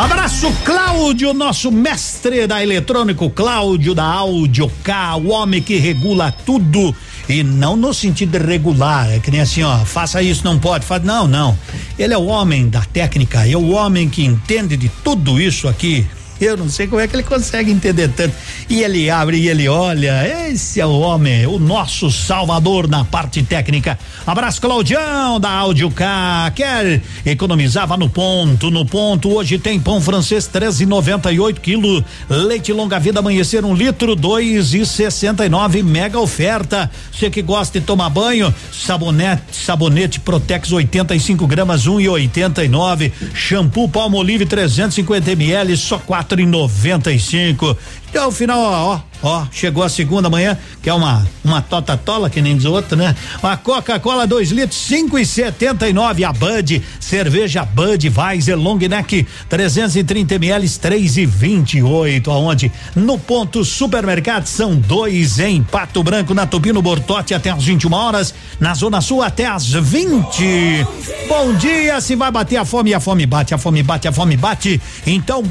[0.02, 6.94] Abraço, Cláudio, nosso mestre da eletrônico, Cláudio da Áudio K, o homem que regula tudo.
[7.26, 11.02] E não no sentido regular, é que nem assim, ó, faça isso, não pode, faz,
[11.02, 11.58] não, não.
[11.98, 16.06] Ele é o homem da técnica, é o homem que entende de tudo isso aqui.
[16.40, 18.34] Eu não sei como é que ele consegue entender tanto.
[18.68, 20.48] E ele abre e ele olha.
[20.48, 23.98] Esse é o homem, o nosso salvador na parte técnica.
[24.26, 26.52] Abraço, Claudião, da Áudio K.
[26.54, 27.86] Quer economizar?
[27.86, 28.70] Vá no ponto.
[28.70, 32.04] No ponto, hoje tem pão francês 13,98 quilo.
[32.28, 35.82] Leite longa vida amanhecer um litro, dois e sessenta e nove.
[35.82, 36.90] Mega oferta.
[37.10, 42.68] Você que gosta de tomar banho, sabonete, sabonete Protex 85 gramas, um e oitenta e
[42.68, 43.10] nove.
[43.32, 47.76] Shampoo Palmolive 350 ml, só quatro quatro e noventa e cinco.
[48.08, 52.40] Então, final, ó, ó, chegou a segunda manhã, que é uma uma tota tola, que
[52.40, 53.14] nem diz outro, né?
[53.42, 56.24] A Coca-Cola 2 litros, cinco e setenta e nove.
[56.24, 62.30] A Bud, cerveja Bud Weiser Long Neck, 330 ml, três e vinte e oito.
[62.30, 62.72] Aonde?
[62.94, 68.34] No ponto supermercado são dois em Pato Branco, na Tubino Bortote até às 21 horas,
[68.58, 70.86] na Zona Sul até às 20.
[71.28, 74.36] Bom dia, se vai bater a fome, a fome bate, a fome bate, a fome
[74.36, 74.80] bate.
[75.06, 75.44] Então,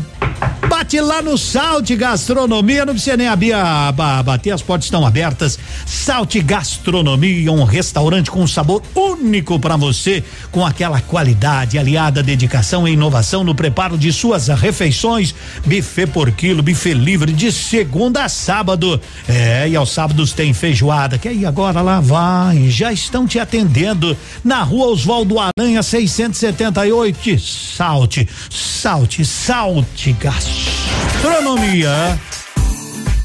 [0.76, 5.06] Bate lá no Salte Gastronomia, não precisa nem abrir a, a, bater, as portas estão
[5.06, 5.58] abertas.
[5.86, 10.22] Salte Gastronomia, um restaurante com um sabor único para você,
[10.52, 15.34] com aquela qualidade aliada dedicação e inovação no preparo de suas refeições.
[15.66, 19.00] Buffet por quilo, buffet livre de segunda a sábado.
[19.30, 24.16] É, e aos sábados tem feijoada, que aí agora lá vai, já estão te atendendo
[24.44, 27.40] na rua Oswaldo Aranha 678.
[27.40, 30.75] Salte, salte, salte Gastronomia.
[31.04, 32.20] Gastronomia.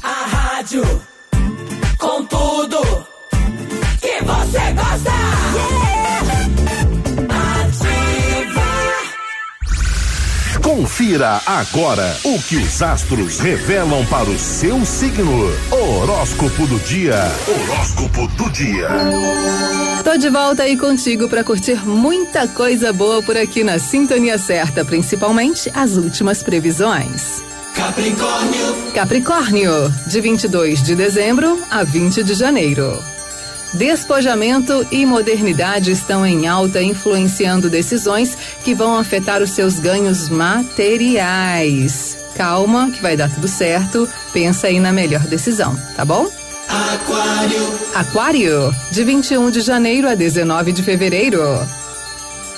[0.03, 0.83] A rádio
[1.97, 2.81] com tudo
[3.99, 5.11] que você gosta.
[10.61, 15.51] Confira agora o que os astros revelam para o seu signo.
[15.69, 17.19] Horóscopo do dia.
[17.47, 18.87] Horóscopo do dia.
[20.03, 24.83] Tô de volta aí contigo para curtir muita coisa boa por aqui na Sintonia Certa,
[24.83, 27.50] principalmente as últimas previsões.
[27.75, 28.91] Capricórnio.
[28.93, 33.01] Capricórnio, de 22 de dezembro a 20 de janeiro.
[33.73, 42.17] Despojamento e modernidade estão em alta, influenciando decisões que vão afetar os seus ganhos materiais.
[42.35, 44.07] Calma, que vai dar tudo certo.
[44.33, 46.29] Pensa aí na melhor decisão, tá bom?
[46.67, 47.79] Aquário.
[47.95, 51.41] Aquário, de 21 de janeiro a 19 de fevereiro.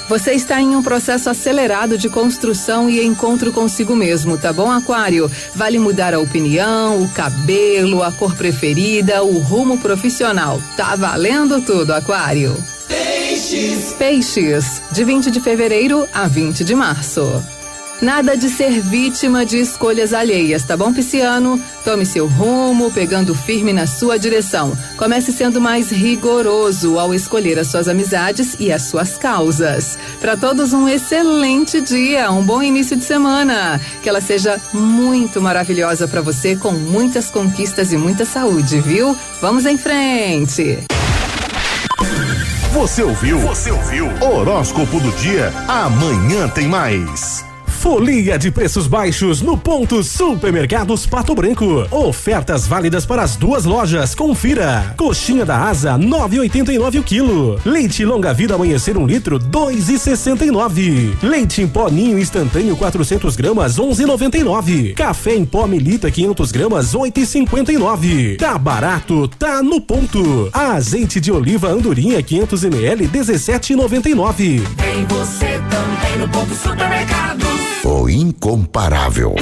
[0.07, 5.31] Você está em um processo acelerado de construção e encontro consigo mesmo, tá bom, Aquário?
[5.55, 10.61] Vale mudar a opinião, o cabelo, a cor preferida, o rumo profissional.
[10.75, 12.55] Tá valendo tudo, Aquário.
[12.87, 13.93] Peixes.
[13.93, 17.43] Peixes, de 20 de fevereiro a 20 de março.
[18.01, 21.61] Nada de ser vítima de escolhas alheias, tá bom, Pisciano?
[21.85, 24.77] Tome seu rumo, pegando firme na sua direção.
[24.97, 29.97] Comece sendo mais rigoroso ao escolher as suas amizades e as suas causas.
[30.19, 33.79] Para todos, um excelente dia, um bom início de semana.
[34.01, 39.15] Que ela seja muito maravilhosa para você, com muitas conquistas e muita saúde, viu?
[39.41, 40.83] Vamos em frente!
[42.73, 43.37] Você ouviu?
[43.39, 44.07] Você ouviu?
[44.19, 45.53] Horóscopo do dia.
[45.67, 47.45] Amanhã tem mais.
[47.83, 51.85] Folia de preços baixos no ponto Supermercados Pato Branco.
[51.91, 54.15] Ofertas válidas para as duas lojas.
[54.15, 54.95] Confira.
[54.95, 57.59] Coxinha da Asa 9,89 o quilo.
[57.65, 61.17] Leite longa vida amanhecer um litro 2,69.
[61.21, 64.93] Leite em pó ninho instantâneo 400 gramas 11,99.
[64.93, 68.37] Café em pó Melita 500 gramas 8,59.
[68.37, 70.49] Tá barato, tá no ponto.
[70.53, 74.61] Azeite de oliva andorinha 500 ml 17,99.
[74.77, 77.42] Tem você também no ponto supermercados.
[78.09, 79.35] Incomparável.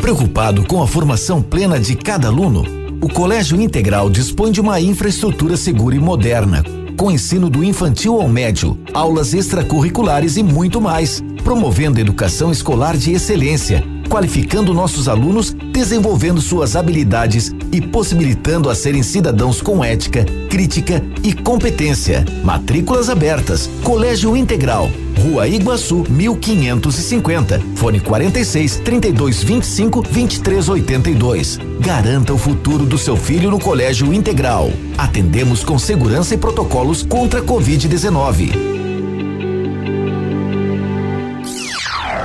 [0.00, 2.64] Preocupado com a formação plena de cada aluno,
[3.00, 6.62] o Colégio Integral dispõe de uma infraestrutura segura e moderna,
[6.96, 13.12] com ensino do infantil ao médio, aulas extracurriculares e muito mais, promovendo educação escolar de
[13.12, 21.02] excelência, qualificando nossos alunos, desenvolvendo suas habilidades e possibilitando a serem cidadãos com ética, crítica
[21.22, 22.24] e competência.
[22.42, 23.70] Matrículas abertas.
[23.84, 24.90] Colégio Integral.
[25.22, 27.60] Rua Iguaçu, 1550.
[27.76, 31.58] Fone 46 32 25 23 82.
[31.78, 34.70] Garanta o futuro do seu filho no Colégio Integral.
[34.98, 38.80] Atendemos com segurança e protocolos contra a Covid-19.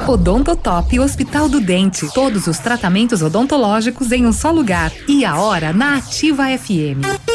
[0.07, 2.07] Odontotop Hospital do Dente.
[2.13, 4.91] Todos os tratamentos odontológicos em um só lugar.
[5.07, 7.34] E a hora na Ativa FM.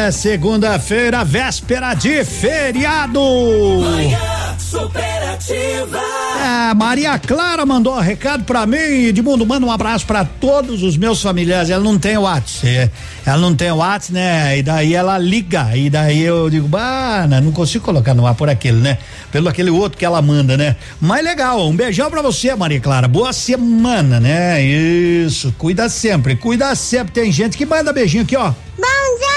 [0.00, 3.20] É segunda-feira, véspera de feriado.
[3.20, 4.18] Manhã
[4.58, 6.00] superativa.
[6.42, 10.96] É, Maria Clara mandou um recado pra mim, Edmundo, manda um abraço pra todos os
[10.96, 11.68] meus familiares.
[11.68, 12.90] Ela não tem WhatsApp, é,
[13.26, 14.58] ela não tem WhatsApp, né?
[14.58, 18.34] E daí ela liga, e daí eu digo, bah, né, não consigo colocar no ar
[18.34, 18.96] por aquele, né?
[19.30, 20.76] Pelo aquele outro que ela manda, né?
[20.98, 23.06] Mas legal, um beijão pra você, Maria Clara.
[23.06, 24.62] Boa semana, né?
[24.62, 27.12] Isso, cuida sempre, cuida sempre.
[27.12, 28.54] Tem gente que manda beijinho aqui, ó.
[28.78, 29.29] Bom dia,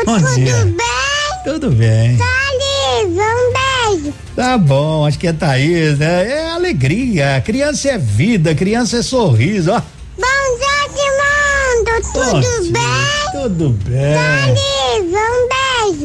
[0.00, 0.20] Edmundo.
[0.20, 0.64] Bom Tudo dia.
[0.64, 1.44] bem?
[1.44, 2.16] Tudo bem.
[2.16, 4.14] Thalys, um beijo.
[4.34, 6.28] Tá bom, acho que é Thaís, né?
[6.30, 9.80] É alegria, criança é vida, criança é sorriso, ó.
[10.16, 12.12] Bom dia, Edmundo.
[12.12, 13.42] Tudo Bom dia, bem?
[13.42, 14.14] Tudo bem.
[14.14, 14.73] Thalys, um beijo.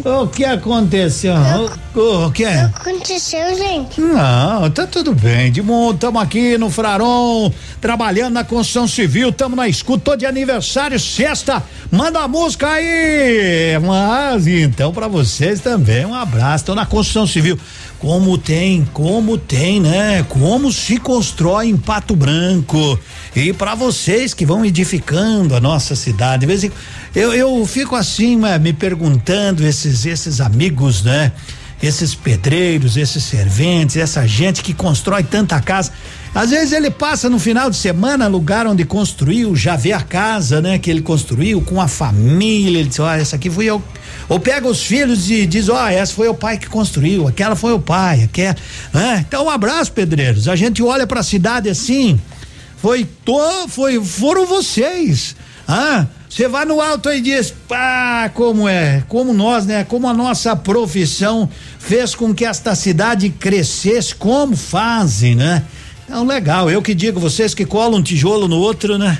[0.06, 1.34] O que aconteceu?
[1.94, 2.72] O, o que é?
[2.74, 4.00] Aconteceu, gente?
[4.00, 5.48] Não, tá tudo bem.
[5.48, 7.52] Edmundo, estamos aqui no Fraron,
[7.82, 11.62] trabalhando na construção civil, estamos na escuta, tô de aniversário, sexta.
[11.92, 13.78] Manda a música aí.
[13.86, 16.66] Mas então para vocês também um abraço.
[16.66, 17.60] Tô na construção civil.
[18.00, 20.26] Como tem, como tem, né?
[20.30, 22.98] Como se constrói em Pato Branco.
[23.36, 26.72] E para vocês que vão edificando a nossa cidade, de vez em,
[27.14, 31.32] eu, eu fico assim, né, me perguntando esses esses amigos, né?
[31.82, 35.92] esses pedreiros, esses serventes, essa gente que constrói tanta casa.
[36.36, 40.62] Às vezes ele passa no final de semana, lugar onde construiu, já vê a casa,
[40.62, 43.82] né, que ele construiu com a família, ele diz, ó, essa aqui fui eu.
[44.28, 47.74] Ou pega os filhos e diz, ó, essa foi o pai que construiu, aquela foi
[47.74, 48.56] o pai, aquela,
[48.94, 49.26] né?
[49.28, 50.48] Então um abraço, pedreiros.
[50.48, 52.20] A gente olha para a cidade assim,
[52.78, 55.36] foi to, foi foram vocês.
[55.68, 59.84] Ah, você vai no alto e diz, pá, como é, como nós, né?
[59.84, 61.50] Como a nossa profissão
[61.80, 65.64] fez com que esta cidade crescesse, como fazem, né?
[66.06, 69.18] Então, legal, eu que digo, vocês que colam um tijolo no outro, né?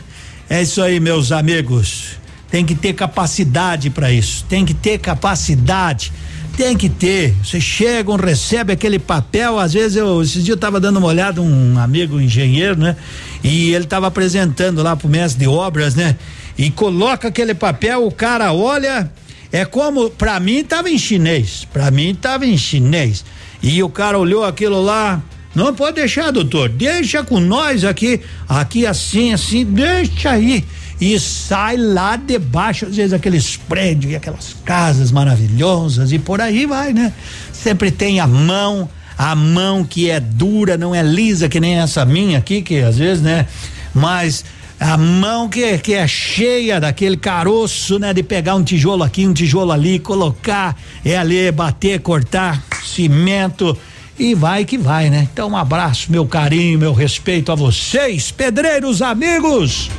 [0.48, 2.20] É isso aí, meus amigos.
[2.52, 6.14] Tem que ter capacidade para isso, tem que ter capacidade.
[6.58, 7.34] Tem que ter.
[7.42, 9.58] Vocês chegam, recebem aquele papel.
[9.58, 12.98] Às vezes eu, esses dias eu tava dando uma olhada, um amigo engenheiro, né?
[13.42, 16.18] E ele tava apresentando lá pro mestre de obras, né?
[16.60, 19.10] E coloca aquele papel, o cara olha,
[19.50, 23.24] é como, pra mim tava em chinês, pra mim tava em chinês.
[23.64, 25.24] E o cara olhou aquilo lá,
[25.56, 28.20] não pode deixar, doutor, deixa com nós aqui,
[28.50, 30.66] aqui assim, assim, deixa aí.
[31.00, 36.66] E sai lá debaixo, às vezes aqueles prédios e aquelas casas maravilhosas e por aí
[36.66, 37.14] vai, né?
[37.54, 42.04] Sempre tem a mão, a mão que é dura, não é lisa que nem essa
[42.04, 43.48] minha aqui, que às vezes, né?
[43.96, 44.44] Mas
[44.80, 48.14] a mão que, que é cheia daquele caroço, né?
[48.14, 53.78] De pegar um tijolo aqui, um tijolo ali, colocar, é ali, bater, cortar, cimento
[54.18, 55.28] e vai que vai, né?
[55.32, 59.90] Então um abraço, meu carinho, meu respeito a vocês, pedreiros amigos.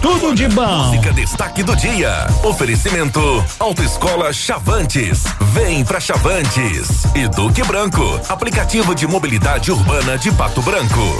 [0.00, 0.86] Tudo de bom.
[0.86, 2.28] Música destaque do dia.
[2.44, 3.20] Oferecimento
[3.58, 5.24] Autoescola Chavantes.
[5.52, 7.04] Vem pra Chavantes.
[7.14, 11.18] E Duque Branco, aplicativo de mobilidade urbana de Pato Branco.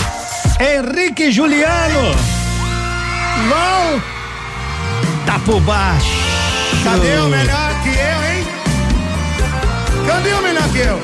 [0.61, 2.46] Henrique Juliano.
[3.49, 6.11] Volta por baixo.
[6.83, 8.47] Cadê o melhor que eu, hein?
[10.07, 11.01] Cadê o melhor que eu?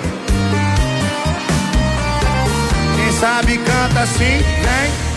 [2.96, 5.12] Quem sabe canta assim, vem.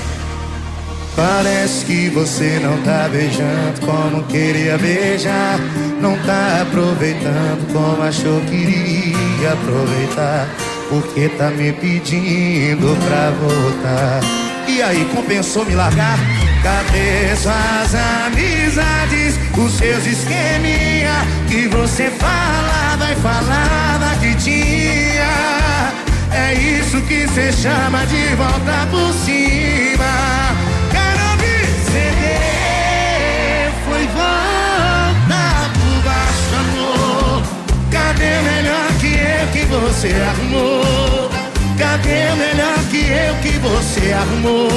[1.15, 5.59] Parece que você não tá beijando como queria beijar.
[6.01, 10.47] Não tá aproveitando como achou que iria aproveitar.
[10.89, 14.44] Porque tá me pedindo pra voltar.
[14.67, 16.17] E aí, compensou me largar?
[16.63, 17.93] Cadê suas
[18.25, 19.39] amizades?
[19.55, 21.13] Os seus esqueminha
[21.47, 25.93] que você falava e falava que tinha.
[26.31, 30.55] É isso que cê chama de volta por cima.
[30.91, 32.23] Quero ouvir CD.
[33.85, 37.43] Foi volta por baixo, amor.
[37.91, 41.44] Cadê melhor que eu que você arrumou?
[41.77, 44.69] Cadê o melhor que eu que você arrumou?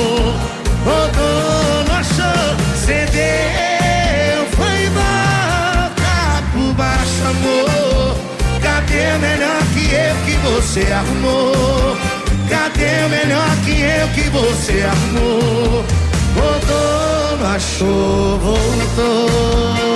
[0.85, 8.17] Rodou, achou, cedeu, foi volta por baixo, amor.
[8.61, 11.97] Cadê o melhor que eu que você arrumou?
[12.49, 15.85] Cadê o melhor que eu que você arrumou?
[16.35, 19.88] Rodou, não achou, voltou.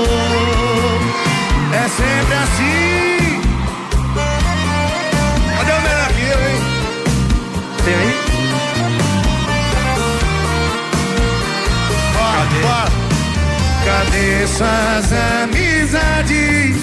[14.46, 15.12] Suas
[15.42, 16.76] amizades?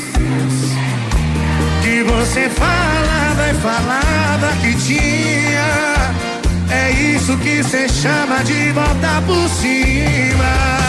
[1.84, 6.14] Que você falava e falava que tinha.
[6.72, 10.80] É isso que cê chama de voltar por cima.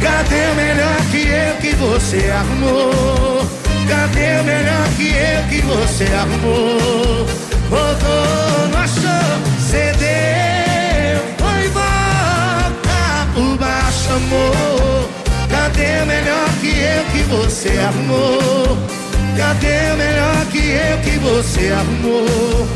[0.00, 3.48] Cadê o melhor que eu que você arrumou?
[3.88, 7.31] Cadê o melhor que eu que você arrumou?
[8.82, 15.08] Achou, cedeu, foi volta por baixo, amor.
[15.48, 18.76] Cadê o melhor que eu que você arrumou?
[19.36, 22.68] Cadê o melhor que eu que você arrumou?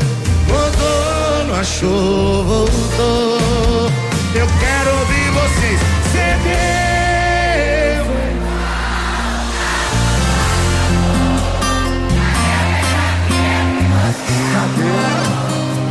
[0.49, 3.91] Rodou, não achou, voltou.
[4.33, 5.79] Eu quero ouvir vocês.
[6.11, 7.06] Cedeu.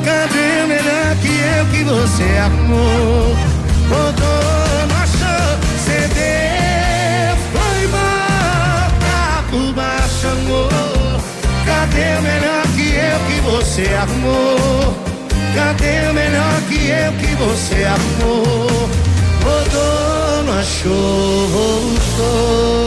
[0.05, 3.37] Cadê o melhor que eu que você arrumou?
[3.89, 5.51] Rodou, achou,
[5.85, 11.21] cedeu, foi embora por baixo, amor.
[11.65, 14.95] Cadê o melhor que eu que você arrumou?
[15.55, 18.91] Cadê o melhor que eu que você arrumou?
[19.45, 22.87] Rodou, não achou, voltou.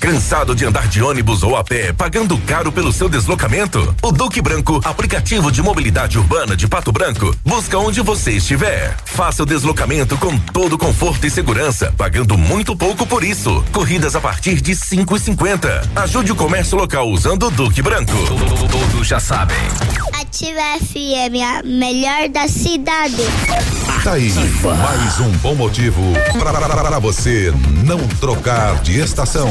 [0.00, 3.94] Cansado de andar de ônibus ou a pé, pagando caro pelo seu deslocamento?
[4.02, 8.96] O Duque Branco, aplicativo de mobilidade urbana de Pato Branco, busca onde você estiver.
[9.04, 13.62] Faça o deslocamento com todo conforto e segurança, pagando muito pouco por isso.
[13.72, 15.86] Corridas a partir de cinco e cinquenta.
[15.94, 18.16] Ajude o comércio local usando o Duque Branco.
[18.70, 19.58] Todos já sabem.
[20.18, 23.22] Ativa FM, a melhor da cidade.
[24.02, 24.32] Tá aí,
[24.62, 26.00] mais um bom motivo
[26.38, 27.52] para você
[27.84, 29.50] não trocar de estação.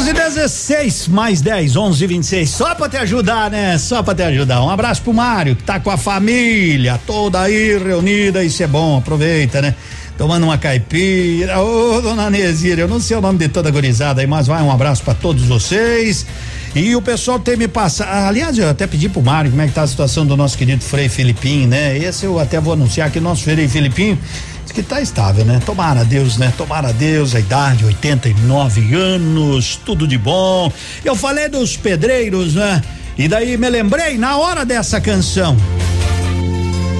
[0.00, 2.48] Onze dezesseis mais 10, 11 26.
[2.48, 3.76] Só pra te ajudar, né?
[3.76, 4.62] Só pra te ajudar.
[4.62, 8.42] Um abraço pro Mário, que tá com a família toda aí reunida.
[8.42, 9.74] Isso é bom, aproveita, né?
[10.20, 11.58] Tomando uma caipira.
[11.62, 14.70] Ô, dona Nezira, eu não sei o nome de toda gurizada aí, mas vai um
[14.70, 16.26] abraço pra todos vocês.
[16.74, 18.26] E o pessoal tem me passado.
[18.28, 20.84] Aliás, eu até pedi pro Mário como é que tá a situação do nosso querido
[20.84, 21.96] Frei Filipinho, né?
[21.96, 24.18] Esse eu até vou anunciar que o nosso Frei Filipinho
[24.62, 25.58] diz que tá estável, né?
[25.64, 26.52] Tomara a Deus, né?
[26.54, 30.70] Tomara a Deus, a idade, 89 anos, tudo de bom.
[31.02, 32.82] Eu falei dos pedreiros, né?
[33.16, 35.56] E daí me lembrei na hora dessa canção.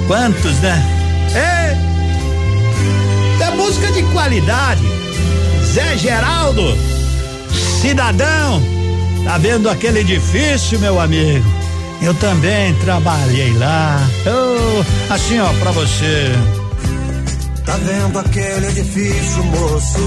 [0.07, 0.83] Quantos, né?
[1.35, 1.60] É.
[3.61, 4.81] Música de qualidade.
[5.71, 6.75] Zé Geraldo,
[7.79, 8.59] cidadão,
[9.23, 11.45] tá vendo aquele edifício, meu amigo?
[12.01, 13.99] Eu também trabalhei lá.
[14.25, 16.31] Oh, assim, ó, pra você.
[17.63, 19.99] Tá vendo aquele edifício, moço?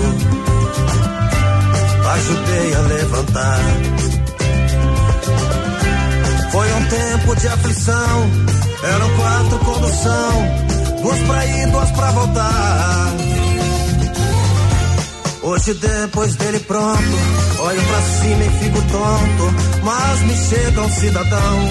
[2.12, 3.60] Ajudei a levantar.
[6.50, 8.30] Foi um tempo de aflição.
[8.82, 13.33] Eram quatro condução, duas pra ir, duas pra voltar.
[15.44, 16.98] Hoje depois dele pronto,
[17.58, 21.68] olho pra cima e fico tonto, mas me chega um cidadão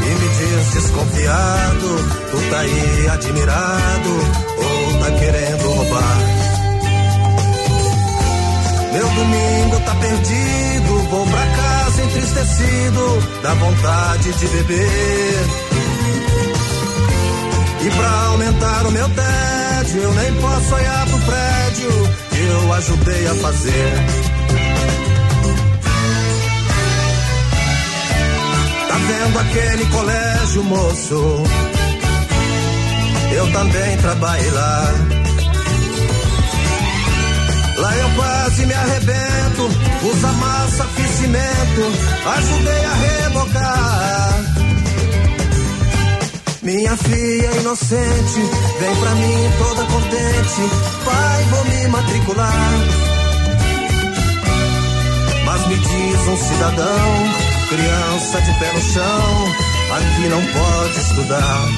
[0.00, 1.96] e me diz desconfiado,
[2.30, 4.10] tu tá aí admirado
[4.56, 6.18] ou tá querendo roubar?
[8.94, 15.46] Meu domingo tá perdido, vou pra casa entristecido, dá vontade de beber.
[17.84, 19.08] E pra aumentar o meu
[19.90, 21.90] eu nem posso olhar pro prédio
[22.30, 23.92] que eu ajudei a fazer.
[28.88, 31.42] Tá vendo aquele colégio, moço?
[33.32, 34.94] Eu também trabalhei lá.
[37.78, 39.70] Lá eu quase me arrebento,
[40.04, 41.92] usa massa, fiz cimento,
[42.24, 44.51] ajudei a rebocar.
[46.62, 48.40] Minha filha inocente,
[48.78, 50.70] vem pra mim toda contente,
[51.04, 52.72] pai, vou me matricular.
[55.44, 57.32] Mas me diz um cidadão,
[57.68, 59.54] criança de pé no chão,
[59.96, 61.68] aqui não pode estudar.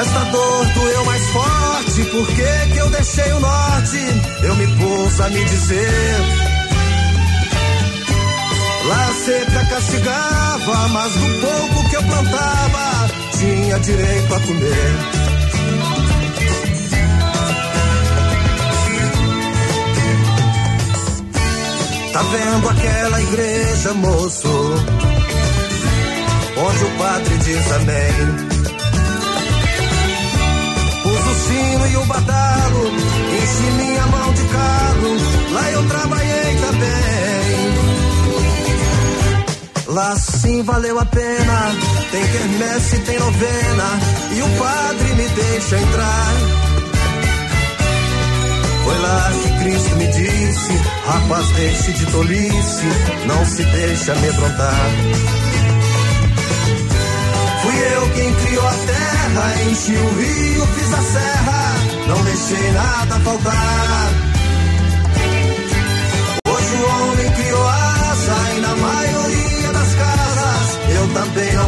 [0.00, 3.98] Esta dor doeu mais forte, por que que eu deixei o norte?
[4.42, 6.43] Eu me pus a me dizer.
[8.86, 15.24] Lá seca castigava, mas do pouco que eu plantava, tinha direito a comer.
[22.12, 24.48] Tá vendo aquela igreja, moço?
[26.56, 28.54] Onde o padre diz amém.
[31.02, 35.16] Pus o sino e o badalo, enchi minha mão de carro,
[35.54, 37.13] lá eu trabalhei também.
[39.94, 41.72] Lá sim valeu a pena,
[42.10, 44.00] tem quermesse, tem novena,
[44.32, 46.34] e o padre me deixa entrar.
[48.82, 50.72] Foi lá que Cristo me disse:
[51.06, 52.86] Rapaz, deixe de tolice,
[53.26, 54.90] não se deixe amedrontar.
[57.62, 61.74] Fui eu quem criou a terra, enchi o rio, fiz a serra,
[62.08, 64.23] não deixei nada faltar.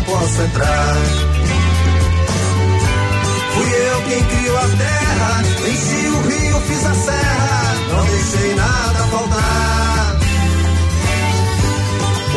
[0.07, 0.97] Posso entrar.
[3.55, 9.07] Fui eu quem criou a terra, enchi o rio, fiz a serra, não deixei nada
[9.11, 10.17] faltar.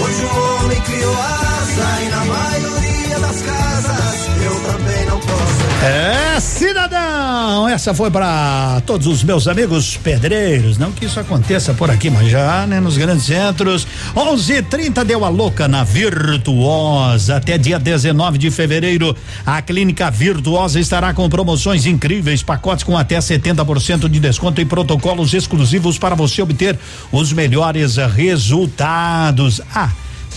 [0.02, 5.60] Hoje o homem criou asa e na maioria das casas eu também não posso.
[5.84, 7.68] É, cidadão!
[7.68, 10.78] Essa foi para todos os meus amigos pedreiros.
[10.78, 13.88] Não que isso aconteça por aqui, mas já, né, nos grandes centros.
[14.16, 17.38] 11:30 deu a louca na Virtuosa.
[17.38, 19.16] Até dia 19 de fevereiro,
[19.46, 25.34] a clínica Virtuosa estará com promoções incríveis, pacotes com até 70% de desconto e protocolos
[25.34, 26.78] exclusivos para você obter
[27.12, 29.62] os melhores resultados.
[29.74, 29.90] Ah,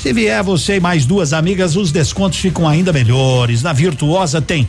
[0.02, 3.62] se vier você e mais duas amigas, os descontos ficam ainda melhores.
[3.62, 4.68] Na Virtuosa tem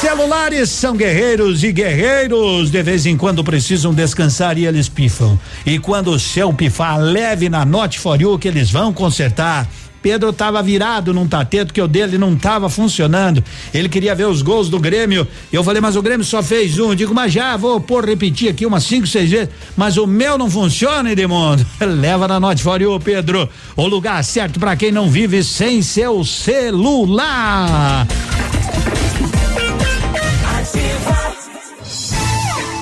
[0.00, 5.38] Celulares são guerreiros e guerreiros de vez em quando precisam descansar e eles pifam.
[5.66, 9.66] E quando o seu pifar, leve na Note For You que eles vão consertar.
[10.08, 13.44] Pedro estava virado num tateto que o dele não estava funcionando.
[13.74, 15.28] Ele queria ver os gols do Grêmio.
[15.52, 16.88] Eu falei, mas o Grêmio só fez um.
[16.88, 19.50] Eu digo, mas já vou pôr repetir aqui umas cinco, seis vezes.
[19.76, 21.66] Mas o meu não funciona, Edmundo.
[21.78, 23.50] Leva na Note for you, Pedro.
[23.76, 28.06] O lugar certo para quem não vive sem seu celular.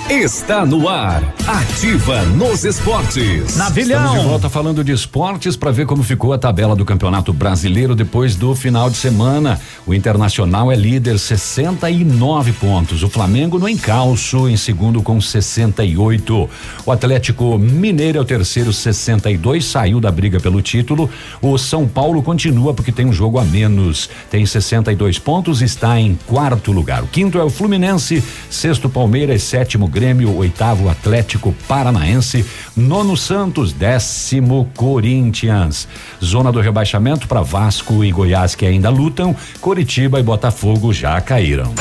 [0.09, 1.21] Está no ar.
[1.49, 3.57] Ativa nos esportes.
[3.57, 4.05] Navilhão.
[4.05, 7.93] Estamos de volta falando de esportes para ver como ficou a tabela do Campeonato Brasileiro
[7.93, 9.61] depois do final de semana.
[9.85, 13.03] O Internacional é líder 69 pontos.
[13.03, 16.51] O Flamengo no encalço em segundo com 68.
[16.85, 21.11] O Atlético Mineiro é o terceiro 62, saiu da briga pelo título.
[21.43, 24.09] O São Paulo continua porque tem um jogo a menos.
[24.31, 27.03] Tem 62 pontos, está em quarto lugar.
[27.03, 32.45] O quinto é o Fluminense, sexto Palmeiras, sétimo Grêmio, oitavo Atlético Paranaense,
[32.77, 35.89] nono Santos, décimo Corinthians.
[36.23, 41.73] Zona do rebaixamento para Vasco e Goiás que ainda lutam, Coritiba e Botafogo já caíram.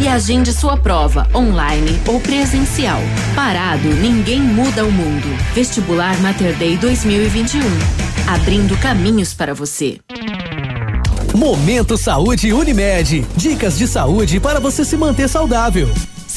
[0.00, 3.00] e agende sua prova online ou presencial.
[3.34, 5.26] Parado, ninguém muda o mundo.
[5.54, 7.60] Vestibular Mater Dei 2021.
[8.26, 9.98] Abrindo caminhos para você.
[11.34, 13.24] Momento Saúde Unimed.
[13.36, 15.88] Dicas de saúde para você se manter saudável.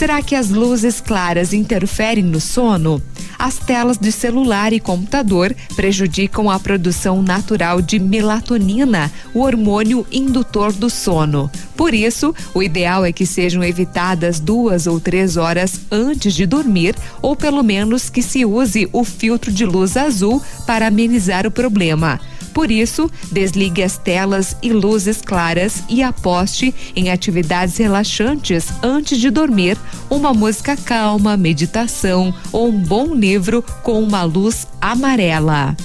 [0.01, 2.99] Será que as luzes claras interferem no sono?
[3.37, 10.73] As telas de celular e computador prejudicam a produção natural de melatonina, o hormônio indutor
[10.73, 11.51] do sono.
[11.77, 16.95] Por isso, o ideal é que sejam evitadas duas ou três horas antes de dormir,
[17.21, 22.19] ou pelo menos que se use o filtro de luz azul para amenizar o problema.
[22.53, 29.29] Por isso, desligue as telas e luzes claras e aposte em atividades relaxantes antes de
[29.29, 29.77] dormir,
[30.09, 35.75] uma música calma, meditação ou um bom livro com uma luz amarela.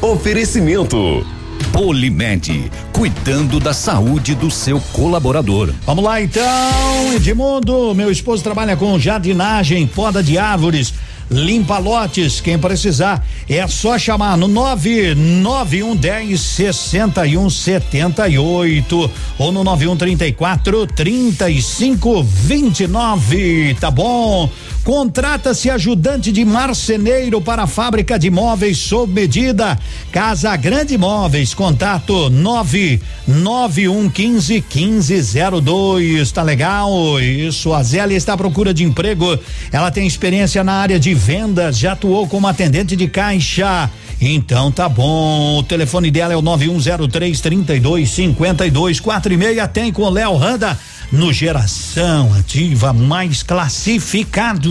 [0.00, 1.26] Oferecimento.
[1.72, 5.72] Polimed, cuidando da saúde do seu colaborador.
[5.84, 7.94] Vamos lá então, Edmundo.
[7.94, 10.94] Meu esposo trabalha com jardinagem, poda de árvores
[11.30, 12.40] limpa lotes.
[12.40, 22.22] Quem precisar é só chamar no 991 10 61 78 ou no 91 34 35
[22.22, 23.76] 29.
[23.80, 24.50] Tá bom?
[24.84, 29.78] Contrata-se ajudante de marceneiro para a fábrica de móveis sob medida.
[30.12, 36.30] Casa Grande Móveis, contato 991 15 1502.
[36.32, 37.18] Tá legal?
[37.18, 37.72] Isso.
[37.72, 39.38] A Zélia está à procura de emprego.
[39.72, 43.90] Ela tem experiência na área de vendas, já atuou como atendente de caixa.
[44.20, 45.60] Então tá bom.
[45.60, 49.68] O telefone dela é o 9103 3252 46.
[49.72, 50.78] Tem com Léo Randa
[51.14, 54.70] no Geração Ativa mais classificado.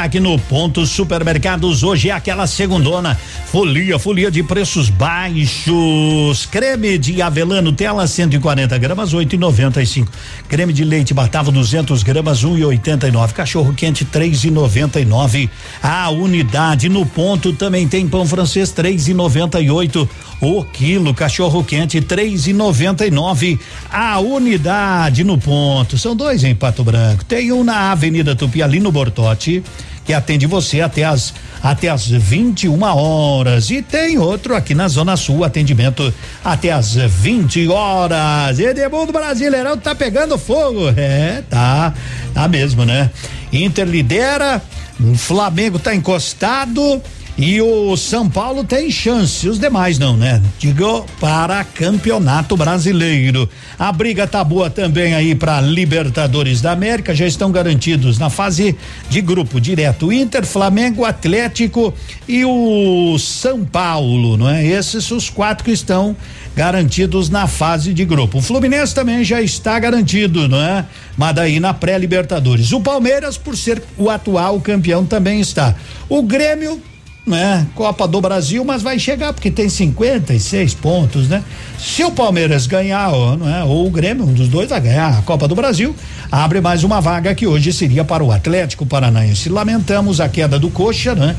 [0.09, 3.17] que no ponto supermercados hoje é aquela segundona.
[3.45, 6.45] Folia, folia de preços baixos.
[6.45, 10.07] Creme de avelã Nutella 140 gramas 8,95.
[10.47, 13.33] Creme de leite Batavo 200 gramas 1,89.
[13.33, 15.49] Cachorro quente 3,99.
[15.81, 20.07] A unidade no ponto também tem pão francês 3,98.
[20.41, 23.59] O quilo cachorro quente 3,99.
[23.91, 25.97] A unidade no ponto.
[25.97, 27.25] São dois em Pato Branco.
[27.25, 29.63] Tem um na Avenida Tupi ali no Bortote
[30.05, 31.33] que atende você até as
[31.63, 36.11] até as 21 horas e tem outro aqui na Zona Sul atendimento
[36.43, 38.59] até as 20 horas.
[38.59, 40.89] Edemundo Brasileirão tá pegando fogo.
[40.97, 41.93] É, tá.
[42.33, 43.11] Tá mesmo, né?
[43.53, 44.61] Inter lidera,
[44.99, 47.01] o Flamengo tá encostado
[47.37, 50.41] E o São Paulo tem chance, os demais não, né?
[50.59, 53.49] Digo para campeonato brasileiro.
[53.79, 58.75] A briga tá boa também aí para Libertadores da América, já estão garantidos na fase
[59.09, 61.93] de grupo direto Inter, Flamengo, Atlético
[62.27, 64.65] e o São Paulo, não é?
[64.65, 66.15] Esses os quatro que estão
[66.55, 68.39] garantidos na fase de grupo.
[68.39, 70.85] O Fluminense também já está garantido, não é?
[71.17, 72.71] Mas daí na pré-Libertadores.
[72.73, 75.73] O Palmeiras, por ser o atual campeão, também está.
[76.09, 76.81] O Grêmio
[77.25, 77.67] né?
[77.75, 81.43] Copa do Brasil, mas vai chegar porque tem 56 pontos, né?
[81.77, 83.63] Se o Palmeiras ganhar, ou, é?
[83.63, 85.95] ou o Grêmio, um dos dois vai ganhar a Copa do Brasil,
[86.31, 89.49] abre mais uma vaga que hoje seria para o Atlético Paranaense.
[89.49, 91.35] Lamentamos a queda do Coxa, né?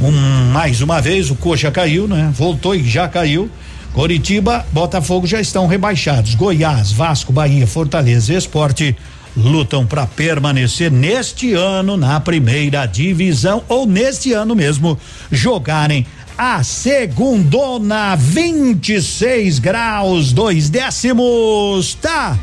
[0.00, 2.32] Um, mais uma vez o Coxa caiu, né?
[2.34, 3.48] Voltou e já caiu.
[3.92, 6.34] Coritiba, Botafogo já estão rebaixados.
[6.34, 8.96] Goiás, Vasco, Bahia, Fortaleza, Esporte
[9.36, 14.98] lutam para permanecer neste ano na primeira divisão ou neste ano mesmo
[15.30, 16.06] jogarem
[16.36, 22.38] a segundona 26 graus, dois décimos, tá?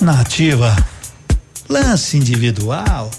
[0.00, 0.74] Nativa,
[1.68, 3.10] lance individual.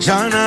[0.00, 0.43] Já namorou,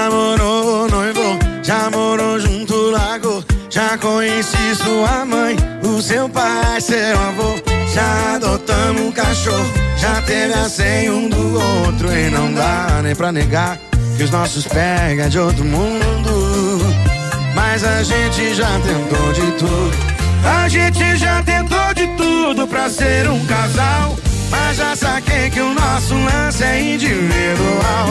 [3.78, 7.62] Já conheci sua mãe, o seu pai, seu avô.
[7.94, 12.12] Já adotamos um cachorro, já teve a senha um do outro.
[12.12, 13.78] E não dá nem pra negar
[14.18, 16.80] que os nossos pega de outro mundo.
[17.54, 19.98] Mas a gente já tentou de tudo.
[20.44, 24.18] A gente já tentou de tudo pra ser um casal.
[24.49, 28.08] Mas já saquei que o nosso lance é individual.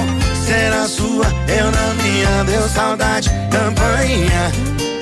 [0.47, 4.76] Ser a sua, eu na minha, deu saudade, campainha.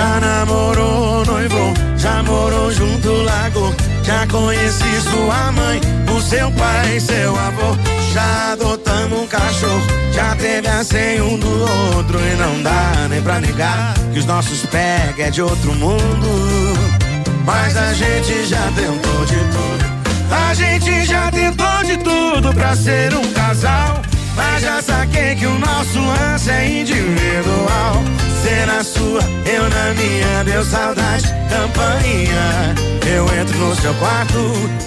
[0.00, 3.74] Já namorou, noivou, já morou junto lago.
[4.02, 5.78] Já conheci sua mãe,
[6.16, 7.76] o seu pai, seu avô.
[8.14, 11.50] Já adotamos um cachorro, já teve a senha um do
[11.96, 12.18] outro.
[12.18, 16.78] E não dá nem pra negar que os nossos pega é de outro mundo.
[17.44, 20.00] Mas a gente já tentou de tudo.
[20.30, 24.00] A gente já tentou de tudo pra ser um casal.
[24.40, 28.02] Mas já saquei que o nosso lance é individual.
[28.42, 32.74] Ser na sua, eu na minha, deu saudade, campainha.
[33.06, 34.38] Eu entro no seu quarto,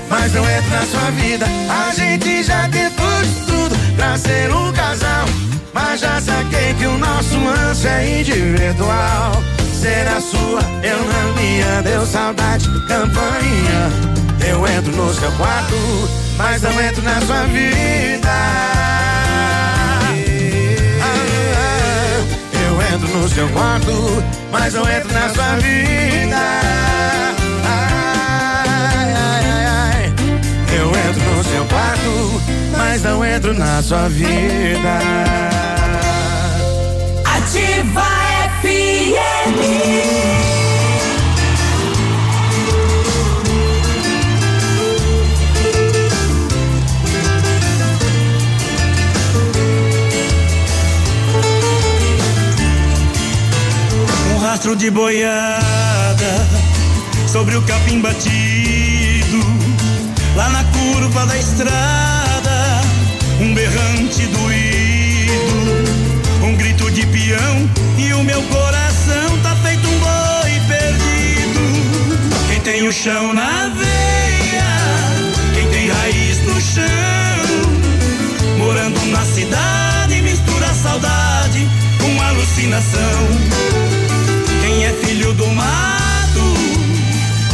[0.10, 1.46] mas não entro na sua vida.
[1.70, 5.26] A gente já tentou de tudo pra ser um casal.
[5.72, 9.34] Mas já saquei que o nosso lance é individual.
[9.80, 13.92] Ser a sua, eu na minha, deu saudade, campainha.
[14.48, 15.76] Eu entro no seu quarto,
[16.38, 19.03] mas não entro na sua vida.
[23.04, 26.38] Entro no seu quarto, mas não entro na sua vida.
[27.66, 30.14] Ai, ai, ai.
[30.78, 32.42] Eu entro no seu quarto,
[32.78, 35.00] mas não entro na sua vida.
[37.26, 38.06] Ativa
[38.62, 40.63] FM.
[54.64, 56.48] Rastro de boiada
[57.28, 59.40] sobre o capim batido,
[60.38, 62.82] lá na curva da estrada,
[63.42, 65.84] um berrante doído,
[66.46, 71.60] um grito de peão e o meu coração tá feito um boi perdido.
[72.48, 74.64] Quem tem o chão na veia,
[75.56, 76.88] quem tem raiz no chão,
[78.60, 81.68] morando na cidade mistura saudade
[82.00, 83.93] com alucinação.
[85.02, 86.54] Filho do mato,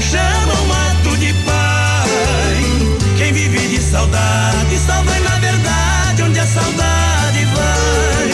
[0.02, 2.60] chama o mato de pai.
[3.18, 8.30] Quem vive de saudade, só vai na verdade onde a saudade vai.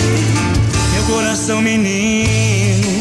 [0.93, 2.99] Meu coração menino,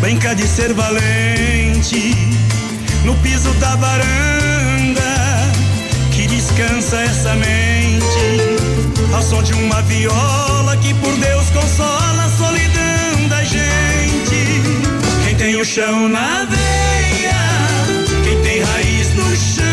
[0.00, 2.16] brinca de ser valente,
[3.04, 5.52] no piso da varanda,
[6.12, 8.58] que descansa essa mente,
[9.14, 12.81] ao som de uma viola que por Deus consola a solidão.
[15.62, 17.34] Tem o chão na veia,
[18.24, 19.66] quem tem raiz no chão,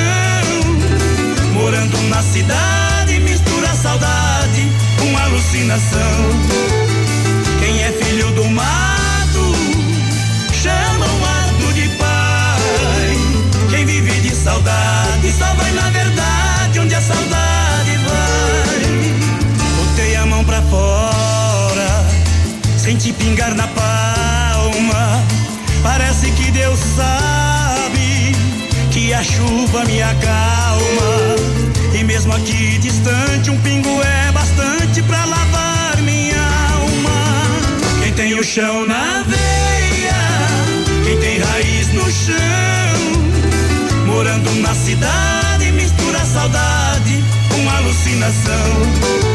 [1.54, 4.68] morando na cidade, mistura saudade
[5.00, 6.00] com alucinação.
[7.60, 9.56] Quem é filho do mato,
[10.54, 13.70] chama o mato de pai.
[13.72, 18.82] Quem vive de saudade, só vai na verdade onde a saudade vai.
[19.78, 22.06] Botei a mão pra fora,
[22.78, 23.99] senti pingar na palma.
[25.82, 28.36] Parece que Deus sabe
[28.92, 31.36] que a chuva me acalma.
[31.94, 36.42] E mesmo aqui distante, um pingo é bastante pra lavar minha
[36.74, 38.02] alma.
[38.02, 40.22] Quem tem o chão na veia,
[41.04, 42.36] quem tem raiz no chão,
[44.06, 49.29] morando na cidade, mistura saudade com alucinação.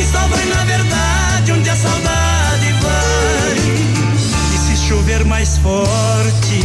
[0.00, 3.56] Saudade, só vai na verdade onde a saudade vai.
[4.54, 6.64] E se chover mais forte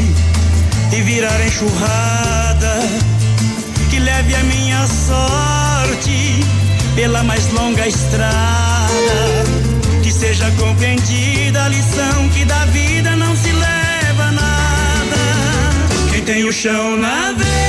[0.92, 2.80] e virar enxurrada,
[3.90, 6.46] que leve a minha sorte
[6.96, 8.26] pela mais longa estrada.
[10.02, 15.18] Que seja compreendida a lição que da vida não se leva nada.
[16.12, 17.65] Quem tem o chão na veia,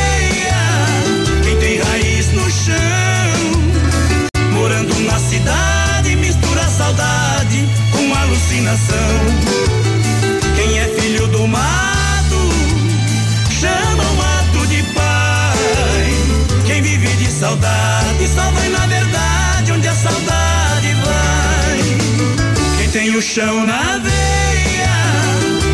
[10.55, 12.41] Quem é filho do mato,
[13.51, 16.65] chama o mato de pai.
[16.65, 22.79] Quem vive de saudade, só vai na verdade onde a saudade vai.
[22.79, 24.97] Quem tem o chão na veia,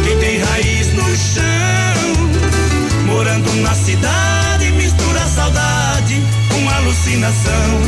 [0.05, 7.81] quem tem raiz no chão, morando na cidade, mistura saudade com alucinação.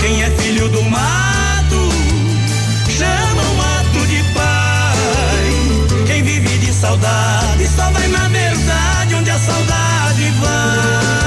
[0.00, 1.35] Quem é filho do mato,
[6.96, 11.26] saudade, só vai na verdade onde a saudade vai.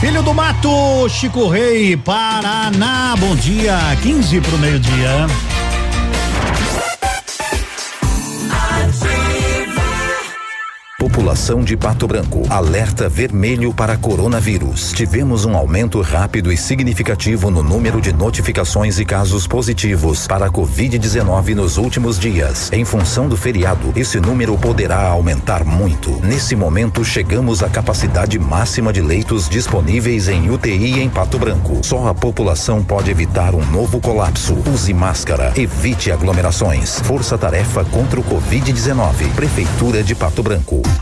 [0.00, 3.14] Filho do Mato, Chico Rei, Paraná.
[3.18, 5.26] Bom dia, 15 pro meio-dia.
[11.16, 12.42] População de Pato Branco.
[12.50, 14.92] Alerta vermelho para coronavírus.
[14.92, 20.50] Tivemos um aumento rápido e significativo no número de notificações e casos positivos para a
[20.50, 22.70] Covid-19 nos últimos dias.
[22.70, 26.22] Em função do feriado, esse número poderá aumentar muito.
[26.22, 31.80] Nesse momento, chegamos à capacidade máxima de leitos disponíveis em UTI em Pato Branco.
[31.82, 34.54] Só a população pode evitar um novo colapso.
[34.70, 35.50] Use máscara.
[35.56, 37.00] Evite aglomerações.
[37.00, 39.32] Força Tarefa contra o Covid-19.
[39.34, 40.82] Prefeitura de Pato Branco.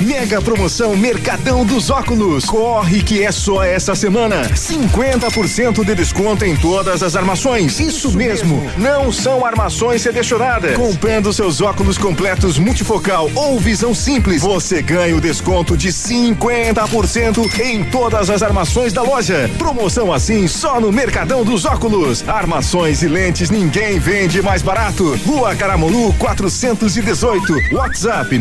[0.00, 2.46] Mega promoção Mercadão dos Óculos.
[2.46, 4.48] Corre que é só essa semana.
[4.48, 7.78] 50% de desconto em todas as armações.
[7.78, 10.74] Isso mesmo, não são armações selecionadas.
[10.74, 17.84] Comprando seus óculos completos multifocal ou visão simples, você ganha o desconto de 50% em
[17.84, 19.50] todas as armações da loja.
[19.58, 22.26] Promoção assim só no Mercadão dos Óculos.
[22.26, 25.14] Armações e lentes ninguém vende mais barato.
[25.26, 27.74] Rua Caramolu 418.
[27.74, 28.38] WhatsApp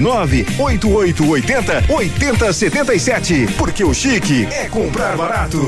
[1.50, 3.48] 98880 8077.
[3.58, 5.60] Porque o chique é comprar barato.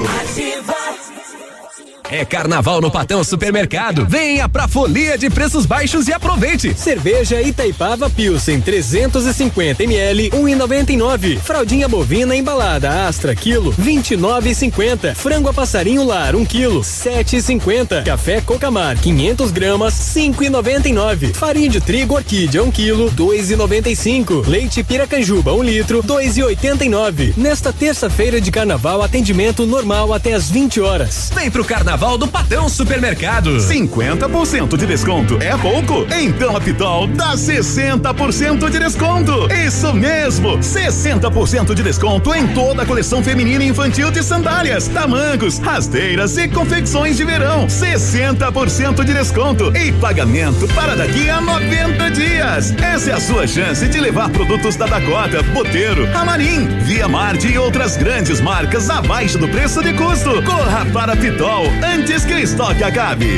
[2.12, 4.06] É carnaval no Patão Supermercado.
[4.06, 6.74] Venha pra folia de preços baixos e aproveite.
[6.78, 11.40] Cerveja Itaipava Pilsen 350 ml 1,99.
[11.40, 15.16] Fraldinha bovina embalada Astra quilo 29,50.
[15.16, 18.04] Frango a passarinho lar 1 quilo 7,50.
[18.04, 21.34] Café Cocamar 500 gramas 5,99.
[21.34, 24.46] Farinha de trigo Orquídea 1 quilo 2,95.
[24.50, 27.38] Leite Piracanjuba 1 litro 2,89.
[27.38, 31.32] Nesta terça-feira de carnaval atendimento normal até às 20 horas.
[31.34, 33.58] Vem pro carnaval do Patão Supermercado.
[33.58, 36.08] 50% de desconto é pouco?
[36.12, 39.48] Então a Pitol dá 60% de desconto.
[39.54, 45.60] Isso mesmo, 60% de desconto em toda a coleção feminina e infantil de sandálias, tamancos,
[45.60, 47.68] rasteiras e confecções de verão.
[47.68, 52.74] 60% de desconto e pagamento para daqui a 90 dias.
[52.82, 57.60] Essa é a sua chance de levar produtos da Dakota, Boteiro, Amarim, Via Marte e
[57.60, 60.42] outras grandes marcas abaixo do preço de custo.
[60.42, 63.38] Corra para a Pitol antes que o estoque acabe.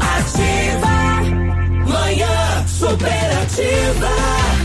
[0.00, 1.22] Ativa,
[1.86, 4.08] manhã superativa.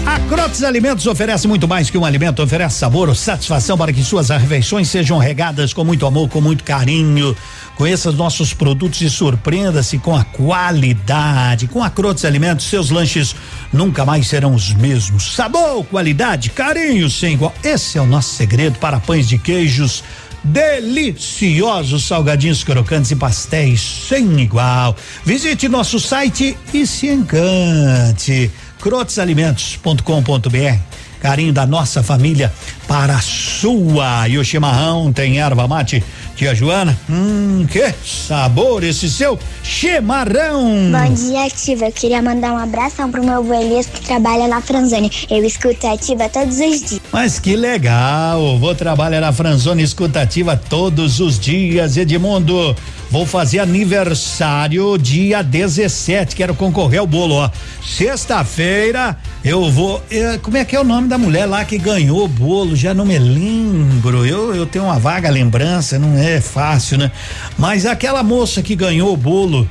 [0.05, 4.29] A Crotes Alimentos oferece muito mais que um alimento, oferece sabor, satisfação para que suas
[4.29, 7.35] refeições sejam regadas com muito amor, com muito carinho.
[7.75, 11.67] Conheça os nossos produtos e surpreenda-se com a qualidade.
[11.67, 13.35] Com a Crotes Alimentos, seus lanches
[13.71, 15.35] nunca mais serão os mesmos.
[15.35, 17.53] Sabor, qualidade, carinho sem igual.
[17.63, 20.03] Esse é o nosso segredo para pães de queijos
[20.43, 24.95] deliciosos salgadinhos crocantes e pastéis sem igual.
[25.25, 28.51] Visite nosso site e se encante.
[28.79, 30.77] crotesalimentos.com.br
[31.21, 32.51] Carinho da nossa família
[32.85, 34.27] para a sua.
[34.27, 36.03] E o chimarrão tem erva mate.
[36.35, 40.91] Tia Joana, hum, que sabor esse seu chimarrão.
[40.91, 41.85] Bom dia, Ativa.
[41.85, 45.11] Eu queria mandar um abração pro meu avô Elias que trabalha na Franzone.
[45.29, 47.01] Eu escuto a Ativa todos os dias.
[47.11, 52.75] Mas que legal, vou trabalhar na Franzone escutativa todos os dias, Edmundo.
[53.13, 57.49] Vou fazer aniversário dia 17, quero concorrer ao bolo, ó.
[57.85, 59.15] Sexta-feira
[59.45, 60.01] eu vou.
[60.09, 62.75] eh, como é que é o nome da mulher lá que ganhou o bolo?
[62.75, 64.25] Já não me lembro.
[64.25, 67.11] Eu, eu tenho uma vaga lembrança, não é fácil, né?
[67.55, 69.69] Mas aquela moça que ganhou o bolo.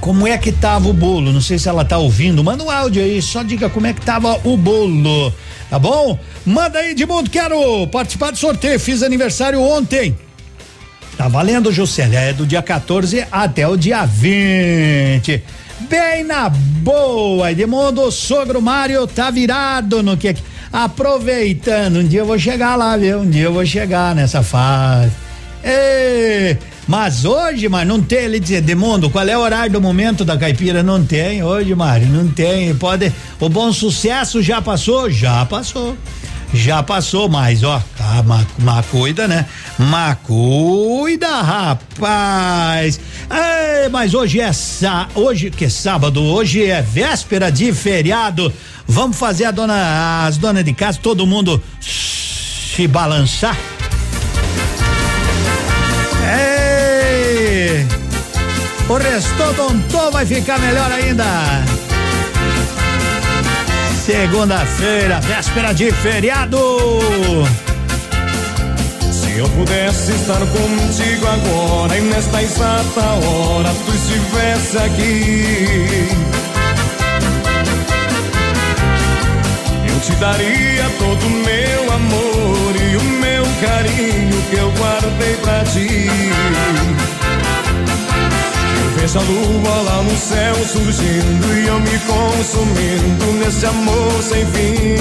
[0.00, 1.30] Como é que tava o bolo?
[1.30, 2.42] Não sei se ela tá ouvindo.
[2.42, 5.34] Manda um áudio aí, só diga como é que tava o bolo.
[5.68, 6.18] Tá bom?
[6.46, 8.80] Manda aí, Edmundo, quero participar do sorteio.
[8.80, 10.16] Fiz aniversário ontem.
[11.20, 12.18] Tá valendo, Juscelia.
[12.18, 15.42] É do dia 14 até o dia 20.
[15.80, 20.34] Bem na boa, Edmundo, sogro Mário tá virado no que.
[20.72, 23.18] Aproveitando, um dia eu vou chegar lá, viu?
[23.18, 25.12] Um dia eu vou chegar nessa fase.
[26.88, 30.38] Mas hoje, mas não tem ele dizer, Demundo, qual é o horário do momento da
[30.38, 30.82] caipira?
[30.82, 32.74] Não tem hoje, Mário, não tem.
[32.74, 33.12] Pode.
[33.38, 35.10] O bom sucesso já passou?
[35.10, 35.98] Já passou.
[36.52, 38.24] Já passou, mas ó, tá,
[38.58, 39.46] mas cuida, né?
[39.78, 43.00] Mas cuida, rapaz.
[43.30, 48.52] Ei, mas hoje é sá, hoje que é sábado, hoje é véspera de feriado.
[48.86, 53.56] Vamos fazer a dona, as donas de casa, todo mundo se balançar.
[56.36, 57.86] Ei!
[58.88, 61.79] O resto tonto vai ficar melhor ainda.
[64.04, 66.58] Segunda-feira, véspera de feriado.
[69.12, 76.08] Se eu pudesse estar contigo agora e nesta exata hora tu estivesse aqui,
[79.86, 85.62] eu te daria todo o meu amor e o meu carinho que eu guardei pra
[85.64, 87.19] ti.
[89.00, 94.98] Vejo a lua lá no céu surgindo e eu me consumindo nesse amor sem fim.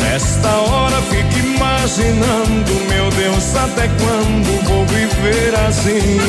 [0.00, 6.20] Nesta hora fico imaginando, meu Deus, até quando vou viver assim?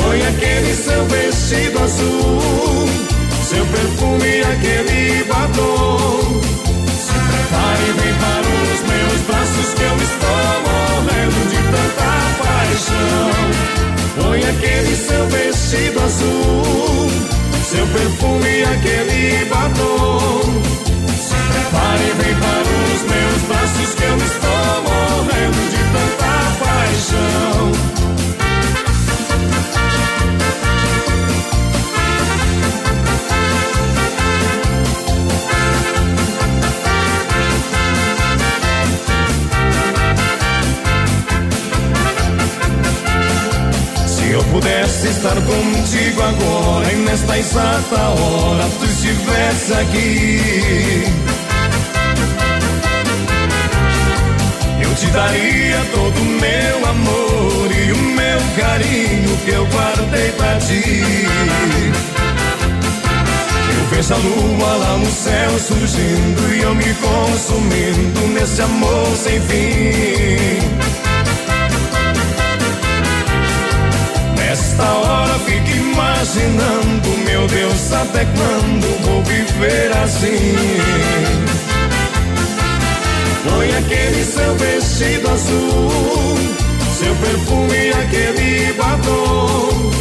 [0.00, 2.88] Põe aquele seu vestido azul,
[3.42, 6.45] seu perfume, aquele batom.
[7.86, 12.10] E vem para os meus braços que eu estou morrendo de tanta
[12.42, 13.30] paixão.
[14.16, 17.08] Põe aquele seu vestido azul,
[17.62, 20.42] seu perfume, aquele batom.
[21.16, 27.56] Se prepare e vem para os meus braços que eu estou morrendo de tanta paixão.
[44.56, 51.04] Pudesse estar contigo agora e nesta exata hora tu estivesse aqui,
[54.82, 60.56] eu te daria todo o meu amor e o meu carinho que eu guardei pra
[60.56, 61.26] ti.
[63.78, 69.38] Eu vejo a lua lá no céu surgindo e eu me consumindo nesse amor sem
[69.42, 71.05] fim.
[74.76, 80.54] Nesta hora fico imaginando, meu Deus, até quando vou viver assim?
[83.48, 86.38] Põe aquele seu vestido azul,
[86.98, 89.92] seu perfume, aquele batom.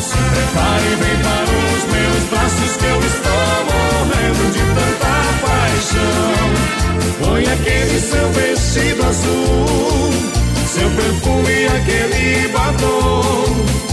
[0.00, 6.46] Se prepare vem para os meus braços que eu estou morrendo de tanta paixão.
[7.24, 10.12] Põe aquele seu vestido azul,
[10.68, 13.89] seu perfume, aquele batom.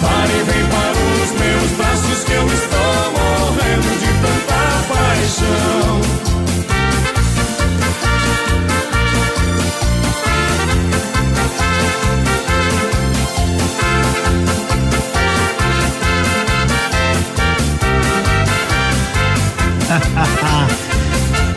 [0.00, 6.00] Pare bem para os meus braços que eu estou morrendo de tanta paixão.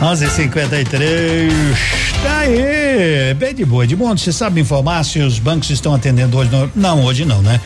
[0.02, 1.52] Onze cinquenta e três.
[2.22, 4.16] Tá aí, bem de boa, de bom.
[4.16, 6.50] Você sabe informar se os bancos estão atendendo hoje?
[6.74, 7.60] Não hoje não, né?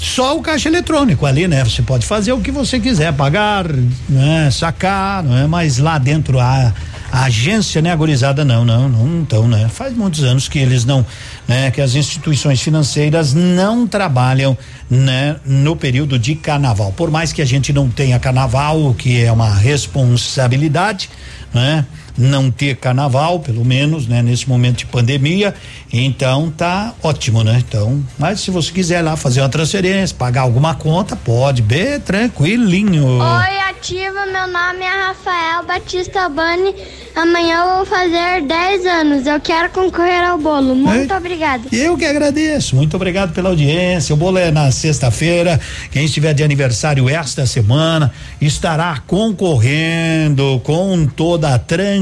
[0.00, 1.62] Só o caixa eletrônico ali, né?
[1.62, 3.66] Você pode fazer o que você quiser, pagar,
[4.08, 4.50] né?
[4.50, 5.46] Sacar, não é?
[5.46, 6.72] Mas lá dentro a,
[7.12, 9.68] a agência, né, agorizada, não, não, não estão, né?
[9.68, 11.04] Faz muitos anos que eles não,
[11.46, 11.70] né?
[11.70, 14.56] Que as instituições financeiras não trabalham,
[14.88, 15.36] né?
[15.44, 16.92] No período de carnaval.
[16.92, 21.10] Por mais que a gente não tenha carnaval, que é uma responsabilidade,
[21.52, 21.84] né?
[22.16, 24.22] Não ter carnaval, pelo menos, né?
[24.22, 25.54] Nesse momento de pandemia,
[25.92, 27.62] então tá ótimo, né?
[27.66, 33.18] Então, mas se você quiser lá fazer uma transferência, pagar alguma conta, pode, bem tranquilinho.
[33.18, 36.74] Oi, ativa, meu nome é Rafael Batista Bani.
[37.14, 39.26] Amanhã eu vou fazer 10 anos.
[39.26, 40.74] Eu quero concorrer ao bolo.
[40.74, 41.64] Muito obrigada.
[41.72, 42.76] Eu que agradeço.
[42.76, 44.14] Muito obrigado pela audiência.
[44.14, 45.60] O bolo é na sexta-feira.
[45.90, 51.99] Quem estiver de aniversário esta semana estará concorrendo com toda a tranquilidade.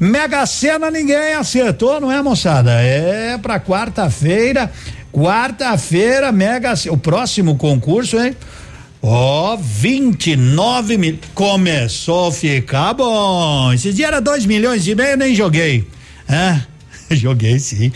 [0.00, 2.72] Mega Sena ninguém acertou, não é, moçada?
[2.72, 4.70] É pra quarta-feira.
[5.12, 8.34] Quarta-feira, Mega O próximo concurso, hein?
[9.00, 11.18] Ó, oh, 29 mil.
[11.34, 13.72] Começou a ficar bom.
[13.72, 15.86] Esse dia era 2 milhões e meio, nem joguei.
[16.28, 16.60] É.
[17.10, 17.92] Joguei sim.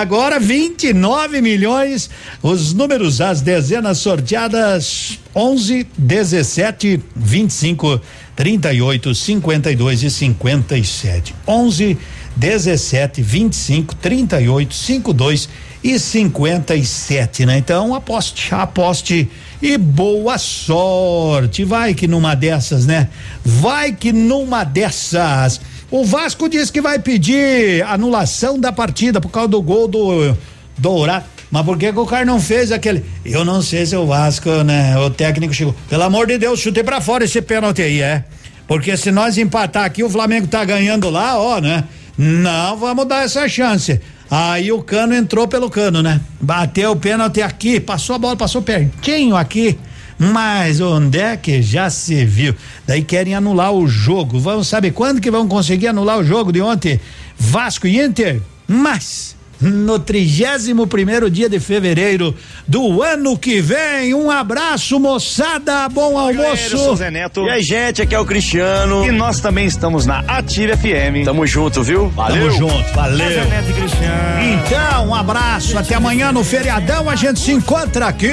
[0.00, 2.08] Agora 29 milhões.
[2.42, 8.00] Os números, as dezenas sorteadas: 11, 17, 25,
[8.36, 11.34] 38, 52 e 57.
[11.46, 11.98] 11,
[12.36, 15.48] 17, 25, 38, 52
[15.82, 17.58] e 57, né?
[17.58, 19.30] Então aposte, aposte
[19.60, 21.64] e boa sorte.
[21.64, 23.08] Vai que numa dessas, né?
[23.44, 25.60] Vai que numa dessas.
[25.90, 30.36] O Vasco diz que vai pedir anulação da partida por causa do gol do
[30.76, 31.33] Dourado.
[31.50, 33.04] Mas por que, que o cara não fez aquele?
[33.24, 34.98] Eu não sei se o Vasco, né?
[34.98, 35.74] O técnico chegou.
[35.88, 38.24] Pelo amor de Deus, chutei pra fora esse pênalti aí, é.
[38.66, 41.84] Porque se nós empatar aqui, o Flamengo tá ganhando lá, ó, né?
[42.16, 44.00] Não vamos dar essa chance.
[44.30, 46.20] Aí o cano entrou pelo cano, né?
[46.40, 49.78] Bateu o pênalti aqui, passou a bola, passou pertinho aqui.
[50.18, 52.54] Mas onde é que já se viu?
[52.86, 54.38] Daí querem anular o jogo.
[54.38, 57.00] Vamos saber quando que vão conseguir anular o jogo de ontem?
[57.36, 58.40] Vasco e Inter?
[58.66, 62.34] Mas no 31 primeiro dia de fevereiro
[62.66, 64.14] do ano que vem.
[64.14, 65.88] Um abraço, moçada.
[65.88, 66.36] Bom almoço.
[66.36, 67.46] Galera, eu sou Zé Neto.
[67.46, 69.06] E aí, gente, aqui é o Cristiano.
[69.06, 71.24] E nós também estamos na Ativa FM.
[71.24, 72.08] Tamo junto, viu?
[72.10, 72.50] Valeu.
[72.50, 73.28] Tamo junto, valeu.
[73.28, 74.64] Zé Neto e Cristiano.
[74.66, 75.78] Então, um abraço.
[75.78, 77.08] Até amanhã no feriadão.
[77.08, 78.28] A gente se encontra aqui.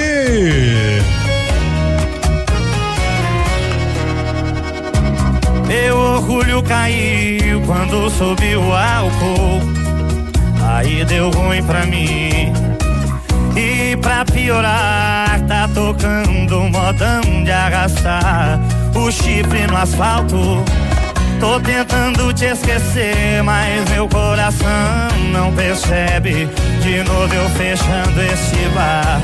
[5.67, 9.81] Meu orgulho caiu quando subiu o álcool.
[10.74, 12.53] Aí deu ruim pra mim.
[13.56, 18.58] E pra piorar, tá tocando modão de arrastar
[18.95, 20.64] o chifre no asfalto.
[21.40, 24.69] Tô tentando te esquecer, mas meu coração
[25.33, 26.48] não percebe.
[26.82, 29.19] De novo eu fechando esse bar,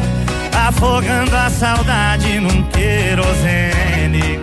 [0.68, 4.40] afogando a saudade num querosene.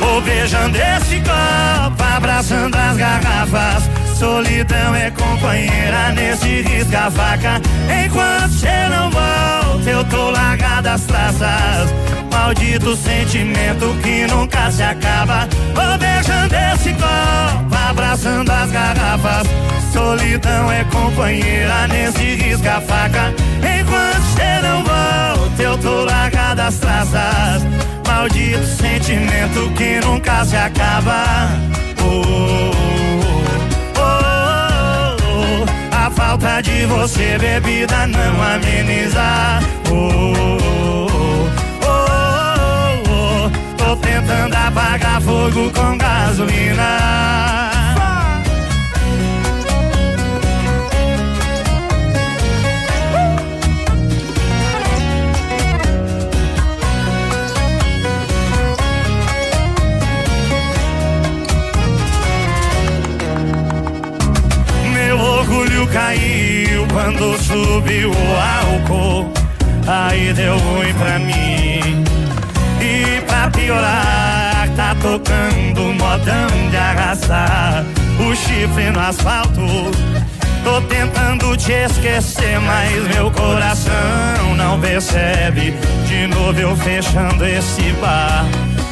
[0.00, 7.60] Vou beijando esse copo, abraçando as garrafas Solidão é companheira nesse risca-faca.
[8.02, 11.92] Enquanto cê não volta, eu tô largado as traças.
[12.32, 15.46] Maldito sentimento que nunca se acaba.
[15.74, 19.46] Vou beijando esse copo, abraçando as garrafas.
[19.92, 23.34] Solidão é companheira nesse risca-faca.
[23.58, 27.66] Enquanto cê não volta, eu tô largado as traças.
[28.06, 31.50] Maldito sentimento que nunca se acaba.
[32.00, 32.95] Oh, oh, oh.
[36.06, 39.58] A falta de você, bebida, não ameniza.
[39.90, 40.62] Oh,
[41.02, 41.48] oh,
[41.82, 47.55] oh, oh, Tô tentando apagar fogo com gasolina.
[65.92, 68.36] Caiu quando subiu o
[68.70, 69.32] álcool.
[69.86, 72.04] Aí deu ruim pra mim.
[72.80, 77.84] E pra piorar, tá tocando modão de arrastar
[78.18, 79.60] o chifre no asfalto.
[80.64, 85.74] Tô tentando te esquecer, mas meu coração não percebe.
[86.06, 88.44] De novo eu fechando esse bar,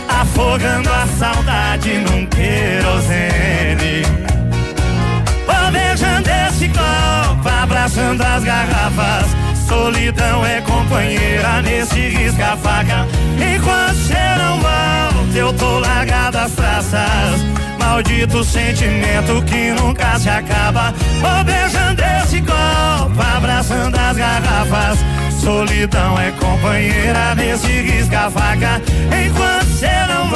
[0.09, 4.05] afogando a saudade num querosene.
[5.75, 6.29] Beijando
[6.69, 9.27] copo, abraçando as garrafas.
[9.67, 13.07] Solidão é companheira nesse risca-faca.
[13.55, 17.55] Enquanto volta volta, eu tô largado as traças.
[17.79, 20.93] Maldito sentimento que nunca se acaba.
[21.21, 24.99] Vou beijando esse copo, abraçando as garrafas.
[25.41, 28.81] Solidão é companheira nesse risca-faca.
[29.27, 30.29] Enquanto cê não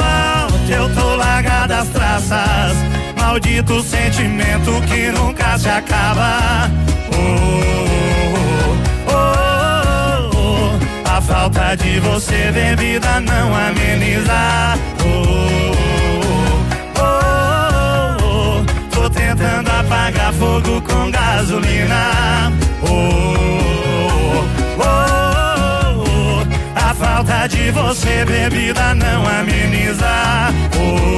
[0.71, 2.77] eu tô largado as traças.
[3.17, 6.69] Maldito sentimento que nunca se acaba.
[7.11, 7.19] Oh,
[9.07, 11.09] oh, oh, oh.
[11.09, 14.77] A falta de você, bebida, não ameniza.
[15.05, 15.71] Oh,
[17.01, 22.51] oh, Tô tentando apagar fogo com gasolina.
[22.81, 22.87] Oh,
[24.07, 25.38] oh, oh,
[26.99, 30.05] falta de você, bebida, não ameniza.
[30.75, 31.09] Oh,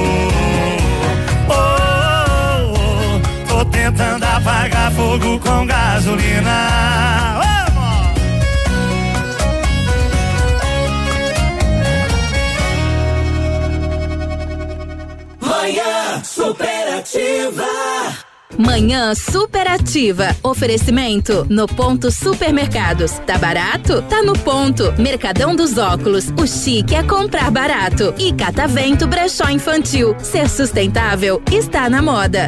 [1.52, 6.68] oh, oh, Tô tentando apagar fogo com gasolina.
[15.40, 17.66] Manhã superativa.
[18.62, 20.36] Manhã superativa.
[20.40, 23.10] Oferecimento no ponto supermercados.
[23.26, 24.02] Tá barato?
[24.02, 24.94] Tá no ponto.
[24.98, 26.28] Mercadão dos óculos.
[26.40, 28.14] O chique é comprar barato.
[28.16, 30.14] E Catavento Brechó Infantil.
[30.20, 32.46] Ser sustentável está na moda.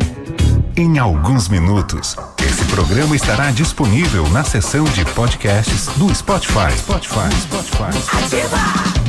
[0.77, 2.15] Em alguns minutos,
[2.47, 6.71] esse programa estará disponível na seção de podcasts do Spotify.
[6.79, 8.25] Spotify, Spotify.
[8.25, 9.04] Ativa!